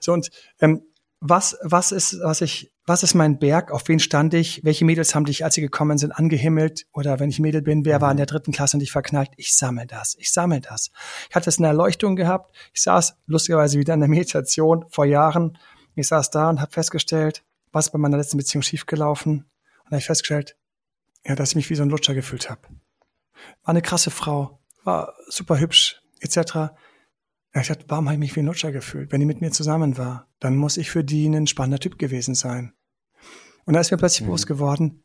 So 0.00 0.12
und 0.12 0.30
ähm, 0.60 0.82
was, 1.20 1.56
was 1.62 1.92
ist, 1.92 2.18
was 2.22 2.40
ich, 2.40 2.72
was 2.86 3.02
ist 3.02 3.14
mein 3.14 3.38
Berg? 3.38 3.72
Auf 3.72 3.88
wen 3.88 3.98
stand 3.98 4.32
ich? 4.32 4.62
Welche 4.64 4.84
Mädels 4.84 5.14
haben 5.14 5.24
dich, 5.24 5.44
als 5.44 5.54
sie 5.54 5.60
gekommen 5.60 5.98
sind, 5.98 6.12
angehimmelt? 6.12 6.86
Oder 6.92 7.18
wenn 7.18 7.28
ich 7.28 7.40
Mädel 7.40 7.60
bin, 7.60 7.84
wer 7.84 8.00
war 8.00 8.12
in 8.12 8.16
der 8.16 8.26
dritten 8.26 8.52
Klasse 8.52 8.76
und 8.76 8.80
dich 8.80 8.92
verknallt? 8.92 9.30
Ich 9.36 9.56
sammle 9.56 9.86
das. 9.86 10.14
Ich 10.18 10.32
sammle 10.32 10.60
das. 10.60 10.92
Ich 11.28 11.34
hatte 11.34 11.50
es 11.50 11.58
in 11.58 11.62
der 11.62 11.72
Erleuchtung 11.72 12.14
gehabt. 12.14 12.54
Ich 12.72 12.82
saß 12.82 13.16
lustigerweise 13.26 13.78
wieder 13.78 13.94
in 13.94 14.00
der 14.00 14.08
Meditation 14.08 14.84
vor 14.88 15.04
Jahren. 15.04 15.58
Ich 15.96 16.06
saß 16.06 16.30
da 16.30 16.48
und 16.48 16.60
habe 16.60 16.70
festgestellt, 16.70 17.44
was 17.72 17.90
bei 17.90 17.98
meiner 17.98 18.18
letzten 18.18 18.36
Beziehung 18.36 18.62
schiefgelaufen. 18.62 19.50
Und 19.84 19.86
habe 19.86 19.98
ich 19.98 20.06
festgestellt, 20.06 20.56
ja, 21.24 21.34
dass 21.34 21.50
ich 21.50 21.56
mich 21.56 21.70
wie 21.70 21.74
so 21.74 21.82
ein 21.82 21.90
Lutscher 21.90 22.14
gefühlt 22.14 22.48
habe. 22.50 22.62
War 23.62 23.70
eine 23.70 23.82
krasse 23.82 24.10
Frau, 24.10 24.60
war 24.84 25.14
super 25.28 25.58
hübsch, 25.58 26.00
etc. 26.20 26.70
Ich 27.52 27.68
dachte, 27.68 27.84
warum 27.88 28.06
habe 28.06 28.14
ich 28.14 28.20
mich 28.20 28.36
wie 28.36 28.40
ein 28.40 28.46
Lutscher 28.46 28.70
gefühlt? 28.70 29.10
Wenn 29.10 29.20
die 29.20 29.26
mit 29.26 29.40
mir 29.40 29.50
zusammen 29.50 29.98
war, 29.98 30.28
dann 30.38 30.56
muss 30.56 30.76
ich 30.76 30.90
für 30.90 31.02
die 31.02 31.26
ein 31.26 31.48
spannender 31.48 31.80
Typ 31.80 31.98
gewesen 31.98 32.34
sein. 32.34 32.75
Und 33.66 33.74
da 33.74 33.80
ist 33.80 33.90
mir 33.90 33.98
plötzlich 33.98 34.22
mhm. 34.22 34.26
bewusst 34.26 34.46
geworden, 34.46 35.04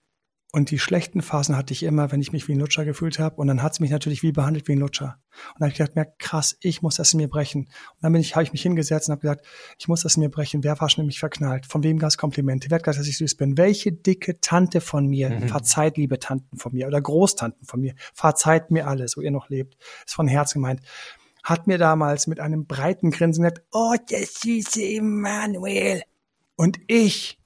und 0.54 0.69
die 0.69 0.80
schlechten 0.80 1.21
Phasen 1.21 1.56
hatte 1.56 1.71
ich 1.71 1.84
immer, 1.84 2.12
wenn 2.12 2.19
ich 2.19 2.34
mich 2.34 2.47
wie 2.50 2.54
ein 2.54 2.60
Lutscher 2.60 2.84
gefühlt 2.84 3.19
habe. 3.19 3.38
Und 3.38 3.47
dann 3.47 3.63
hat 3.63 3.71
es 3.71 3.80
mich 3.80 3.89
natürlich 3.89 4.21
wie 4.21 4.34
behandelt 4.34 4.67
wie 4.67 4.74
ein 4.74 4.80
Lutscher. 4.80 5.17
Und 5.54 5.62
dann 5.62 5.67
habe 5.67 5.71
ich 5.71 5.78
gedacht, 5.78 5.95
mir 5.95 6.13
krass, 6.17 6.58
ich 6.60 6.82
muss 6.82 6.95
das 6.95 7.13
in 7.13 7.17
mir 7.17 7.30
brechen. 7.30 7.62
Und 7.62 7.97
dann 8.02 8.12
bin 8.12 8.21
ich, 8.21 8.36
habe 8.36 8.43
ich 8.43 8.52
mich 8.52 8.62
hingesetzt 8.62 9.08
und 9.08 9.13
habe 9.13 9.21
gesagt, 9.21 9.45
ich 9.80 9.88
muss 9.88 10.02
das 10.02 10.17
in 10.17 10.24
mir 10.24 10.30
brechen. 10.30 10.65
Wer 10.65 10.80
war 10.82 10.89
schon 10.89 11.04
nämlich 11.04 11.19
verknallt? 11.19 11.67
Von 11.67 11.84
wem 11.84 12.00
gab 12.00 12.10
es 12.10 12.17
Komplimente? 12.17 12.69
Wer 12.69 12.76
hat 12.76 12.84
gesagt, 12.84 13.00
dass 13.00 13.08
ich 13.08 13.17
süß 13.17 13.36
bin? 13.36 13.58
Welche 13.58 13.93
dicke 13.93 14.41
Tante 14.41 14.82
von 14.82 15.08
mir 15.08 15.30
mhm. 15.30 15.47
verzeiht, 15.47 15.95
liebe 15.95 16.19
Tanten 16.19 16.58
von 16.58 16.74
mir 16.74 16.88
oder 16.88 17.00
Großtanten 17.00 17.65
von 17.65 17.80
mir, 17.80 17.95
verzeiht 18.13 18.71
mir 18.71 18.88
alles, 18.88 19.15
wo 19.15 19.21
ihr 19.21 19.32
noch 19.32 19.47
lebt. 19.47 19.78
Ist 20.06 20.15
von 20.15 20.28
Herzen 20.28 20.62
gemeint 20.62 20.82
hat 21.43 21.65
mir 21.65 21.80
damals 21.80 22.28
mit 22.28 22.39
einem 22.39 22.67
breiten 22.67 23.10
Grinsen 23.10 23.41
gesagt, 23.43 23.65
oh, 23.71 23.95
der 24.12 24.28
süße 24.28 24.84
Emanuel. 24.84 26.04
Und 26.56 26.78
ich 26.86 27.40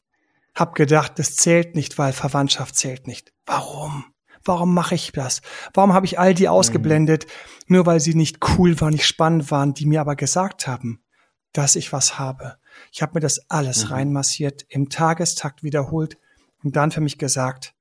hab 0.55 0.75
gedacht, 0.75 1.19
das 1.19 1.35
zählt 1.35 1.75
nicht, 1.75 1.97
weil 1.97 2.13
Verwandtschaft 2.13 2.75
zählt 2.75 3.07
nicht. 3.07 3.33
Warum? 3.45 4.05
Warum 4.43 4.73
mache 4.73 4.95
ich 4.95 5.11
das? 5.11 5.41
Warum 5.73 5.93
habe 5.93 6.05
ich 6.05 6.19
all 6.19 6.33
die 6.33 6.47
ausgeblendet, 6.47 7.25
mhm. 7.25 7.75
nur 7.75 7.85
weil 7.85 7.99
sie 7.99 8.13
nicht 8.13 8.39
cool 8.57 8.79
waren, 8.79 8.93
nicht 8.93 9.07
spannend 9.07 9.51
waren, 9.51 9.73
die 9.73 9.85
mir 9.85 10.01
aber 10.01 10.15
gesagt 10.15 10.67
haben, 10.67 11.03
dass 11.51 11.75
ich 11.75 11.91
was 11.91 12.19
habe? 12.19 12.57
Ich 12.91 13.01
habe 13.01 13.15
mir 13.15 13.21
das 13.21 13.49
alles 13.49 13.85
mhm. 13.85 13.91
reinmassiert, 13.91 14.65
im 14.69 14.89
Tagestakt 14.89 15.63
wiederholt 15.63 16.17
und 16.63 16.75
dann 16.75 16.91
für 16.91 17.01
mich 17.01 17.17
gesagt, 17.17 17.73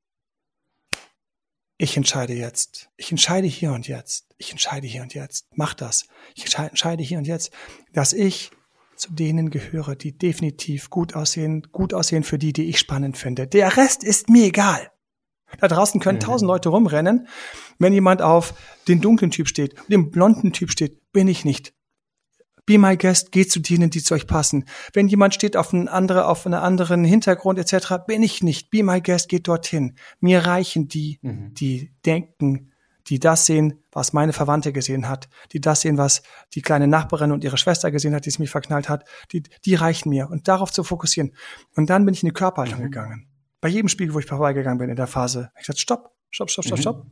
ich 1.76 1.96
entscheide 1.96 2.34
jetzt. 2.34 2.88
Ich 2.96 3.10
entscheide 3.10 3.48
hier 3.48 3.72
und 3.72 3.88
jetzt. 3.88 4.28
Ich 4.38 4.52
entscheide 4.52 4.86
hier 4.86 5.02
und 5.02 5.12
jetzt. 5.12 5.48
Mach 5.54 5.74
das. 5.74 6.06
Ich 6.34 6.56
entscheide 6.56 7.02
hier 7.02 7.18
und 7.18 7.26
jetzt, 7.26 7.52
dass 7.92 8.12
ich 8.12 8.52
zu 8.96 9.12
denen 9.12 9.50
gehöre, 9.50 9.96
die 9.96 10.16
definitiv 10.16 10.90
gut 10.90 11.14
aussehen, 11.14 11.66
gut 11.72 11.94
aussehen 11.94 12.22
für 12.22 12.38
die, 12.38 12.52
die 12.52 12.64
ich 12.64 12.78
spannend 12.78 13.16
finde. 13.16 13.46
Der 13.46 13.76
Rest 13.76 14.04
ist 14.04 14.28
mir 14.28 14.46
egal. 14.46 14.90
Da 15.60 15.68
draußen 15.68 16.00
können 16.00 16.18
mhm. 16.18 16.22
tausend 16.24 16.48
Leute 16.48 16.68
rumrennen. 16.68 17.28
Wenn 17.78 17.92
jemand 17.92 18.22
auf 18.22 18.54
den 18.88 19.00
dunklen 19.00 19.30
Typ 19.30 19.48
steht, 19.48 19.74
den 19.88 20.10
blonden 20.10 20.52
Typ 20.52 20.70
steht, 20.70 21.12
bin 21.12 21.28
ich 21.28 21.44
nicht. 21.44 21.74
Be 22.66 22.78
my 22.78 22.96
guest, 22.96 23.30
geht 23.30 23.52
zu 23.52 23.60
denen, 23.60 23.90
die 23.90 24.02
zu 24.02 24.14
euch 24.14 24.26
passen. 24.26 24.64
Wenn 24.94 25.06
jemand 25.06 25.34
steht 25.34 25.56
auf 25.56 25.74
einen 25.74 25.86
andere, 25.86 26.26
auf 26.26 26.46
einen 26.46 26.54
anderen 26.54 27.04
Hintergrund 27.04 27.58
etc., 27.58 28.06
bin 28.06 28.22
ich 28.22 28.42
nicht. 28.42 28.70
Be 28.70 28.82
my 28.82 29.02
guest, 29.02 29.28
geht 29.28 29.48
dorthin. 29.48 29.96
Mir 30.20 30.46
reichen 30.46 30.88
die, 30.88 31.18
mhm. 31.20 31.52
die 31.52 31.92
denken, 32.06 32.72
die 33.08 33.18
das 33.18 33.46
sehen, 33.46 33.82
was 33.92 34.12
meine 34.12 34.32
Verwandte 34.32 34.72
gesehen 34.72 35.08
hat, 35.08 35.28
die 35.52 35.60
das 35.60 35.82
sehen, 35.82 35.98
was 35.98 36.22
die 36.54 36.62
kleine 36.62 36.86
Nachbarin 36.86 37.32
und 37.32 37.44
ihre 37.44 37.58
Schwester 37.58 37.90
gesehen 37.90 38.14
hat, 38.14 38.24
die 38.24 38.30
es 38.30 38.38
mich 38.38 38.50
verknallt 38.50 38.88
hat, 38.88 39.04
die, 39.32 39.42
die 39.42 39.74
reichen 39.74 40.08
mir. 40.08 40.30
Und 40.30 40.48
darauf 40.48 40.72
zu 40.72 40.84
fokussieren. 40.84 41.34
Und 41.76 41.90
dann 41.90 42.04
bin 42.04 42.14
ich 42.14 42.22
in 42.22 42.28
die 42.28 42.34
Körperhaltung 42.34 42.80
mhm. 42.80 42.84
gegangen. 42.84 43.28
Bei 43.60 43.68
jedem 43.68 43.88
Spiegel, 43.88 44.14
wo 44.14 44.18
ich 44.18 44.26
vorbeigegangen 44.26 44.78
bin 44.78 44.90
in 44.90 44.96
der 44.96 45.06
Phase, 45.06 45.50
ich 45.56 45.66
gesagt, 45.66 45.80
stopp, 45.80 46.10
stopp, 46.30 46.50
stopp, 46.50 46.64
stopp, 46.64 46.78
mhm. 46.78 46.82
stopp. 46.82 47.06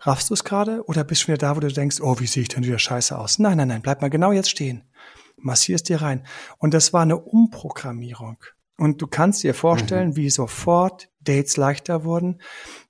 Raffst 0.00 0.30
du 0.30 0.34
es 0.34 0.44
gerade 0.44 0.84
oder 0.84 1.04
bist 1.04 1.22
du 1.22 1.28
wieder 1.28 1.38
da, 1.38 1.56
wo 1.56 1.60
du 1.60 1.72
denkst, 1.72 2.00
oh, 2.00 2.20
wie 2.20 2.26
sehe 2.26 2.42
ich 2.42 2.48
denn 2.48 2.64
wieder 2.64 2.78
scheiße 2.78 3.18
aus? 3.18 3.38
Nein, 3.38 3.56
nein, 3.56 3.68
nein, 3.68 3.82
bleib 3.82 4.02
mal 4.02 4.10
genau 4.10 4.32
jetzt 4.32 4.50
stehen. 4.50 4.84
Massierst 5.38 5.88
dir 5.88 6.02
rein. 6.02 6.26
Und 6.58 6.74
das 6.74 6.92
war 6.92 7.02
eine 7.02 7.18
Umprogrammierung. 7.18 8.38
Und 8.78 9.00
du 9.00 9.06
kannst 9.06 9.42
dir 9.42 9.54
vorstellen, 9.54 10.10
mhm. 10.10 10.16
wie 10.16 10.30
sofort 10.30 11.08
Dates 11.20 11.56
leichter 11.56 12.04
wurden, 12.04 12.40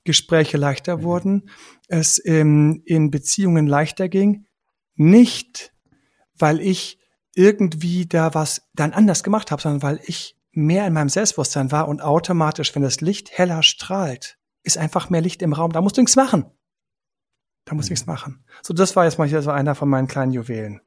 Gespräche 0.05 0.57
leichter 0.57 0.99
mhm. 0.99 1.03
wurden, 1.03 1.51
es 1.88 2.20
ähm, 2.25 2.83
in 2.85 3.11
Beziehungen 3.11 3.66
leichter 3.66 4.09
ging. 4.09 4.46
Nicht, 4.94 5.72
weil 6.38 6.61
ich 6.61 6.99
irgendwie 7.35 8.07
da 8.07 8.35
was 8.35 8.62
dann 8.75 8.92
anders 8.92 9.22
gemacht 9.22 9.51
habe, 9.51 9.62
sondern 9.62 9.83
weil 9.83 10.01
ich 10.05 10.37
mehr 10.53 10.87
in 10.87 10.94
meinem 10.94 11.11
Selbstbewusstsein 11.11 11.70
war 11.70 11.87
und 11.87 12.03
automatisch, 12.03 12.75
wenn 12.75 12.83
das 12.83 13.01
Licht 13.01 13.31
heller 13.37 13.62
strahlt, 13.62 14.38
ist 14.62 14.79
einfach 14.79 15.11
mehr 15.11 15.20
Licht 15.20 15.42
im 15.42 15.53
Raum. 15.53 15.70
Da 15.70 15.83
musst 15.83 15.96
du 15.96 16.01
nichts 16.01 16.16
machen. 16.16 16.46
Da 17.66 17.75
muss 17.75 17.87
ich 17.87 17.90
nichts 17.90 18.07
machen. 18.07 18.44
So, 18.62 18.72
das 18.72 18.96
war 18.96 19.05
jetzt 19.05 19.18
mal 19.18 19.29
hier 19.29 19.42
so 19.42 19.51
einer 19.51 19.75
von 19.75 19.88
meinen 19.88 20.09
kleinen 20.09 20.33
Juwelen. 20.33 20.81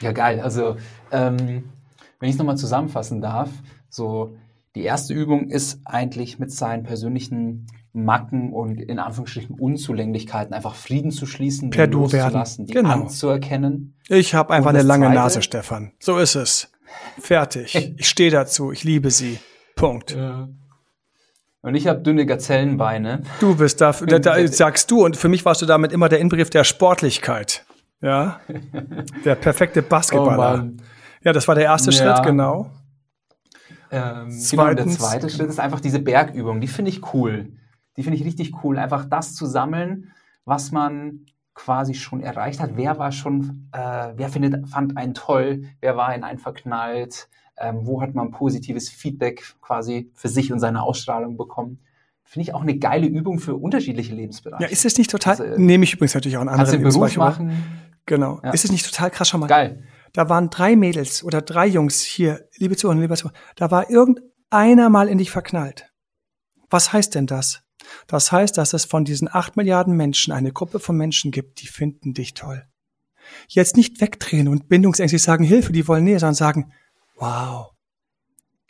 Ja, 0.00 0.12
geil. 0.12 0.40
Also, 0.40 0.76
ähm, 1.10 1.72
wenn 2.20 2.28
ich 2.28 2.34
es 2.34 2.38
nochmal 2.38 2.56
zusammenfassen 2.56 3.20
darf, 3.20 3.50
so 3.88 4.36
die 4.74 4.82
erste 4.82 5.14
Übung 5.14 5.48
ist 5.48 5.80
eigentlich 5.84 6.38
mit 6.38 6.52
seinen 6.52 6.82
persönlichen 6.82 7.66
Macken 7.92 8.52
und 8.52 8.80
in 8.80 8.98
Anführungsstrichen 8.98 9.58
Unzulänglichkeiten 9.58 10.54
einfach 10.54 10.74
Frieden 10.74 11.10
zu 11.10 11.26
schließen, 11.26 11.70
per 11.70 11.86
Du 11.86 12.12
werden, 12.12 12.66
die 12.66 12.74
genau. 12.74 12.90
anzuerkennen. 12.90 13.96
Ich 14.08 14.34
habe 14.34 14.52
einfach 14.52 14.70
eine 14.70 14.82
lange 14.82 15.06
Zweite, 15.06 15.18
Nase, 15.18 15.42
Stefan. 15.42 15.92
So 15.98 16.18
ist 16.18 16.34
es. 16.34 16.70
Fertig. 17.18 17.74
ich 17.96 18.08
stehe 18.08 18.30
dazu. 18.30 18.72
Ich 18.72 18.84
liebe 18.84 19.10
sie. 19.10 19.38
Punkt. 19.74 20.14
Ja. 20.14 20.48
Und 21.60 21.74
ich 21.74 21.86
habe 21.86 22.00
dünne 22.00 22.24
Gazellenbeine. 22.24 23.22
Du 23.40 23.56
bist 23.56 23.80
da, 23.80 23.92
da, 23.92 24.18
da, 24.18 24.46
sagst 24.46 24.90
du, 24.90 25.04
und 25.04 25.16
für 25.16 25.28
mich 25.28 25.44
warst 25.44 25.60
du 25.60 25.66
damit 25.66 25.92
immer 25.92 26.08
der 26.08 26.20
Inbegriff 26.20 26.50
der 26.50 26.64
Sportlichkeit. 26.64 27.64
Ja. 28.00 28.40
Der 29.24 29.34
perfekte 29.34 29.82
Basketballer. 29.82 30.68
Oh 30.68 30.82
ja, 31.22 31.32
das 31.32 31.48
war 31.48 31.54
der 31.54 31.64
erste 31.64 31.90
ja. 31.90 32.14
Schritt, 32.16 32.26
genau. 32.26 32.70
Ähm, 33.90 34.28
genau, 34.50 34.74
der 34.74 34.86
zweite 34.88 35.30
Schritt 35.30 35.48
ist 35.48 35.60
einfach 35.60 35.80
diese 35.80 35.98
Bergübung. 35.98 36.60
Die 36.60 36.68
finde 36.68 36.90
ich 36.90 37.14
cool. 37.14 37.52
Die 37.96 38.02
finde 38.02 38.18
ich 38.18 38.24
richtig 38.24 38.62
cool. 38.62 38.78
Einfach 38.78 39.04
das 39.06 39.34
zu 39.34 39.46
sammeln, 39.46 40.12
was 40.44 40.72
man 40.72 41.26
quasi 41.54 41.94
schon 41.94 42.20
erreicht 42.20 42.60
hat. 42.60 42.72
Wer 42.76 42.98
war 42.98 43.12
schon, 43.12 43.68
äh, 43.72 44.12
wer 44.14 44.28
findet, 44.28 44.68
fand 44.68 44.96
einen 44.96 45.14
toll, 45.14 45.64
wer 45.80 45.96
war 45.96 46.14
in 46.14 46.22
einen 46.22 46.38
verknallt, 46.38 47.28
ähm, 47.58 47.80
wo 47.82 48.00
hat 48.00 48.14
man 48.14 48.30
positives 48.30 48.88
Feedback 48.88 49.42
quasi 49.60 50.10
für 50.14 50.28
sich 50.28 50.52
und 50.52 50.60
seine 50.60 50.82
Ausstrahlung 50.82 51.36
bekommen. 51.36 51.80
finde 52.22 52.42
ich 52.42 52.54
auch 52.54 52.60
eine 52.60 52.78
geile 52.78 53.06
Übung 53.06 53.38
für 53.38 53.56
unterschiedliche 53.56 54.14
Lebensbereiche. 54.14 54.62
Ja, 54.62 54.68
ist 54.68 54.84
es 54.84 54.98
nicht 54.98 55.10
total, 55.10 55.40
also, 55.40 55.60
nehme 55.60 55.84
ich 55.84 55.94
übrigens 55.94 56.14
natürlich 56.14 56.36
auch 56.36 56.42
einen 56.42 56.50
anderen 56.50 56.82
Beruf 56.82 57.16
machen. 57.16 57.52
Genau. 58.04 58.40
Ja. 58.44 58.50
Ist 58.50 58.64
es 58.64 58.70
nicht 58.70 58.84
total 58.84 59.10
krass? 59.10 59.30
Schau 59.30 59.38
mal. 59.38 59.46
Geil. 59.46 59.82
Da 60.12 60.28
waren 60.28 60.50
drei 60.50 60.76
Mädels 60.76 61.22
oder 61.22 61.42
drei 61.42 61.66
Jungs 61.66 62.02
hier, 62.02 62.48
liebe 62.56 62.76
Zuhörer, 62.76 63.00
liebe 63.00 63.16
Zuhörer, 63.16 63.36
da 63.56 63.70
war 63.70 63.90
irgendeiner 63.90 64.88
mal 64.88 65.08
in 65.08 65.18
dich 65.18 65.30
verknallt. 65.30 65.92
Was 66.70 66.92
heißt 66.92 67.14
denn 67.14 67.26
das? 67.26 67.62
Das 68.06 68.32
heißt, 68.32 68.58
dass 68.58 68.72
es 68.72 68.84
von 68.84 69.04
diesen 69.04 69.28
acht 69.32 69.56
Milliarden 69.56 69.96
Menschen 69.96 70.32
eine 70.32 70.52
Gruppe 70.52 70.80
von 70.80 70.96
Menschen 70.96 71.30
gibt, 71.30 71.60
die 71.62 71.66
finden 71.66 72.14
dich 72.14 72.34
toll. 72.34 72.66
Jetzt 73.46 73.76
nicht 73.76 74.00
wegdrehen 74.00 74.48
und 74.48 74.68
bindungsängstlich 74.68 75.22
sagen, 75.22 75.44
Hilfe, 75.44 75.72
die 75.72 75.86
wollen 75.86 76.04
Nähe, 76.04 76.18
sondern 76.18 76.34
sagen, 76.34 76.72
wow. 77.16 77.70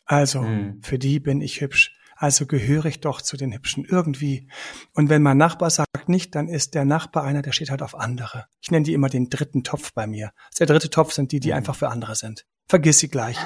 Also, 0.04 0.42
hm. 0.42 0.80
für 0.82 0.98
die 0.98 1.20
bin 1.20 1.40
ich 1.40 1.60
hübsch. 1.60 1.94
Also 2.20 2.46
gehöre 2.46 2.86
ich 2.86 3.00
doch 3.00 3.22
zu 3.22 3.36
den 3.36 3.52
Hübschen 3.52 3.84
irgendwie. 3.84 4.48
Und 4.92 5.08
wenn 5.08 5.22
mein 5.22 5.36
Nachbar 5.36 5.70
sagt 5.70 6.08
nicht, 6.08 6.34
dann 6.34 6.48
ist 6.48 6.74
der 6.74 6.84
Nachbar 6.84 7.22
einer, 7.22 7.42
der 7.42 7.52
steht 7.52 7.70
halt 7.70 7.80
auf 7.80 7.94
andere. 7.94 8.46
Ich 8.60 8.72
nenne 8.72 8.84
die 8.84 8.92
immer 8.92 9.08
den 9.08 9.30
dritten 9.30 9.62
Topf 9.62 9.92
bei 9.92 10.08
mir. 10.08 10.32
Der 10.58 10.66
dritte 10.66 10.90
Topf 10.90 11.12
sind 11.12 11.30
die, 11.30 11.38
die 11.38 11.50
mhm. 11.50 11.58
einfach 11.58 11.76
für 11.76 11.88
andere 11.88 12.16
sind. 12.16 12.44
Vergiss 12.66 12.98
sie 12.98 13.08
gleich. 13.08 13.38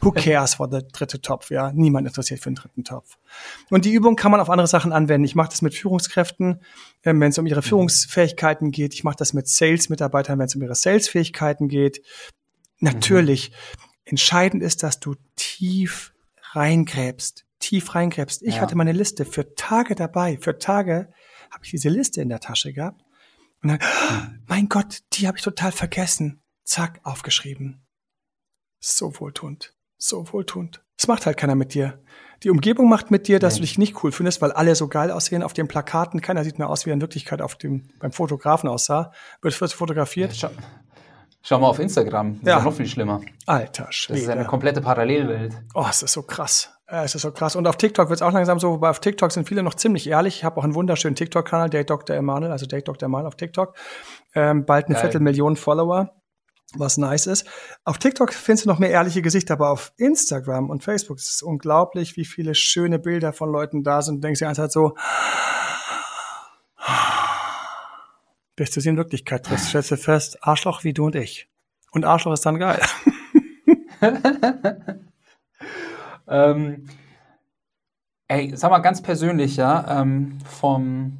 Who 0.00 0.12
cares 0.12 0.54
for 0.54 0.68
der 0.68 0.82
dritte 0.82 1.20
Topf? 1.20 1.50
Ja, 1.50 1.72
niemand 1.72 2.06
interessiert 2.06 2.40
für 2.40 2.50
den 2.50 2.54
dritten 2.54 2.84
Topf. 2.84 3.18
Und 3.68 3.84
die 3.84 3.92
Übung 3.92 4.14
kann 4.14 4.30
man 4.30 4.40
auf 4.40 4.48
andere 4.48 4.68
Sachen 4.68 4.92
anwenden. 4.92 5.24
Ich 5.24 5.34
mache 5.34 5.50
das 5.50 5.60
mit 5.60 5.74
Führungskräften, 5.74 6.60
äh, 7.02 7.12
wenn 7.12 7.22
es 7.22 7.38
um 7.38 7.46
ihre 7.46 7.60
mhm. 7.60 7.64
Führungsfähigkeiten 7.64 8.70
geht. 8.70 8.94
Ich 8.94 9.02
mache 9.02 9.16
das 9.16 9.32
mit 9.32 9.48
Sales-Mitarbeitern, 9.48 10.38
wenn 10.38 10.46
es 10.46 10.54
um 10.54 10.62
ihre 10.62 10.76
Sales-Fähigkeiten 10.76 11.66
geht. 11.66 12.00
Natürlich. 12.78 13.50
Mhm. 13.50 13.54
Entscheidend 14.04 14.62
ist, 14.62 14.84
dass 14.84 15.00
du 15.00 15.16
tief 15.34 16.12
reingräbst 16.54 17.46
tief 17.60 17.94
reingräbst. 17.94 18.42
Ich 18.42 18.56
ja. 18.56 18.60
hatte 18.62 18.76
meine 18.76 18.92
Liste 18.92 19.24
für 19.24 19.54
Tage 19.54 19.94
dabei. 19.94 20.38
Für 20.40 20.58
Tage 20.58 21.12
habe 21.50 21.64
ich 21.64 21.70
diese 21.70 21.88
Liste 21.88 22.20
in 22.20 22.28
der 22.28 22.40
Tasche 22.40 22.72
gehabt. 22.72 23.02
Und 23.62 23.68
dann, 23.68 23.78
hm. 23.80 24.42
mein 24.48 24.68
Gott, 24.68 25.00
die 25.12 25.28
habe 25.28 25.38
ich 25.38 25.44
total 25.44 25.70
vergessen. 25.70 26.42
Zack, 26.64 27.00
aufgeschrieben. 27.04 27.86
So 28.80 29.20
wohltuend. 29.20 29.74
So 29.98 30.32
wohltuend. 30.32 30.82
Es 30.96 31.06
macht 31.06 31.26
halt 31.26 31.36
keiner 31.36 31.54
mit 31.54 31.74
dir. 31.74 32.02
Die 32.42 32.50
Umgebung 32.50 32.88
macht 32.88 33.10
mit 33.10 33.28
dir, 33.28 33.38
dass 33.38 33.54
nee. 33.54 33.60
du 33.60 33.66
dich 33.66 33.78
nicht 33.78 34.02
cool 34.02 34.12
findest, 34.12 34.40
weil 34.40 34.52
alle 34.52 34.74
so 34.74 34.88
geil 34.88 35.10
aussehen 35.10 35.42
auf 35.42 35.52
den 35.52 35.68
Plakaten. 35.68 36.22
Keiner 36.22 36.42
sieht 36.42 36.58
mehr 36.58 36.70
aus, 36.70 36.86
wie 36.86 36.90
er 36.90 36.94
in 36.94 37.00
Wirklichkeit 37.02 37.42
auf 37.42 37.56
dem, 37.56 37.88
beim 37.98 38.12
Fotografen 38.12 38.68
aussah. 38.68 39.12
Wird 39.42 39.54
fotografiert. 39.54 40.34
Ja, 40.36 40.50
Schau 41.42 41.58
mal 41.58 41.68
auf 41.68 41.78
Instagram. 41.78 42.38
Das 42.42 42.48
ja. 42.48 42.58
ist 42.58 42.64
noch 42.64 42.74
viel 42.74 42.86
schlimmer. 42.86 43.20
Alter 43.46 43.86
Schwede. 43.90 44.20
Das 44.20 44.28
ist 44.28 44.30
eine 44.30 44.44
komplette 44.44 44.80
Parallelwelt. 44.80 45.54
Oh, 45.74 45.86
es 45.88 46.02
ist 46.02 46.12
so 46.12 46.22
krass. 46.22 46.70
Es 46.86 47.14
ist 47.14 47.22
so 47.22 47.30
krass. 47.32 47.56
Und 47.56 47.66
auf 47.66 47.76
TikTok 47.76 48.08
wird 48.08 48.18
es 48.18 48.22
auch 48.22 48.32
langsam 48.32 48.58
so, 48.58 48.72
wobei 48.72 48.90
auf 48.90 49.00
TikTok 49.00 49.30
sind 49.32 49.48
viele 49.48 49.62
noch 49.62 49.74
ziemlich 49.74 50.08
ehrlich. 50.08 50.36
Ich 50.36 50.44
habe 50.44 50.58
auch 50.58 50.64
einen 50.64 50.74
wunderschönen 50.74 51.14
TikTok-Kanal, 51.14 51.70
Date 51.70 51.88
Dr. 51.88 52.16
Emanuel, 52.16 52.50
also 52.52 52.66
Date 52.66 52.88
Dr. 52.88 53.06
Emanuel 53.06 53.28
auf 53.28 53.36
TikTok. 53.36 53.74
Ähm, 54.34 54.66
bald 54.66 54.86
eine 54.86 54.94
Geil. 54.94 55.02
Viertelmillion 55.02 55.56
Follower, 55.56 56.10
was 56.74 56.98
nice 56.98 57.26
ist. 57.26 57.46
Auf 57.84 57.98
TikTok 57.98 58.34
findest 58.34 58.66
du 58.66 58.70
noch 58.70 58.78
mehr 58.78 58.90
ehrliche 58.90 59.22
Gesichter, 59.22 59.54
aber 59.54 59.70
auf 59.70 59.92
Instagram 59.96 60.68
und 60.68 60.82
Facebook 60.82 61.18
ist 61.18 61.32
es 61.32 61.42
unglaublich, 61.42 62.16
wie 62.16 62.24
viele 62.24 62.54
schöne 62.54 62.98
Bilder 62.98 63.32
von 63.32 63.50
Leuten 63.50 63.82
da 63.84 64.02
sind. 64.02 64.16
Du 64.16 64.20
denkst 64.22 64.40
dir 64.40 64.48
einfach 64.48 64.68
so, 64.68 64.94
bis 68.60 68.72
du 68.72 68.80
sie 68.82 68.90
in 68.90 68.98
Wirklichkeit 68.98 69.46
triffst, 69.46 69.68
stellst 69.70 69.90
du 69.90 69.96
fest, 69.96 70.36
Arschloch 70.42 70.84
wie 70.84 70.92
du 70.92 71.06
und 71.06 71.14
ich. 71.14 71.48
Und 71.92 72.04
Arschloch 72.04 72.34
ist 72.34 72.44
dann 72.44 72.58
geil. 72.58 72.78
ähm, 76.28 76.84
ey, 78.28 78.54
sag 78.54 78.70
mal 78.70 78.80
ganz 78.80 79.00
persönlich, 79.00 79.56
ja, 79.56 80.02
ähm, 80.02 80.40
vom 80.44 81.16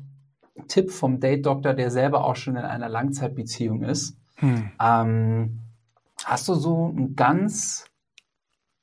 Tipp 0.68 0.90
vom 0.90 1.18
Date-Doktor, 1.18 1.72
der 1.72 1.90
selber 1.90 2.26
auch 2.26 2.36
schon 2.36 2.56
in 2.56 2.64
einer 2.64 2.90
Langzeitbeziehung 2.90 3.84
ist. 3.84 4.18
Hm. 4.34 4.72
Ähm, 4.78 5.60
hast 6.22 6.46
du 6.46 6.52
so 6.52 6.88
einen 6.94 7.16
ganz 7.16 7.86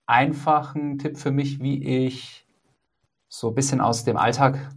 einfachen 0.08 0.98
Tipp 0.98 1.20
für 1.20 1.30
mich, 1.30 1.60
wie 1.60 2.06
ich 2.08 2.48
so 3.30 3.50
ein 3.50 3.56
bisschen 3.56 3.82
aus 3.82 4.04
dem 4.04 4.18
Alltag 4.18 4.72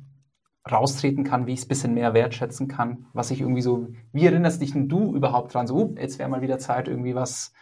raustreten 0.71 1.25
kann, 1.25 1.47
wie 1.47 1.53
ich 1.53 1.61
es 1.61 1.65
ein 1.67 1.69
bisschen 1.69 1.95
mehr 1.95 2.15
wertschätzen 2.15 2.69
kann, 2.69 3.07
was 3.13 3.31
ich 3.31 3.41
irgendwie 3.41 3.63
so, 3.63 3.89
wie 4.13 4.27
erinnerst 4.27 4.61
dich 4.61 4.73
denn 4.73 4.89
du 4.89 5.15
überhaupt 5.15 5.55
dran? 5.55 5.67
So, 5.67 5.77
uh, 5.77 5.95
jetzt 5.99 6.19
wäre 6.19 6.29
mal 6.29 6.43
wieder 6.43 6.59
Zeit, 6.59 6.89
irgendwie 6.89 7.15
was 7.15 7.53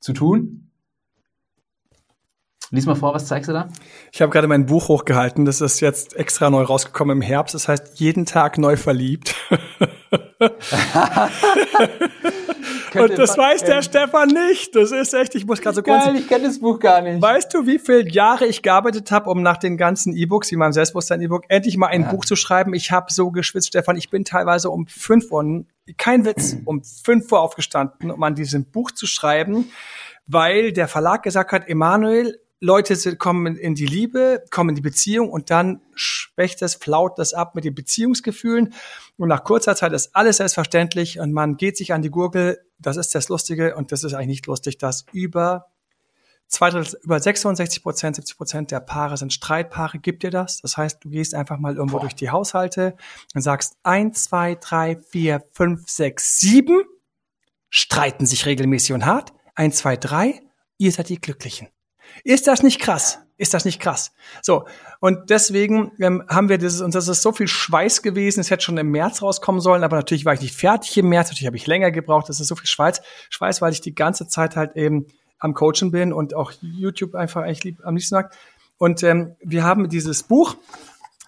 zu 0.00 0.12
tun. 0.12 0.70
Lies 2.70 2.86
mal 2.86 2.96
vor, 2.96 3.14
was 3.14 3.26
zeigst 3.26 3.48
du 3.48 3.52
da? 3.52 3.68
Ich 4.10 4.20
habe 4.20 4.32
gerade 4.32 4.48
mein 4.48 4.66
Buch 4.66 4.88
hochgehalten. 4.88 5.44
Das 5.44 5.60
ist 5.60 5.80
jetzt 5.80 6.16
extra 6.16 6.50
neu 6.50 6.62
rausgekommen 6.62 7.18
im 7.18 7.22
Herbst. 7.22 7.54
Das 7.54 7.68
heißt, 7.68 8.00
jeden 8.00 8.26
Tag 8.26 8.58
neu 8.58 8.76
verliebt. 8.76 9.34
Und 12.94 13.18
das 13.18 13.36
weiß 13.36 13.64
der 13.64 13.82
Stefan 13.82 14.28
nicht. 14.28 14.74
Das 14.74 14.92
ist 14.92 15.12
echt, 15.14 15.34
ich 15.34 15.46
muss 15.46 15.60
gerade 15.60 15.76
so 15.76 15.82
kurz. 15.82 16.04
Geil, 16.04 16.16
ich 16.16 16.28
kenne 16.28 16.44
das 16.46 16.60
Buch 16.60 16.78
gar 16.78 17.00
nicht. 17.00 17.20
Weißt 17.20 17.52
du, 17.52 17.66
wie 17.66 17.78
viele 17.78 18.08
Jahre 18.08 18.46
ich 18.46 18.62
gearbeitet 18.62 19.10
habe, 19.10 19.30
um 19.30 19.42
nach 19.42 19.56
den 19.56 19.76
ganzen 19.76 20.16
E-Books, 20.16 20.50
wie 20.50 20.56
meinem 20.56 20.72
Selbstbewusstsein-E-Book, 20.72 21.44
endlich 21.48 21.76
mal 21.76 21.88
ein 21.88 22.02
ja. 22.02 22.10
Buch 22.10 22.24
zu 22.24 22.36
schreiben? 22.36 22.74
Ich 22.74 22.90
habe 22.90 23.12
so 23.12 23.30
geschwitzt, 23.30 23.68
Stefan. 23.68 23.96
Ich 23.96 24.10
bin 24.10 24.24
teilweise 24.24 24.70
um 24.70 24.86
fünf 24.86 25.30
Uhr, 25.30 25.64
kein 25.96 26.24
Witz, 26.24 26.56
um 26.64 26.82
fünf 26.82 27.30
Uhr 27.32 27.40
aufgestanden, 27.40 28.10
um 28.10 28.22
an 28.22 28.34
diesem 28.34 28.64
Buch 28.70 28.90
zu 28.90 29.06
schreiben, 29.06 29.70
weil 30.26 30.72
der 30.72 30.88
Verlag 30.88 31.22
gesagt 31.22 31.52
hat, 31.52 31.68
Emanuel, 31.68 32.38
Leute 32.60 33.16
kommen 33.16 33.56
in 33.56 33.74
die 33.74 33.84
Liebe, 33.84 34.42
kommen 34.50 34.70
in 34.70 34.76
die 34.76 34.80
Beziehung 34.80 35.28
und 35.28 35.50
dann 35.50 35.82
schwächt 35.94 36.62
es, 36.62 36.76
flaut 36.76 37.18
das 37.18 37.34
ab 37.34 37.54
mit 37.54 37.64
den 37.64 37.74
Beziehungsgefühlen. 37.74 38.72
Und 39.16 39.28
nach 39.28 39.44
kurzer 39.44 39.76
Zeit 39.76 39.92
ist 39.92 40.14
alles 40.14 40.38
selbstverständlich 40.38 41.20
und 41.20 41.32
man 41.32 41.56
geht 41.56 41.76
sich 41.76 41.92
an 41.92 42.02
die 42.02 42.10
Gurgel. 42.10 42.58
Das 42.78 42.96
ist 42.96 43.14
das 43.14 43.28
Lustige 43.28 43.76
und 43.76 43.92
das 43.92 44.02
ist 44.02 44.14
eigentlich 44.14 44.28
nicht 44.28 44.46
lustig, 44.46 44.78
dass 44.78 45.06
über 45.12 45.66
zwei 46.48 46.70
Drittel, 46.70 46.98
über 47.02 47.20
66 47.20 47.82
Prozent, 47.82 48.16
70 48.16 48.36
Prozent 48.36 48.70
der 48.70 48.80
Paare 48.80 49.16
sind 49.16 49.32
Streitpaare. 49.32 49.98
Gibt 49.98 50.22
dir 50.22 50.30
das? 50.30 50.60
Das 50.60 50.76
heißt, 50.76 51.04
du 51.04 51.10
gehst 51.10 51.34
einfach 51.34 51.58
mal 51.58 51.76
irgendwo 51.76 51.98
Boah. 51.98 52.02
durch 52.02 52.14
die 52.14 52.30
Haushalte 52.30 52.96
und 53.34 53.40
sagst 53.40 53.76
eins, 53.82 54.24
zwei, 54.24 54.56
drei, 54.56 54.96
vier, 54.96 55.44
fünf, 55.52 55.88
sechs, 55.88 56.40
sieben 56.40 56.84
streiten 57.70 58.26
sich 58.26 58.46
regelmäßig 58.46 58.92
und 58.92 59.06
hart. 59.06 59.32
Eins, 59.54 59.76
zwei, 59.76 59.96
drei, 59.96 60.40
ihr 60.78 60.92
seid 60.92 61.08
die 61.08 61.20
Glücklichen. 61.20 61.68
Ist 62.22 62.46
das 62.46 62.62
nicht 62.62 62.80
krass? 62.80 63.18
Ist 63.36 63.52
das 63.52 63.64
nicht 63.64 63.80
krass? 63.80 64.12
So, 64.42 64.64
und 65.00 65.28
deswegen 65.28 65.90
ähm, 65.98 66.22
haben 66.28 66.48
wir 66.48 66.58
dieses, 66.58 66.80
und 66.80 66.94
das 66.94 67.08
ist 67.08 67.22
so 67.22 67.32
viel 67.32 67.48
Schweiß 67.48 68.02
gewesen, 68.02 68.40
es 68.40 68.50
hätte 68.50 68.62
schon 68.62 68.78
im 68.78 68.90
März 68.90 69.22
rauskommen 69.22 69.60
sollen, 69.60 69.82
aber 69.82 69.96
natürlich 69.96 70.24
war 70.24 70.34
ich 70.34 70.40
nicht 70.40 70.54
fertig 70.54 70.96
im 70.98 71.08
März, 71.08 71.28
natürlich 71.28 71.46
habe 71.46 71.56
ich 71.56 71.66
länger 71.66 71.90
gebraucht, 71.90 72.28
das 72.28 72.38
ist 72.38 72.46
so 72.46 72.54
viel 72.54 72.68
Schweiß, 72.68 73.02
Schweiß, 73.30 73.60
weil 73.60 73.72
ich 73.72 73.80
die 73.80 73.94
ganze 73.94 74.28
Zeit 74.28 74.54
halt 74.54 74.76
eben 74.76 75.06
am 75.40 75.52
Coachen 75.52 75.90
bin 75.90 76.12
und 76.12 76.34
auch 76.34 76.52
YouTube 76.62 77.16
einfach 77.16 77.42
eigentlich 77.42 77.64
lieb, 77.64 77.80
am 77.82 77.96
liebsten 77.96 78.14
mag. 78.14 78.32
Und 78.78 79.02
ähm, 79.02 79.34
wir 79.40 79.64
haben 79.64 79.88
dieses 79.88 80.22
Buch, 80.22 80.56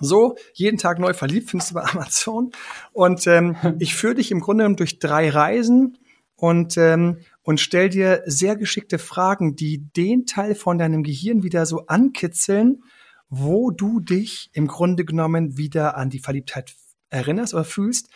so, 0.00 0.36
jeden 0.52 0.78
Tag 0.78 0.98
neu 0.98 1.12
verliebt, 1.12 1.50
findest 1.50 1.70
du 1.70 1.74
bei 1.74 1.82
Amazon. 1.92 2.52
Und 2.92 3.26
ähm, 3.26 3.56
ich 3.78 3.94
führe 3.94 4.14
dich 4.14 4.30
im 4.30 4.40
Grunde 4.40 4.62
genommen 4.62 4.76
durch 4.76 4.98
drei 5.00 5.28
Reisen 5.28 5.98
und, 6.36 6.76
ähm, 6.76 7.18
und 7.46 7.60
stell 7.60 7.88
dir 7.88 8.24
sehr 8.26 8.56
geschickte 8.56 8.98
Fragen, 8.98 9.54
die 9.54 9.78
den 9.78 10.26
Teil 10.26 10.56
von 10.56 10.78
deinem 10.78 11.04
Gehirn 11.04 11.44
wieder 11.44 11.64
so 11.64 11.86
ankitzeln, 11.86 12.82
wo 13.28 13.70
du 13.70 14.00
dich 14.00 14.50
im 14.52 14.66
Grunde 14.66 15.04
genommen 15.04 15.56
wieder 15.56 15.96
an 15.96 16.10
die 16.10 16.18
Verliebtheit 16.18 16.74
erinnerst 17.08 17.54
oder 17.54 17.62
fühlst. 17.62 18.08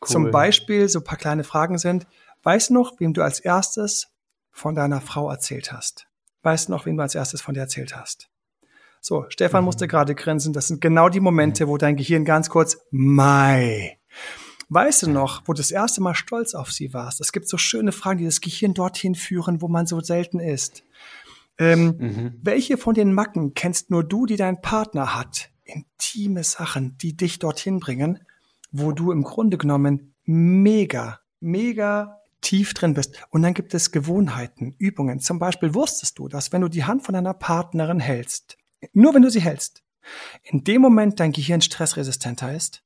Cool. 0.00 0.08
Zum 0.08 0.30
Beispiel 0.32 0.88
so 0.88 0.98
ein 0.98 1.04
paar 1.04 1.16
kleine 1.16 1.44
Fragen 1.44 1.78
sind, 1.78 2.08
weißt 2.42 2.70
du 2.70 2.74
noch, 2.74 2.98
wem 2.98 3.14
du 3.14 3.22
als 3.22 3.38
erstes 3.38 4.08
von 4.50 4.74
deiner 4.74 5.00
Frau 5.00 5.30
erzählt 5.30 5.72
hast? 5.72 6.08
Weißt 6.42 6.66
du 6.66 6.72
noch, 6.72 6.84
wem 6.84 6.96
du 6.96 7.04
als 7.04 7.14
erstes 7.14 7.40
von 7.40 7.54
dir 7.54 7.60
erzählt 7.60 7.96
hast? 7.96 8.30
So, 9.00 9.26
Stefan 9.28 9.62
mhm. 9.62 9.66
musste 9.66 9.86
gerade 9.86 10.16
grinsen. 10.16 10.52
Das 10.52 10.66
sind 10.66 10.80
genau 10.80 11.08
die 11.08 11.20
Momente, 11.20 11.66
mhm. 11.66 11.70
wo 11.70 11.78
dein 11.78 11.94
Gehirn 11.94 12.24
ganz 12.24 12.50
kurz, 12.50 12.78
Mai. 12.90 14.00
Weißt 14.74 15.02
du 15.02 15.10
noch, 15.10 15.42
wo 15.44 15.52
du 15.52 15.58
das 15.58 15.70
erste 15.70 16.00
Mal 16.00 16.14
stolz 16.14 16.54
auf 16.54 16.72
sie 16.72 16.94
warst? 16.94 17.20
Es 17.20 17.32
gibt 17.32 17.46
so 17.46 17.58
schöne 17.58 17.92
Fragen, 17.92 18.20
die 18.20 18.24
das 18.24 18.40
Gehirn 18.40 18.72
dorthin 18.72 19.14
führen, 19.14 19.60
wo 19.60 19.68
man 19.68 19.86
so 19.86 20.00
selten 20.00 20.40
ist. 20.40 20.82
Ähm, 21.58 21.94
mhm. 21.98 22.40
Welche 22.42 22.78
von 22.78 22.94
den 22.94 23.12
Macken 23.12 23.52
kennst 23.52 23.90
nur 23.90 24.02
du, 24.02 24.24
die 24.24 24.36
dein 24.36 24.62
Partner 24.62 25.14
hat? 25.14 25.50
Intime 25.64 26.42
Sachen, 26.42 26.96
die 26.96 27.14
dich 27.14 27.38
dorthin 27.38 27.80
bringen, 27.80 28.20
wo 28.70 28.92
du 28.92 29.12
im 29.12 29.24
Grunde 29.24 29.58
genommen 29.58 30.14
mega, 30.24 31.20
mega 31.40 32.20
tief 32.40 32.72
drin 32.72 32.94
bist. 32.94 33.22
Und 33.28 33.42
dann 33.42 33.52
gibt 33.52 33.74
es 33.74 33.92
Gewohnheiten, 33.92 34.74
Übungen. 34.78 35.20
Zum 35.20 35.38
Beispiel 35.38 35.74
wusstest 35.74 36.18
du, 36.18 36.28
dass 36.28 36.50
wenn 36.50 36.62
du 36.62 36.68
die 36.68 36.84
Hand 36.84 37.04
von 37.04 37.12
deiner 37.12 37.34
Partnerin 37.34 38.00
hältst, 38.00 38.56
nur 38.94 39.14
wenn 39.14 39.22
du 39.22 39.30
sie 39.30 39.42
hältst, 39.42 39.82
in 40.42 40.64
dem 40.64 40.80
Moment 40.80 41.20
dein 41.20 41.32
Gehirn 41.32 41.60
stressresistenter 41.60 42.54
ist? 42.54 42.82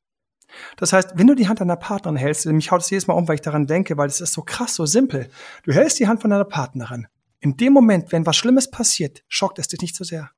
Das 0.77 0.93
heißt, 0.93 1.13
wenn 1.15 1.27
du 1.27 1.35
die 1.35 1.49
Hand 1.49 1.61
deiner 1.61 1.77
Partnerin 1.77 2.17
hältst, 2.17 2.47
mich 2.47 2.71
haut 2.71 2.81
es 2.81 2.91
jedes 2.91 3.07
Mal 3.07 3.15
um, 3.15 3.29
weil 3.29 3.37
ich 3.37 3.41
daran 3.41 3.67
denke, 3.67 3.97
weil 3.97 4.09
es 4.09 4.21
ist 4.21 4.33
so 4.33 4.43
krass, 4.43 4.75
so 4.75 4.87
simpel. 4.87 5.29
Du 5.65 5.73
hältst 5.73 5.99
die 5.99 6.07
Hand 6.07 6.21
von 6.21 6.31
deiner 6.31 6.45
Partnerin. 6.45 7.07
In 7.41 7.57
dem 7.57 7.73
Moment, 7.73 8.13
wenn 8.13 8.27
was 8.27 8.37
Schlimmes 8.37 8.71
passiert, 8.71 9.23
schockt 9.29 9.59
es 9.59 9.69
dich 9.69 9.81
nicht 9.81 9.97
so 9.97 10.05
sehr. 10.05 10.31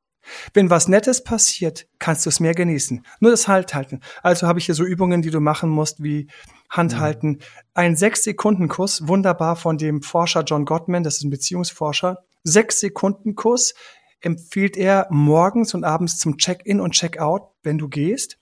Wenn 0.53 0.71
was 0.71 0.89
Nettes 0.89 1.25
passiert, 1.25 1.87
kannst 1.99 2.27
du 2.27 2.31
es 2.31 2.41
mehr 2.41 2.55
genießen. 2.55 3.05
Nur 3.21 3.31
das 3.31 3.49
Halt 3.49 3.75
halten. 3.75 4.01
Also 4.23 4.47
habe 4.47 4.59
ich 4.59 4.67
hier 4.67 4.75
so 4.75 4.85
Übungen, 4.85 5.23
die 5.23 5.31
du 5.31 5.41
machen 5.41 5.71
musst, 5.71 6.03
wie 6.03 6.29
Handhalten. 6.69 7.31
Mhm. 7.31 7.39
Ein 7.75 7.97
Sechs-Sekunden-Kuss, 7.97 9.09
wunderbar 9.09 9.57
von 9.57 9.79
dem 9.79 10.03
Forscher 10.03 10.43
John 10.43 10.65
Gottman, 10.65 11.03
das 11.03 11.19
ist 11.19 11.25
ein 11.25 11.31
Beziehungsforscher. 11.31 12.19
Sechs-Sekunden-Kuss 12.45 13.75
empfiehlt 14.21 14.77
er 14.77 15.07
morgens 15.11 15.75
und 15.75 15.85
abends 15.85 16.19
zum 16.19 16.37
Check-in 16.37 16.81
und 16.81 16.93
Check-out, 16.93 17.51
wenn 17.63 17.79
du 17.79 17.89
gehst. 17.89 18.39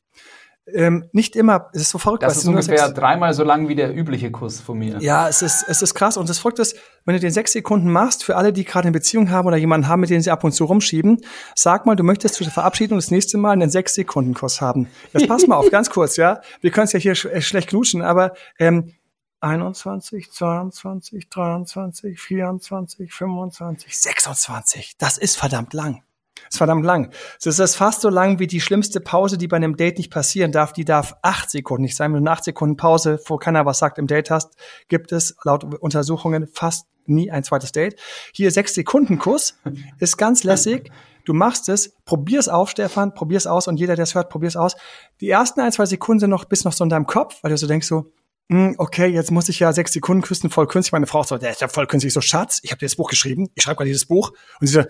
Ähm, 0.72 1.08
nicht 1.12 1.36
immer, 1.36 1.70
es 1.72 1.82
ist 1.82 1.90
so 1.90 1.98
verrückt. 1.98 2.24
Das 2.24 2.38
ist 2.38 2.46
ungefähr 2.46 2.88
dreimal 2.90 3.32
so 3.34 3.44
lang 3.44 3.68
wie 3.68 3.76
der 3.76 3.94
übliche 3.94 4.32
Kuss 4.32 4.60
von 4.60 4.76
mir. 4.78 4.98
Ja, 5.00 5.28
es 5.28 5.40
ist, 5.40 5.64
es 5.68 5.80
ist 5.80 5.94
krass. 5.94 6.16
Und 6.16 6.28
das 6.28 6.38
Verrückte 6.38 6.62
ist, 6.62 6.76
wenn 7.04 7.14
du 7.14 7.20
den 7.20 7.30
sechs 7.30 7.52
Sekunden 7.52 7.90
machst, 7.90 8.24
für 8.24 8.36
alle, 8.36 8.52
die 8.52 8.64
gerade 8.64 8.86
eine 8.86 8.92
Beziehung 8.92 9.30
haben 9.30 9.46
oder 9.46 9.56
jemanden 9.56 9.86
haben, 9.86 10.00
mit 10.00 10.10
dem 10.10 10.20
sie 10.20 10.30
ab 10.30 10.42
und 10.42 10.52
zu 10.52 10.64
rumschieben, 10.64 11.20
sag 11.54 11.86
mal, 11.86 11.94
du 11.94 12.02
möchtest 12.02 12.34
zur 12.34 12.48
Verabschiedung 12.48 12.98
das 12.98 13.12
nächste 13.12 13.38
Mal 13.38 13.52
einen 13.52 13.70
sechs 13.70 13.94
Sekunden 13.94 14.34
Kuss 14.34 14.60
haben. 14.60 14.88
Jetzt 15.12 15.28
pass 15.28 15.46
mal 15.46 15.54
auf, 15.54 15.70
ganz 15.70 15.88
kurz, 15.88 16.16
ja. 16.16 16.40
Wir 16.60 16.72
können 16.72 16.86
es 16.86 16.92
ja 16.92 16.98
hier 16.98 17.14
sch 17.14 17.26
äh, 17.26 17.40
schlecht 17.40 17.68
knutschen, 17.68 18.02
aber 18.02 18.32
ähm, 18.58 18.92
21, 19.40 20.32
22, 20.32 21.28
23, 21.28 22.18
24, 22.18 23.12
25, 23.12 24.00
26. 24.00 24.98
Das 24.98 25.16
ist 25.16 25.36
verdammt 25.36 25.72
lang. 25.74 26.02
Das 26.44 26.54
ist 26.54 26.58
verdammt 26.58 26.84
lang. 26.84 27.12
Das 27.42 27.58
ist 27.58 27.76
fast 27.76 28.02
so 28.02 28.08
lang 28.08 28.38
wie 28.38 28.46
die 28.46 28.60
schlimmste 28.60 29.00
Pause, 29.00 29.38
die 29.38 29.48
bei 29.48 29.56
einem 29.56 29.76
Date 29.76 29.98
nicht 29.98 30.12
passieren 30.12 30.52
darf. 30.52 30.72
Die 30.72 30.84
darf 30.84 31.14
acht 31.22 31.50
Sekunden 31.50 31.82
nicht 31.82 31.96
sein. 31.96 32.12
Wenn 32.12 32.24
du 32.24 32.30
eine 32.30 32.36
acht 32.36 32.44
Sekunden 32.44 32.76
Pause, 32.76 33.20
wo 33.26 33.36
keiner 33.36 33.66
was 33.66 33.78
sagt, 33.78 33.98
im 33.98 34.06
Date 34.06 34.30
hast, 34.30 34.54
gibt 34.88 35.12
es 35.12 35.36
laut 35.44 35.64
Untersuchungen 35.64 36.46
fast 36.52 36.86
nie 37.06 37.30
ein 37.30 37.44
zweites 37.44 37.72
Date. 37.72 37.96
Hier 38.32 38.50
sechs 38.50 38.74
Sekunden 38.74 39.18
Kuss 39.18 39.58
ist 39.98 40.16
ganz 40.16 40.44
lässig. 40.44 40.90
Du 41.24 41.34
machst 41.34 41.68
es, 41.68 41.96
probier's 42.04 42.48
auf, 42.48 42.70
Stefan, 42.70 43.12
probier's 43.12 43.48
aus 43.48 43.66
und 43.66 43.78
jeder, 43.78 43.96
der 43.96 44.04
es 44.04 44.14
hört, 44.14 44.28
probier's 44.28 44.56
aus. 44.56 44.76
Die 45.20 45.28
ersten 45.28 45.60
ein, 45.60 45.72
zwei 45.72 45.86
Sekunden 45.86 46.20
sind 46.20 46.30
noch, 46.30 46.44
bist 46.44 46.64
noch 46.64 46.72
so 46.72 46.84
in 46.84 46.90
deinem 46.90 47.06
Kopf, 47.06 47.38
weil 47.42 47.50
du 47.50 47.56
so 47.56 47.66
denkst 47.66 47.88
so, 47.88 48.12
hm, 48.48 48.76
okay, 48.78 49.08
jetzt 49.08 49.32
muss 49.32 49.48
ich 49.48 49.58
ja 49.58 49.72
sechs 49.72 49.92
Sekunden 49.92 50.22
küssen, 50.22 50.50
voll 50.50 50.68
künstlich. 50.68 50.92
Meine 50.92 51.08
Frau 51.08 51.24
so, 51.24 51.36
der 51.36 51.50
ist 51.50 51.60
ja 51.60 51.66
voll 51.66 51.88
künstlich. 51.88 52.12
So, 52.12 52.20
Schatz, 52.20 52.60
ich 52.62 52.70
habe 52.70 52.78
dir 52.78 52.86
das 52.86 52.94
Buch 52.94 53.10
geschrieben, 53.10 53.48
ich 53.56 53.64
schreibe 53.64 53.78
gerade 53.78 53.88
dieses 53.88 54.06
Buch. 54.06 54.30
Und 54.60 54.68
sie 54.68 54.74
so, 54.74 54.82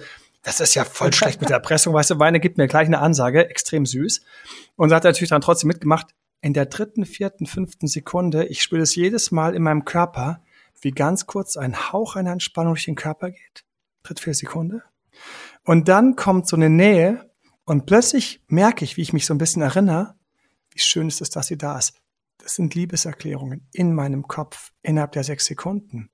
das 0.46 0.60
ist 0.60 0.76
ja 0.76 0.84
voll 0.84 1.12
schlecht 1.12 1.40
mit 1.40 1.50
der 1.50 1.56
Erpressung, 1.56 1.92
weißt 1.92 2.10
du, 2.10 2.18
Weine 2.20 2.38
gibt 2.38 2.56
mir 2.56 2.68
gleich 2.68 2.86
eine 2.86 3.00
Ansage, 3.00 3.50
extrem 3.50 3.84
süß. 3.84 4.20
Und 4.76 4.92
hat 4.92 5.02
natürlich 5.02 5.30
dann 5.30 5.40
trotzdem 5.40 5.66
mitgemacht. 5.66 6.14
In 6.40 6.52
der 6.52 6.66
dritten, 6.66 7.04
vierten, 7.04 7.46
fünften 7.46 7.88
Sekunde, 7.88 8.46
ich 8.46 8.62
spüre 8.62 8.82
es 8.82 8.94
jedes 8.94 9.32
Mal 9.32 9.56
in 9.56 9.62
meinem 9.64 9.84
Körper, 9.84 10.44
wie 10.80 10.92
ganz 10.92 11.26
kurz 11.26 11.56
ein 11.56 11.92
Hauch 11.92 12.14
einer 12.14 12.30
Entspannung 12.30 12.74
durch 12.74 12.84
den 12.84 12.94
Körper 12.94 13.32
geht. 13.32 13.64
Dritte, 14.04 14.22
vierte 14.22 14.38
Sekunde. 14.38 14.82
Und 15.64 15.88
dann 15.88 16.14
kommt 16.14 16.46
so 16.46 16.54
eine 16.54 16.70
Nähe 16.70 17.28
und 17.64 17.86
plötzlich 17.86 18.40
merke 18.46 18.84
ich, 18.84 18.96
wie 18.96 19.02
ich 19.02 19.12
mich 19.12 19.26
so 19.26 19.34
ein 19.34 19.38
bisschen 19.38 19.62
erinnere, 19.62 20.14
wie 20.70 20.78
schön 20.78 21.08
ist 21.08 21.22
es, 21.22 21.30
dass 21.30 21.48
sie 21.48 21.58
da 21.58 21.76
ist. 21.76 21.94
Das 22.38 22.54
sind 22.54 22.74
Liebeserklärungen 22.74 23.68
in 23.72 23.94
meinem 23.94 24.28
Kopf 24.28 24.72
innerhalb 24.82 25.12
der 25.12 25.24
sechs 25.24 25.46
Sekunden. 25.46 26.10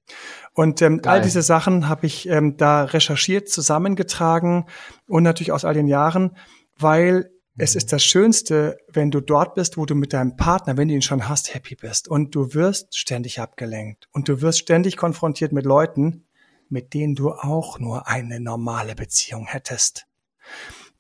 Und 0.55 0.81
ähm, 0.81 1.01
all 1.05 1.21
diese 1.21 1.43
Sachen 1.43 1.89
habe 1.89 2.07
ich 2.07 2.29
ähm, 2.29 2.57
da 2.57 2.85
recherchiert, 2.85 3.49
zusammengetragen 3.49 4.67
und 5.07 5.23
natürlich 5.25 5.53
aus 5.53 5.65
all 5.65 5.75
den 5.75 5.89
Jahren, 5.89 6.37
weil 6.79 7.31
es 7.59 7.75
ist 7.75 7.93
das 7.93 8.03
Schönste, 8.03 8.79
wenn 8.89 9.11
du 9.11 9.21
dort 9.21 9.55
bist, 9.55 9.77
wo 9.77 9.85
du 9.85 9.95
mit 9.95 10.15
deinem 10.15 10.37
Partner, 10.37 10.77
wenn 10.77 10.89
du 10.89 10.95
ihn 10.95 11.03
schon 11.03 11.29
hast, 11.29 11.55
happy 11.55 11.75
bist. 11.75 12.09
Und 12.09 12.35
du 12.35 12.55
wirst 12.55 12.97
ständig 12.97 13.41
abgelenkt. 13.41 14.09
Und 14.13 14.29
du 14.29 14.41
wirst 14.41 14.61
ständig 14.61 14.97
konfrontiert 14.97 15.53
mit 15.53 15.67
Leuten, 15.67 16.27
mit 16.71 16.95
denen 16.95 17.15
du 17.15 17.31
auch 17.31 17.79
nur 17.79 18.09
eine 18.09 18.41
normale 18.41 18.95
Beziehung 18.95 19.47
hättest. 19.47 20.07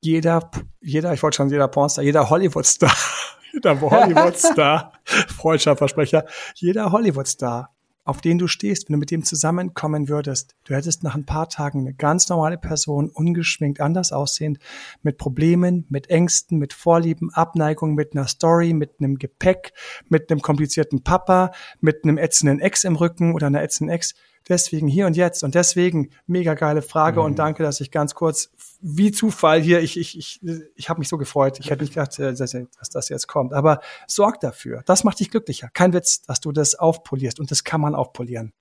Jeder, 0.02 0.50
jeder, 0.80 1.14
ich 1.14 1.22
wollte 1.22 1.36
schon 1.36 1.48
jeder 1.48 1.68
Pornstar, 1.68 2.04
jeder 2.04 2.28
Hollywood-Star 2.28 2.92
jeder 3.52 3.80
Hollywood-Star, 3.80 4.92
Freundschaftsversprecher, 5.04 6.24
jeder 6.54 6.90
Hollywood-Star, 6.90 7.70
auf 8.04 8.20
den 8.20 8.38
du 8.38 8.48
stehst, 8.48 8.88
wenn 8.88 8.94
du 8.94 8.98
mit 8.98 9.10
dem 9.12 9.22
zusammenkommen 9.22 10.08
würdest, 10.08 10.56
du 10.64 10.74
hättest 10.74 11.04
nach 11.04 11.14
ein 11.14 11.26
paar 11.26 11.48
Tagen 11.48 11.80
eine 11.80 11.94
ganz 11.94 12.28
normale 12.28 12.58
Person, 12.58 13.10
ungeschminkt, 13.10 13.80
anders 13.80 14.10
aussehend, 14.10 14.58
mit 15.02 15.18
Problemen, 15.18 15.86
mit 15.88 16.10
Ängsten, 16.10 16.58
mit 16.58 16.72
Vorlieben, 16.72 17.32
Abneigung, 17.32 17.94
mit 17.94 18.16
einer 18.16 18.26
Story, 18.26 18.72
mit 18.72 18.94
einem 18.98 19.18
Gepäck, 19.18 19.72
mit 20.08 20.30
einem 20.30 20.40
komplizierten 20.40 21.04
Papa, 21.04 21.52
mit 21.80 22.02
einem 22.02 22.18
ätzenden 22.18 22.58
Ex 22.58 22.84
im 22.84 22.96
Rücken 22.96 23.34
oder 23.34 23.46
einer 23.46 23.62
ätzenden 23.62 23.94
Ex. 23.94 24.14
Deswegen 24.48 24.88
hier 24.88 25.06
und 25.06 25.16
jetzt 25.16 25.44
und 25.44 25.54
deswegen 25.54 26.10
mega 26.26 26.54
geile 26.54 26.82
Frage 26.82 27.20
mhm. 27.20 27.26
und 27.26 27.38
danke, 27.38 27.62
dass 27.62 27.80
ich 27.80 27.90
ganz 27.90 28.14
kurz 28.14 28.50
wie 28.80 29.12
Zufall 29.12 29.60
hier, 29.60 29.80
ich, 29.80 29.96
ich, 29.96 30.18
ich, 30.18 30.40
ich 30.74 30.88
habe 30.88 30.98
mich 30.98 31.08
so 31.08 31.16
gefreut. 31.16 31.58
Ich 31.60 31.70
hätte 31.70 31.82
nicht 31.82 31.94
gedacht, 31.94 32.18
äh, 32.18 32.34
dass, 32.34 32.90
das 32.90 33.08
jetzt 33.08 33.28
kommt. 33.28 33.52
Aber 33.52 33.80
sorg 34.06 34.40
dafür. 34.40 34.82
Das 34.86 35.04
macht 35.04 35.20
dich 35.20 35.30
glücklicher. 35.30 35.68
Kein 35.72 35.92
Witz, 35.92 36.22
dass 36.22 36.40
du 36.40 36.52
das 36.52 36.74
aufpolierst 36.74 37.38
und 37.38 37.50
das 37.50 37.64
kann 37.64 37.80
man 37.80 37.94
aufpolieren. 37.94 38.52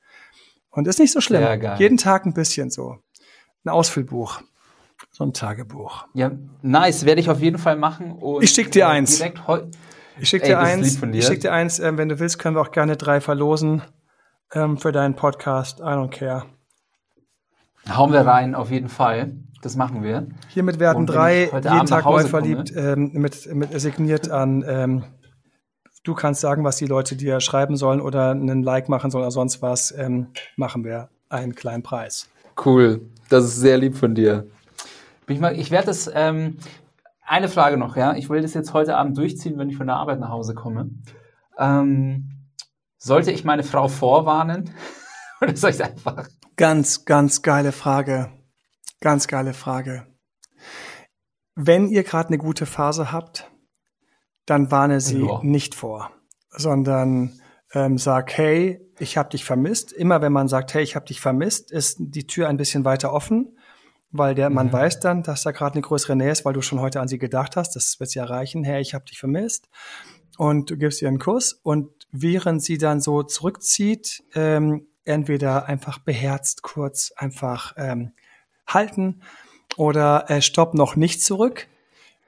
Und 0.69 0.87
ist 0.87 0.99
nicht 0.99 1.11
so 1.11 1.19
schlimm. 1.19 1.43
Jeden 1.79 1.97
Tag 1.97 2.25
ein 2.25 2.33
bisschen 2.33 2.69
so. 2.69 2.97
Ein 3.65 3.69
Ausfüllbuch. 3.69 4.41
So 5.11 5.25
ein 5.25 5.33
Tagebuch. 5.33 6.05
Ja, 6.13 6.31
nice. 6.61 7.05
Werde 7.05 7.19
ich 7.19 7.29
auf 7.29 7.41
jeden 7.41 7.57
Fall 7.57 7.75
machen. 7.75 8.13
Und 8.13 8.43
ich 8.43 8.51
schick 8.51 8.71
dir 8.71 8.87
eins. 8.87 9.21
ich 10.19 10.29
schick 10.29 10.43
dir 10.43 10.57
Ey, 10.59 10.65
eins. 10.65 11.01
Ich 11.01 11.25
schick 11.25 11.41
dir 11.41 11.51
eins. 11.51 11.79
Äh, 11.79 11.97
wenn 11.97 12.09
du 12.09 12.19
willst, 12.19 12.39
können 12.39 12.55
wir 12.55 12.61
auch 12.61 12.71
gerne 12.71 12.95
drei 12.95 13.19
verlosen 13.19 13.81
ähm, 14.53 14.77
für 14.77 14.91
deinen 14.91 15.15
Podcast. 15.15 15.79
I 15.79 15.83
don't 15.83 16.09
care. 16.09 16.43
Hauen 17.89 18.11
wir 18.11 18.21
rein, 18.21 18.55
auf 18.55 18.69
jeden 18.69 18.89
Fall. 18.89 19.33
Das 19.61 19.75
machen 19.75 20.03
wir. 20.03 20.27
Hiermit 20.49 20.79
werden 20.79 21.05
drei 21.05 21.45
jeden 21.45 21.67
Abend 21.67 21.89
Tag 21.89 22.05
neu 22.05 22.23
verliebt, 22.23 22.73
ähm, 22.75 23.11
mit, 23.13 23.53
mit 23.53 23.79
signiert 23.79 24.29
an. 24.29 24.63
Ähm, 24.67 25.03
du 26.03 26.15
kannst 26.15 26.41
sagen, 26.41 26.63
was 26.63 26.77
die 26.77 26.87
Leute 26.87 27.15
dir 27.15 27.39
schreiben 27.41 27.77
sollen 27.77 28.01
oder 28.01 28.31
einen 28.31 28.63
Like 28.63 28.89
machen 28.89 29.11
sollen 29.11 29.23
oder 29.23 29.31
sonst 29.31 29.61
was. 29.61 29.93
Ähm, 29.95 30.27
machen 30.55 30.83
wir 30.83 31.09
einen 31.29 31.53
kleinen 31.53 31.83
Preis. 31.83 32.27
Cool. 32.63 33.01
Das 33.29 33.45
ist 33.45 33.57
sehr 33.57 33.77
lieb 33.77 33.95
von 33.95 34.15
dir. 34.15 34.47
Ich, 35.27 35.41
ich 35.41 35.71
werde 35.71 35.87
das. 35.87 36.09
Ähm, 36.13 36.57
eine 37.23 37.47
Frage 37.47 37.77
noch, 37.77 37.95
ja. 37.95 38.13
Ich 38.15 38.29
will 38.29 38.41
das 38.41 38.53
jetzt 38.53 38.73
heute 38.73 38.97
Abend 38.97 39.17
durchziehen, 39.17 39.57
wenn 39.57 39.69
ich 39.69 39.77
von 39.77 39.87
der 39.87 39.95
Arbeit 39.95 40.19
nach 40.19 40.29
Hause 40.29 40.53
komme. 40.53 40.89
Ähm, 41.57 42.40
sollte 43.01 43.31
ich 43.31 43.43
meine 43.43 43.63
Frau 43.63 43.87
vorwarnen? 43.87 44.69
Oder 45.41 45.55
soll 45.55 45.71
ich 45.71 45.83
einfach? 45.83 46.27
Ganz, 46.55 47.05
ganz 47.05 47.41
geile 47.41 47.71
Frage. 47.71 48.31
Ganz 48.99 49.27
geile 49.27 49.53
Frage. 49.53 50.05
Wenn 51.55 51.89
ihr 51.89 52.03
gerade 52.03 52.27
eine 52.27 52.37
gute 52.37 52.67
Phase 52.67 53.11
habt, 53.11 53.51
dann 54.45 54.69
warne 54.69 55.01
sie 55.01 55.25
ja. 55.25 55.39
nicht 55.41 55.73
vor, 55.73 56.11
sondern 56.51 57.39
ähm, 57.73 57.97
sag, 57.97 58.37
hey, 58.37 58.79
ich 58.99 59.17
habe 59.17 59.29
dich 59.29 59.43
vermisst. 59.43 59.91
Immer 59.91 60.21
wenn 60.21 60.31
man 60.31 60.47
sagt, 60.47 60.73
hey, 60.73 60.83
ich 60.83 60.95
habe 60.95 61.07
dich 61.07 61.19
vermisst, 61.19 61.71
ist 61.71 61.97
die 61.99 62.27
Tür 62.27 62.47
ein 62.47 62.57
bisschen 62.57 62.85
weiter 62.85 63.11
offen, 63.11 63.57
weil 64.11 64.35
der 64.35 64.49
mhm. 64.49 64.55
man 64.55 64.73
weiß 64.73 64.99
dann, 64.99 65.23
dass 65.23 65.41
da 65.41 65.51
gerade 65.51 65.73
eine 65.73 65.81
größere 65.81 66.15
Nähe 66.15 66.31
ist, 66.31 66.45
weil 66.45 66.53
du 66.53 66.61
schon 66.61 66.79
heute 66.79 67.01
an 67.01 67.07
sie 67.07 67.17
gedacht 67.17 67.55
hast. 67.55 67.75
Das 67.75 67.99
wird 67.99 68.11
sie 68.11 68.19
erreichen. 68.19 68.63
Hey, 68.63 68.81
ich 68.81 68.93
habe 68.93 69.05
dich 69.05 69.19
vermisst 69.19 69.69
und 70.37 70.69
du 70.69 70.77
gibst 70.77 71.01
ihr 71.01 71.07
einen 71.07 71.19
Kuss 71.19 71.53
und 71.53 72.00
während 72.11 72.63
sie 72.63 72.77
dann 72.77 73.01
so 73.01 73.23
zurückzieht, 73.23 74.23
ähm, 74.35 74.87
entweder 75.05 75.65
einfach 75.65 75.99
beherzt 75.99 76.61
kurz 76.61 77.11
einfach 77.15 77.73
ähm, 77.77 78.11
halten 78.67 79.21
oder 79.77 80.29
äh, 80.29 80.41
stopp 80.41 80.73
noch 80.73 80.95
nicht 80.95 81.23
zurück. 81.23 81.67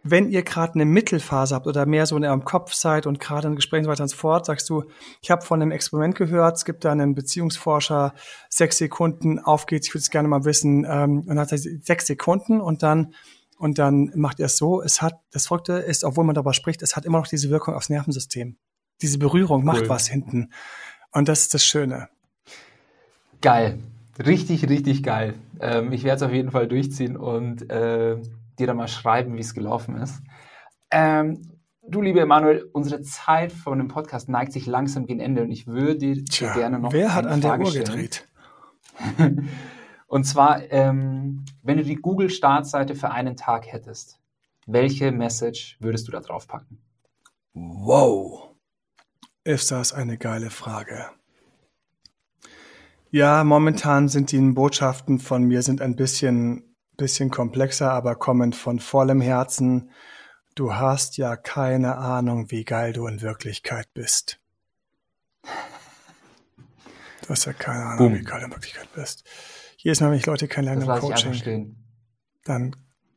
Wenn 0.05 0.29
ihr 0.29 0.43
gerade 0.43 0.73
eine 0.73 0.85
Mittelphase 0.85 1.55
habt 1.55 1.65
oder 1.65 1.85
mehr 1.85 2.05
so 2.05 2.17
in 2.17 2.25
eurem 2.25 2.43
Kopf 2.43 2.73
seid 2.73 3.07
und 3.07 3.21
gerade 3.21 3.47
in 3.47 3.55
Gesprächen 3.55 3.85
so 3.85 3.89
weiter 3.89 4.03
und 4.03 4.09
so 4.09 4.17
fort, 4.17 4.45
sagst 4.45 4.69
du, 4.69 4.83
ich 5.21 5.31
habe 5.31 5.43
von 5.43 5.61
einem 5.61 5.71
Experiment 5.71 6.15
gehört, 6.15 6.57
es 6.57 6.65
gibt 6.65 6.83
da 6.83 6.91
einen 6.91 7.15
Beziehungsforscher, 7.15 8.13
sechs 8.49 8.77
Sekunden, 8.79 9.39
auf 9.39 9.65
geht's, 9.65 9.87
ich 9.87 9.93
würde 9.93 10.01
es 10.01 10.09
gerne 10.09 10.27
mal 10.27 10.43
wissen, 10.43 10.85
ähm, 10.89 11.19
und 11.19 11.27
dann 11.27 11.39
hat 11.39 11.53
er 11.53 11.57
sechs 11.57 12.07
Sekunden 12.07 12.59
und 12.59 12.83
dann 12.83 13.13
und 13.57 13.79
dann 13.79 14.11
macht 14.15 14.41
er 14.41 14.47
es 14.47 14.57
so, 14.57 14.81
es 14.81 15.01
hat, 15.01 15.21
das 15.31 15.47
Folgte 15.47 15.73
ist, 15.73 16.03
obwohl 16.03 16.25
man 16.25 16.35
darüber 16.35 16.53
spricht, 16.53 16.81
es 16.81 16.97
hat 16.97 17.05
immer 17.05 17.19
noch 17.19 17.27
diese 17.27 17.49
Wirkung 17.49 17.75
aufs 17.75 17.87
Nervensystem. 17.87 18.57
Diese 19.03 19.19
Berührung 19.19 19.59
cool. 19.59 19.65
macht 19.65 19.89
was 19.89 20.07
hinten. 20.07 20.49
Und 21.11 21.27
das 21.27 21.41
ist 21.41 21.53
das 21.53 21.65
Schöne. 21.65 22.07
Geil. 23.41 23.77
Richtig, 24.25 24.69
richtig 24.69 25.03
geil. 25.03 25.33
Ähm, 25.59 25.91
ich 25.91 26.05
werde 26.05 26.15
es 26.15 26.21
auf 26.23 26.31
jeden 26.31 26.51
Fall 26.51 26.69
durchziehen 26.69 27.17
und 27.17 27.69
äh, 27.69 28.15
dir 28.57 28.67
dann 28.67 28.77
mal 28.77 28.87
schreiben, 28.87 29.35
wie 29.35 29.41
es 29.41 29.53
gelaufen 29.53 29.97
ist. 29.97 30.21
Ähm, 30.89 31.41
du, 31.85 32.01
liebe 32.01 32.21
Emanuel, 32.21 32.69
unsere 32.71 33.01
Zeit 33.01 33.51
von 33.51 33.77
dem 33.77 33.89
Podcast 33.89 34.29
neigt 34.29 34.53
sich 34.53 34.67
langsam 34.67 35.05
gegen 35.05 35.19
Ende 35.19 35.43
und 35.43 35.51
ich 35.51 35.67
würde 35.67 35.97
dir 35.97 36.23
Tja, 36.23 36.53
gerne 36.53 36.79
noch 36.79 36.93
wer 36.93 37.13
hat 37.13 37.25
an 37.25 37.41
Frage 37.41 37.63
der 37.63 37.73
Uhr 37.73 37.77
gedreht? 37.77 38.27
Und 40.07 40.25
zwar, 40.25 40.71
ähm, 40.71 41.43
wenn 41.63 41.77
du 41.77 41.83
die 41.83 41.95
Google-Startseite 41.95 42.93
für 42.93 43.09
einen 43.09 43.35
Tag 43.35 43.65
hättest, 43.65 44.19
welche 44.67 45.11
Message 45.11 45.77
würdest 45.79 46.07
du 46.07 46.11
da 46.11 46.19
drauf 46.19 46.47
packen? 46.47 46.77
Wow, 47.53 48.52
ist 49.43 49.71
das 49.71 49.93
eine 49.93 50.17
geile 50.17 50.49
Frage. 50.49 51.09
Ja, 53.11 53.43
momentan 53.43 54.09
sind 54.09 54.31
die 54.31 54.39
Botschaften 54.39 55.19
von 55.19 55.43
mir 55.43 55.61
sind 55.61 55.81
ein 55.81 55.95
bisschen 55.95 56.73
bisschen 56.97 57.31
komplexer, 57.31 57.91
aber 57.91 58.15
kommend 58.15 58.55
von 58.55 58.79
vollem 58.79 59.21
Herzen. 59.21 59.91
Du 60.55 60.75
hast 60.75 61.17
ja 61.17 61.35
keine 61.35 61.97
Ahnung, 61.97 62.51
wie 62.51 62.63
geil 62.63 62.93
du 62.93 63.07
in 63.07 63.21
Wirklichkeit 63.21 63.91
bist. 63.93 64.39
Du 67.23 67.29
hast 67.29 67.45
ja 67.45 67.53
keine 67.53 67.85
Ahnung, 67.85 67.97
Boom. 67.97 68.19
wie 68.19 68.23
geil 68.23 68.39
du 68.41 68.45
in 68.45 68.51
Wirklichkeit 68.51 68.91
bist. 68.93 69.23
Jedes 69.77 70.01
Mal, 70.01 70.11
wenn 70.11 70.17
ich 70.17 70.25
Leute 70.25 70.47
kennenlerne 70.47 70.83
im 70.85 70.99
Coaching, 70.99 71.75
dann 72.43 72.75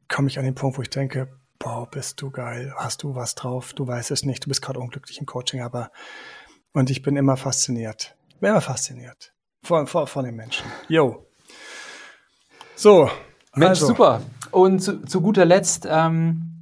komme 0.09 0.29
ich 0.29 0.39
an 0.39 0.45
den 0.45 0.55
Punkt, 0.55 0.79
wo 0.79 0.83
ich 0.83 0.91
denke, 0.91 1.39
boah, 1.59 1.89
bist 1.91 2.21
du 2.23 2.31
geil, 2.31 2.73
hast 2.77 3.03
du 3.03 3.15
was 3.15 3.35
drauf, 3.35 3.73
du 3.73 3.87
weißt 3.87 4.11
es 4.11 4.25
nicht, 4.25 4.45
du 4.45 4.49
bist 4.49 4.63
gerade 4.63 4.81
unglücklich 4.81 5.19
im 5.19 5.27
Coaching, 5.27 5.63
aber 5.63 5.91
und 6.73 6.91
ich 6.91 7.03
bin 7.03 7.17
immer 7.17 7.37
fasziniert, 7.37 8.17
bin 8.41 8.51
immer 8.51 8.61
fasziniert 8.61 9.33
von, 9.63 9.87
von, 9.87 10.07
von 10.07 10.25
den 10.25 10.37
Menschen. 10.37 10.67
Yo. 10.89 11.27
So. 12.75 13.11
Mensch, 13.55 13.81
also. 13.81 13.87
super. 13.89 14.23
Und 14.51 14.81
zu, 14.81 15.05
zu 15.05 15.21
guter 15.21 15.45
Letzt, 15.45 15.87
ähm, 15.91 16.56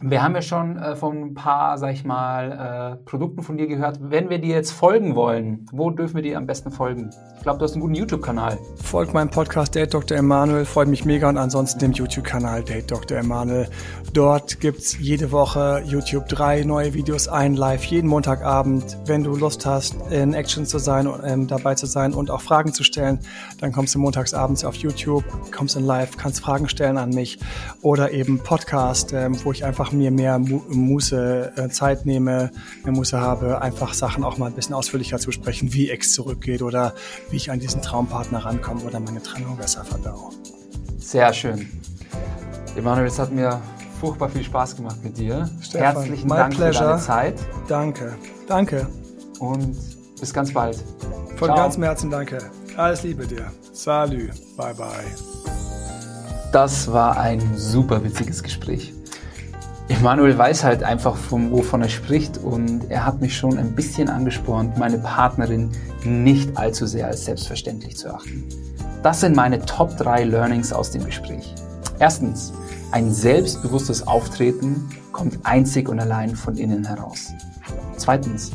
wir 0.00 0.22
haben 0.22 0.34
ja 0.34 0.42
schon 0.42 0.76
äh, 0.76 0.96
von 0.96 1.22
ein 1.22 1.34
paar, 1.34 1.78
sag 1.78 1.92
ich 1.92 2.04
mal, 2.04 2.98
äh, 2.98 3.04
Produkten 3.04 3.42
von 3.42 3.56
dir 3.56 3.68
gehört. 3.68 3.98
Wenn 4.00 4.28
wir 4.28 4.40
dir 4.40 4.56
jetzt 4.56 4.72
folgen 4.72 5.14
wollen, 5.14 5.66
wo 5.70 5.90
dürfen 5.90 6.16
wir 6.16 6.22
dir 6.22 6.36
am 6.36 6.46
besten 6.46 6.72
folgen? 6.72 7.10
Ich 7.36 7.42
glaube, 7.42 7.58
du 7.58 7.64
hast 7.64 7.72
einen 7.74 7.82
guten 7.82 7.94
YouTube-Kanal. 7.94 8.58
Folgt 8.82 9.14
meinem 9.14 9.30
Podcast 9.30 9.74
Date 9.74 9.94
Dr. 9.94 10.16
Emanuel, 10.16 10.64
freut 10.64 10.88
mich 10.88 11.04
mega 11.04 11.28
und 11.28 11.36
ansonsten 11.36 11.78
dem 11.78 11.92
YouTube-Kanal 11.92 12.64
Date 12.64 12.90
Dr. 12.90 13.18
Emanuel. 13.18 13.68
Dort 14.12 14.60
gibt's 14.60 14.98
jede 14.98 15.30
Woche 15.30 15.82
YouTube 15.84 16.28
drei 16.28 16.64
neue 16.64 16.94
Videos, 16.94 17.28
ein 17.28 17.54
live 17.54 17.84
jeden 17.84 18.08
Montagabend. 18.08 18.96
Wenn 19.06 19.22
du 19.22 19.36
Lust 19.36 19.64
hast, 19.66 19.94
in 20.10 20.34
Action 20.34 20.66
zu 20.66 20.78
sein, 20.78 21.08
ähm, 21.24 21.46
dabei 21.46 21.74
zu 21.74 21.86
sein 21.86 22.14
und 22.14 22.30
auch 22.30 22.40
Fragen 22.40 22.72
zu 22.72 22.82
stellen, 22.82 23.20
dann 23.60 23.72
kommst 23.72 23.94
du 23.94 23.98
montagsabends 23.98 24.64
auf 24.64 24.74
YouTube, 24.76 25.24
kommst 25.52 25.76
in 25.76 25.84
live, 25.84 26.16
kannst 26.16 26.40
Fragen 26.40 26.68
stellen 26.68 26.98
an 26.98 27.10
mich 27.10 27.38
oder 27.82 28.12
eben 28.12 28.38
Podcast, 28.40 29.12
ähm, 29.12 29.36
wo 29.44 29.52
ich 29.52 29.64
einfach 29.64 29.83
mir 29.92 30.10
mehr 30.10 30.38
Muße 30.38 31.52
äh, 31.56 31.68
Zeit 31.68 32.06
nehme, 32.06 32.50
mehr 32.84 32.92
Muße 32.92 33.20
habe, 33.20 33.60
einfach 33.62 33.94
Sachen 33.94 34.24
auch 34.24 34.38
mal 34.38 34.46
ein 34.46 34.52
bisschen 34.54 34.74
ausführlicher 34.74 35.18
zu 35.18 35.26
besprechen, 35.26 35.72
wie 35.72 35.90
Ex 35.90 36.12
zurückgeht 36.12 36.62
oder 36.62 36.94
wie 37.30 37.36
ich 37.36 37.50
an 37.50 37.60
diesen 37.60 37.82
Traumpartner 37.82 38.44
rankomme 38.44 38.82
oder 38.82 39.00
meine 39.00 39.22
Trennung 39.22 39.56
besser 39.56 39.84
verdaue. 39.84 40.30
Sehr 40.98 41.32
schön. 41.32 41.68
Emanuel, 42.76 43.06
es 43.06 43.18
hat 43.18 43.32
mir 43.32 43.60
furchtbar 44.00 44.28
viel 44.28 44.42
Spaß 44.44 44.76
gemacht 44.76 44.96
mit 45.02 45.16
dir. 45.16 45.48
Stefan, 45.60 45.94
Herzlichen 45.94 46.28
Dank 46.28 46.54
pleasure. 46.54 46.74
für 46.74 46.90
deine 46.90 47.00
Zeit. 47.00 47.34
Danke, 47.68 48.16
danke. 48.48 48.86
Und 49.38 49.76
bis 50.20 50.32
ganz 50.32 50.52
bald. 50.52 50.82
Von 51.36 51.48
Ciao. 51.48 51.56
ganzem 51.56 51.82
Herzen 51.82 52.10
danke. 52.10 52.38
Alles 52.76 53.02
Liebe 53.02 53.26
dir. 53.26 53.52
Salü. 53.72 54.30
Bye 54.56 54.74
bye. 54.74 54.86
Das 56.52 56.92
war 56.92 57.18
ein 57.18 57.40
super 57.56 58.02
witziges 58.04 58.42
Gespräch. 58.42 58.92
Emanuel 59.88 60.36
weiß 60.38 60.64
halt 60.64 60.82
einfach, 60.82 61.14
von, 61.14 61.50
wovon 61.52 61.82
er 61.82 61.90
spricht 61.90 62.38
und 62.38 62.90
er 62.90 63.04
hat 63.04 63.20
mich 63.20 63.36
schon 63.36 63.58
ein 63.58 63.74
bisschen 63.74 64.08
angespornt, 64.08 64.78
meine 64.78 64.98
Partnerin 64.98 65.70
nicht 66.04 66.56
allzu 66.56 66.86
sehr 66.86 67.06
als 67.06 67.26
selbstverständlich 67.26 67.98
zu 67.98 68.14
achten. 68.14 68.44
Das 69.02 69.20
sind 69.20 69.36
meine 69.36 69.60
Top 69.60 69.94
3 69.98 70.24
Learnings 70.24 70.72
aus 70.72 70.90
dem 70.90 71.04
Gespräch. 71.04 71.54
Erstens, 71.98 72.54
ein 72.92 73.12
selbstbewusstes 73.12 74.06
Auftreten 74.06 74.88
kommt 75.12 75.40
einzig 75.44 75.90
und 75.90 76.00
allein 76.00 76.34
von 76.34 76.56
innen 76.56 76.86
heraus. 76.86 77.32
Zweitens, 77.98 78.52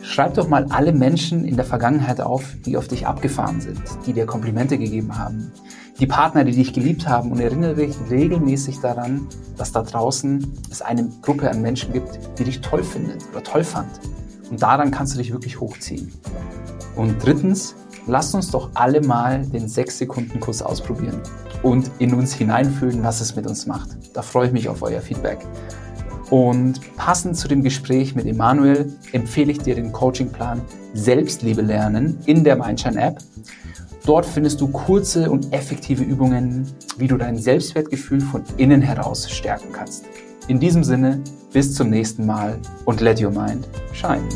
schreib 0.00 0.32
doch 0.34 0.48
mal 0.48 0.64
alle 0.70 0.92
Menschen 0.92 1.44
in 1.44 1.56
der 1.56 1.66
Vergangenheit 1.66 2.22
auf, 2.22 2.56
die 2.64 2.78
auf 2.78 2.88
dich 2.88 3.06
abgefahren 3.06 3.60
sind, 3.60 3.82
die 4.06 4.14
dir 4.14 4.24
Komplimente 4.24 4.78
gegeben 4.78 5.18
haben, 5.18 5.52
die 6.00 6.06
Partner, 6.06 6.44
die 6.44 6.52
dich 6.52 6.72
geliebt 6.72 7.08
haben 7.08 7.30
und 7.30 7.40
erinnere 7.40 7.74
dich 7.74 7.94
regelmäßig 8.10 8.80
daran, 8.80 9.28
dass 9.56 9.72
da 9.72 9.82
draußen 9.82 10.52
es 10.70 10.82
eine 10.82 11.08
Gruppe 11.22 11.50
an 11.50 11.62
Menschen 11.62 11.92
gibt, 11.92 12.18
die 12.38 12.44
dich 12.44 12.60
toll 12.60 12.82
findet 12.82 13.22
oder 13.30 13.42
toll 13.42 13.62
fand. 13.62 13.88
Und 14.50 14.60
daran 14.60 14.90
kannst 14.90 15.14
du 15.14 15.18
dich 15.18 15.32
wirklich 15.32 15.60
hochziehen. 15.60 16.12
Und 16.96 17.24
drittens, 17.24 17.74
lasst 18.06 18.34
uns 18.34 18.50
doch 18.50 18.70
alle 18.74 19.00
mal 19.00 19.44
den 19.46 19.66
6-Sekunden-Kurs 19.66 20.62
ausprobieren 20.62 21.20
und 21.62 21.90
in 21.98 22.12
uns 22.14 22.34
hineinfühlen, 22.34 23.02
was 23.02 23.20
es 23.20 23.36
mit 23.36 23.46
uns 23.46 23.66
macht. 23.66 23.90
Da 24.14 24.22
freue 24.22 24.48
ich 24.48 24.52
mich 24.52 24.68
auf 24.68 24.82
euer 24.82 25.00
Feedback. 25.00 25.38
Und 26.30 26.80
passend 26.96 27.36
zu 27.36 27.48
dem 27.48 27.62
Gespräch 27.62 28.14
mit 28.14 28.26
Emanuel 28.26 28.92
empfehle 29.12 29.52
ich 29.52 29.58
dir 29.58 29.74
den 29.74 29.92
Coachingplan 29.92 30.62
Selbstliebe 30.94 31.62
lernen 31.62 32.18
in 32.26 32.44
der 32.44 32.56
Mindshine 32.56 33.00
App. 33.00 33.18
Dort 34.06 34.26
findest 34.26 34.60
du 34.60 34.68
kurze 34.68 35.30
und 35.30 35.52
effektive 35.54 36.04
Übungen, 36.04 36.66
wie 36.98 37.08
du 37.08 37.16
dein 37.16 37.38
Selbstwertgefühl 37.38 38.20
von 38.20 38.42
innen 38.58 38.82
heraus 38.82 39.30
stärken 39.30 39.72
kannst. 39.72 40.04
In 40.46 40.60
diesem 40.60 40.84
Sinne, 40.84 41.22
bis 41.54 41.74
zum 41.74 41.88
nächsten 41.88 42.26
Mal 42.26 42.58
und 42.84 43.00
let 43.00 43.22
your 43.22 43.30
mind 43.30 43.66
shine. 43.94 44.28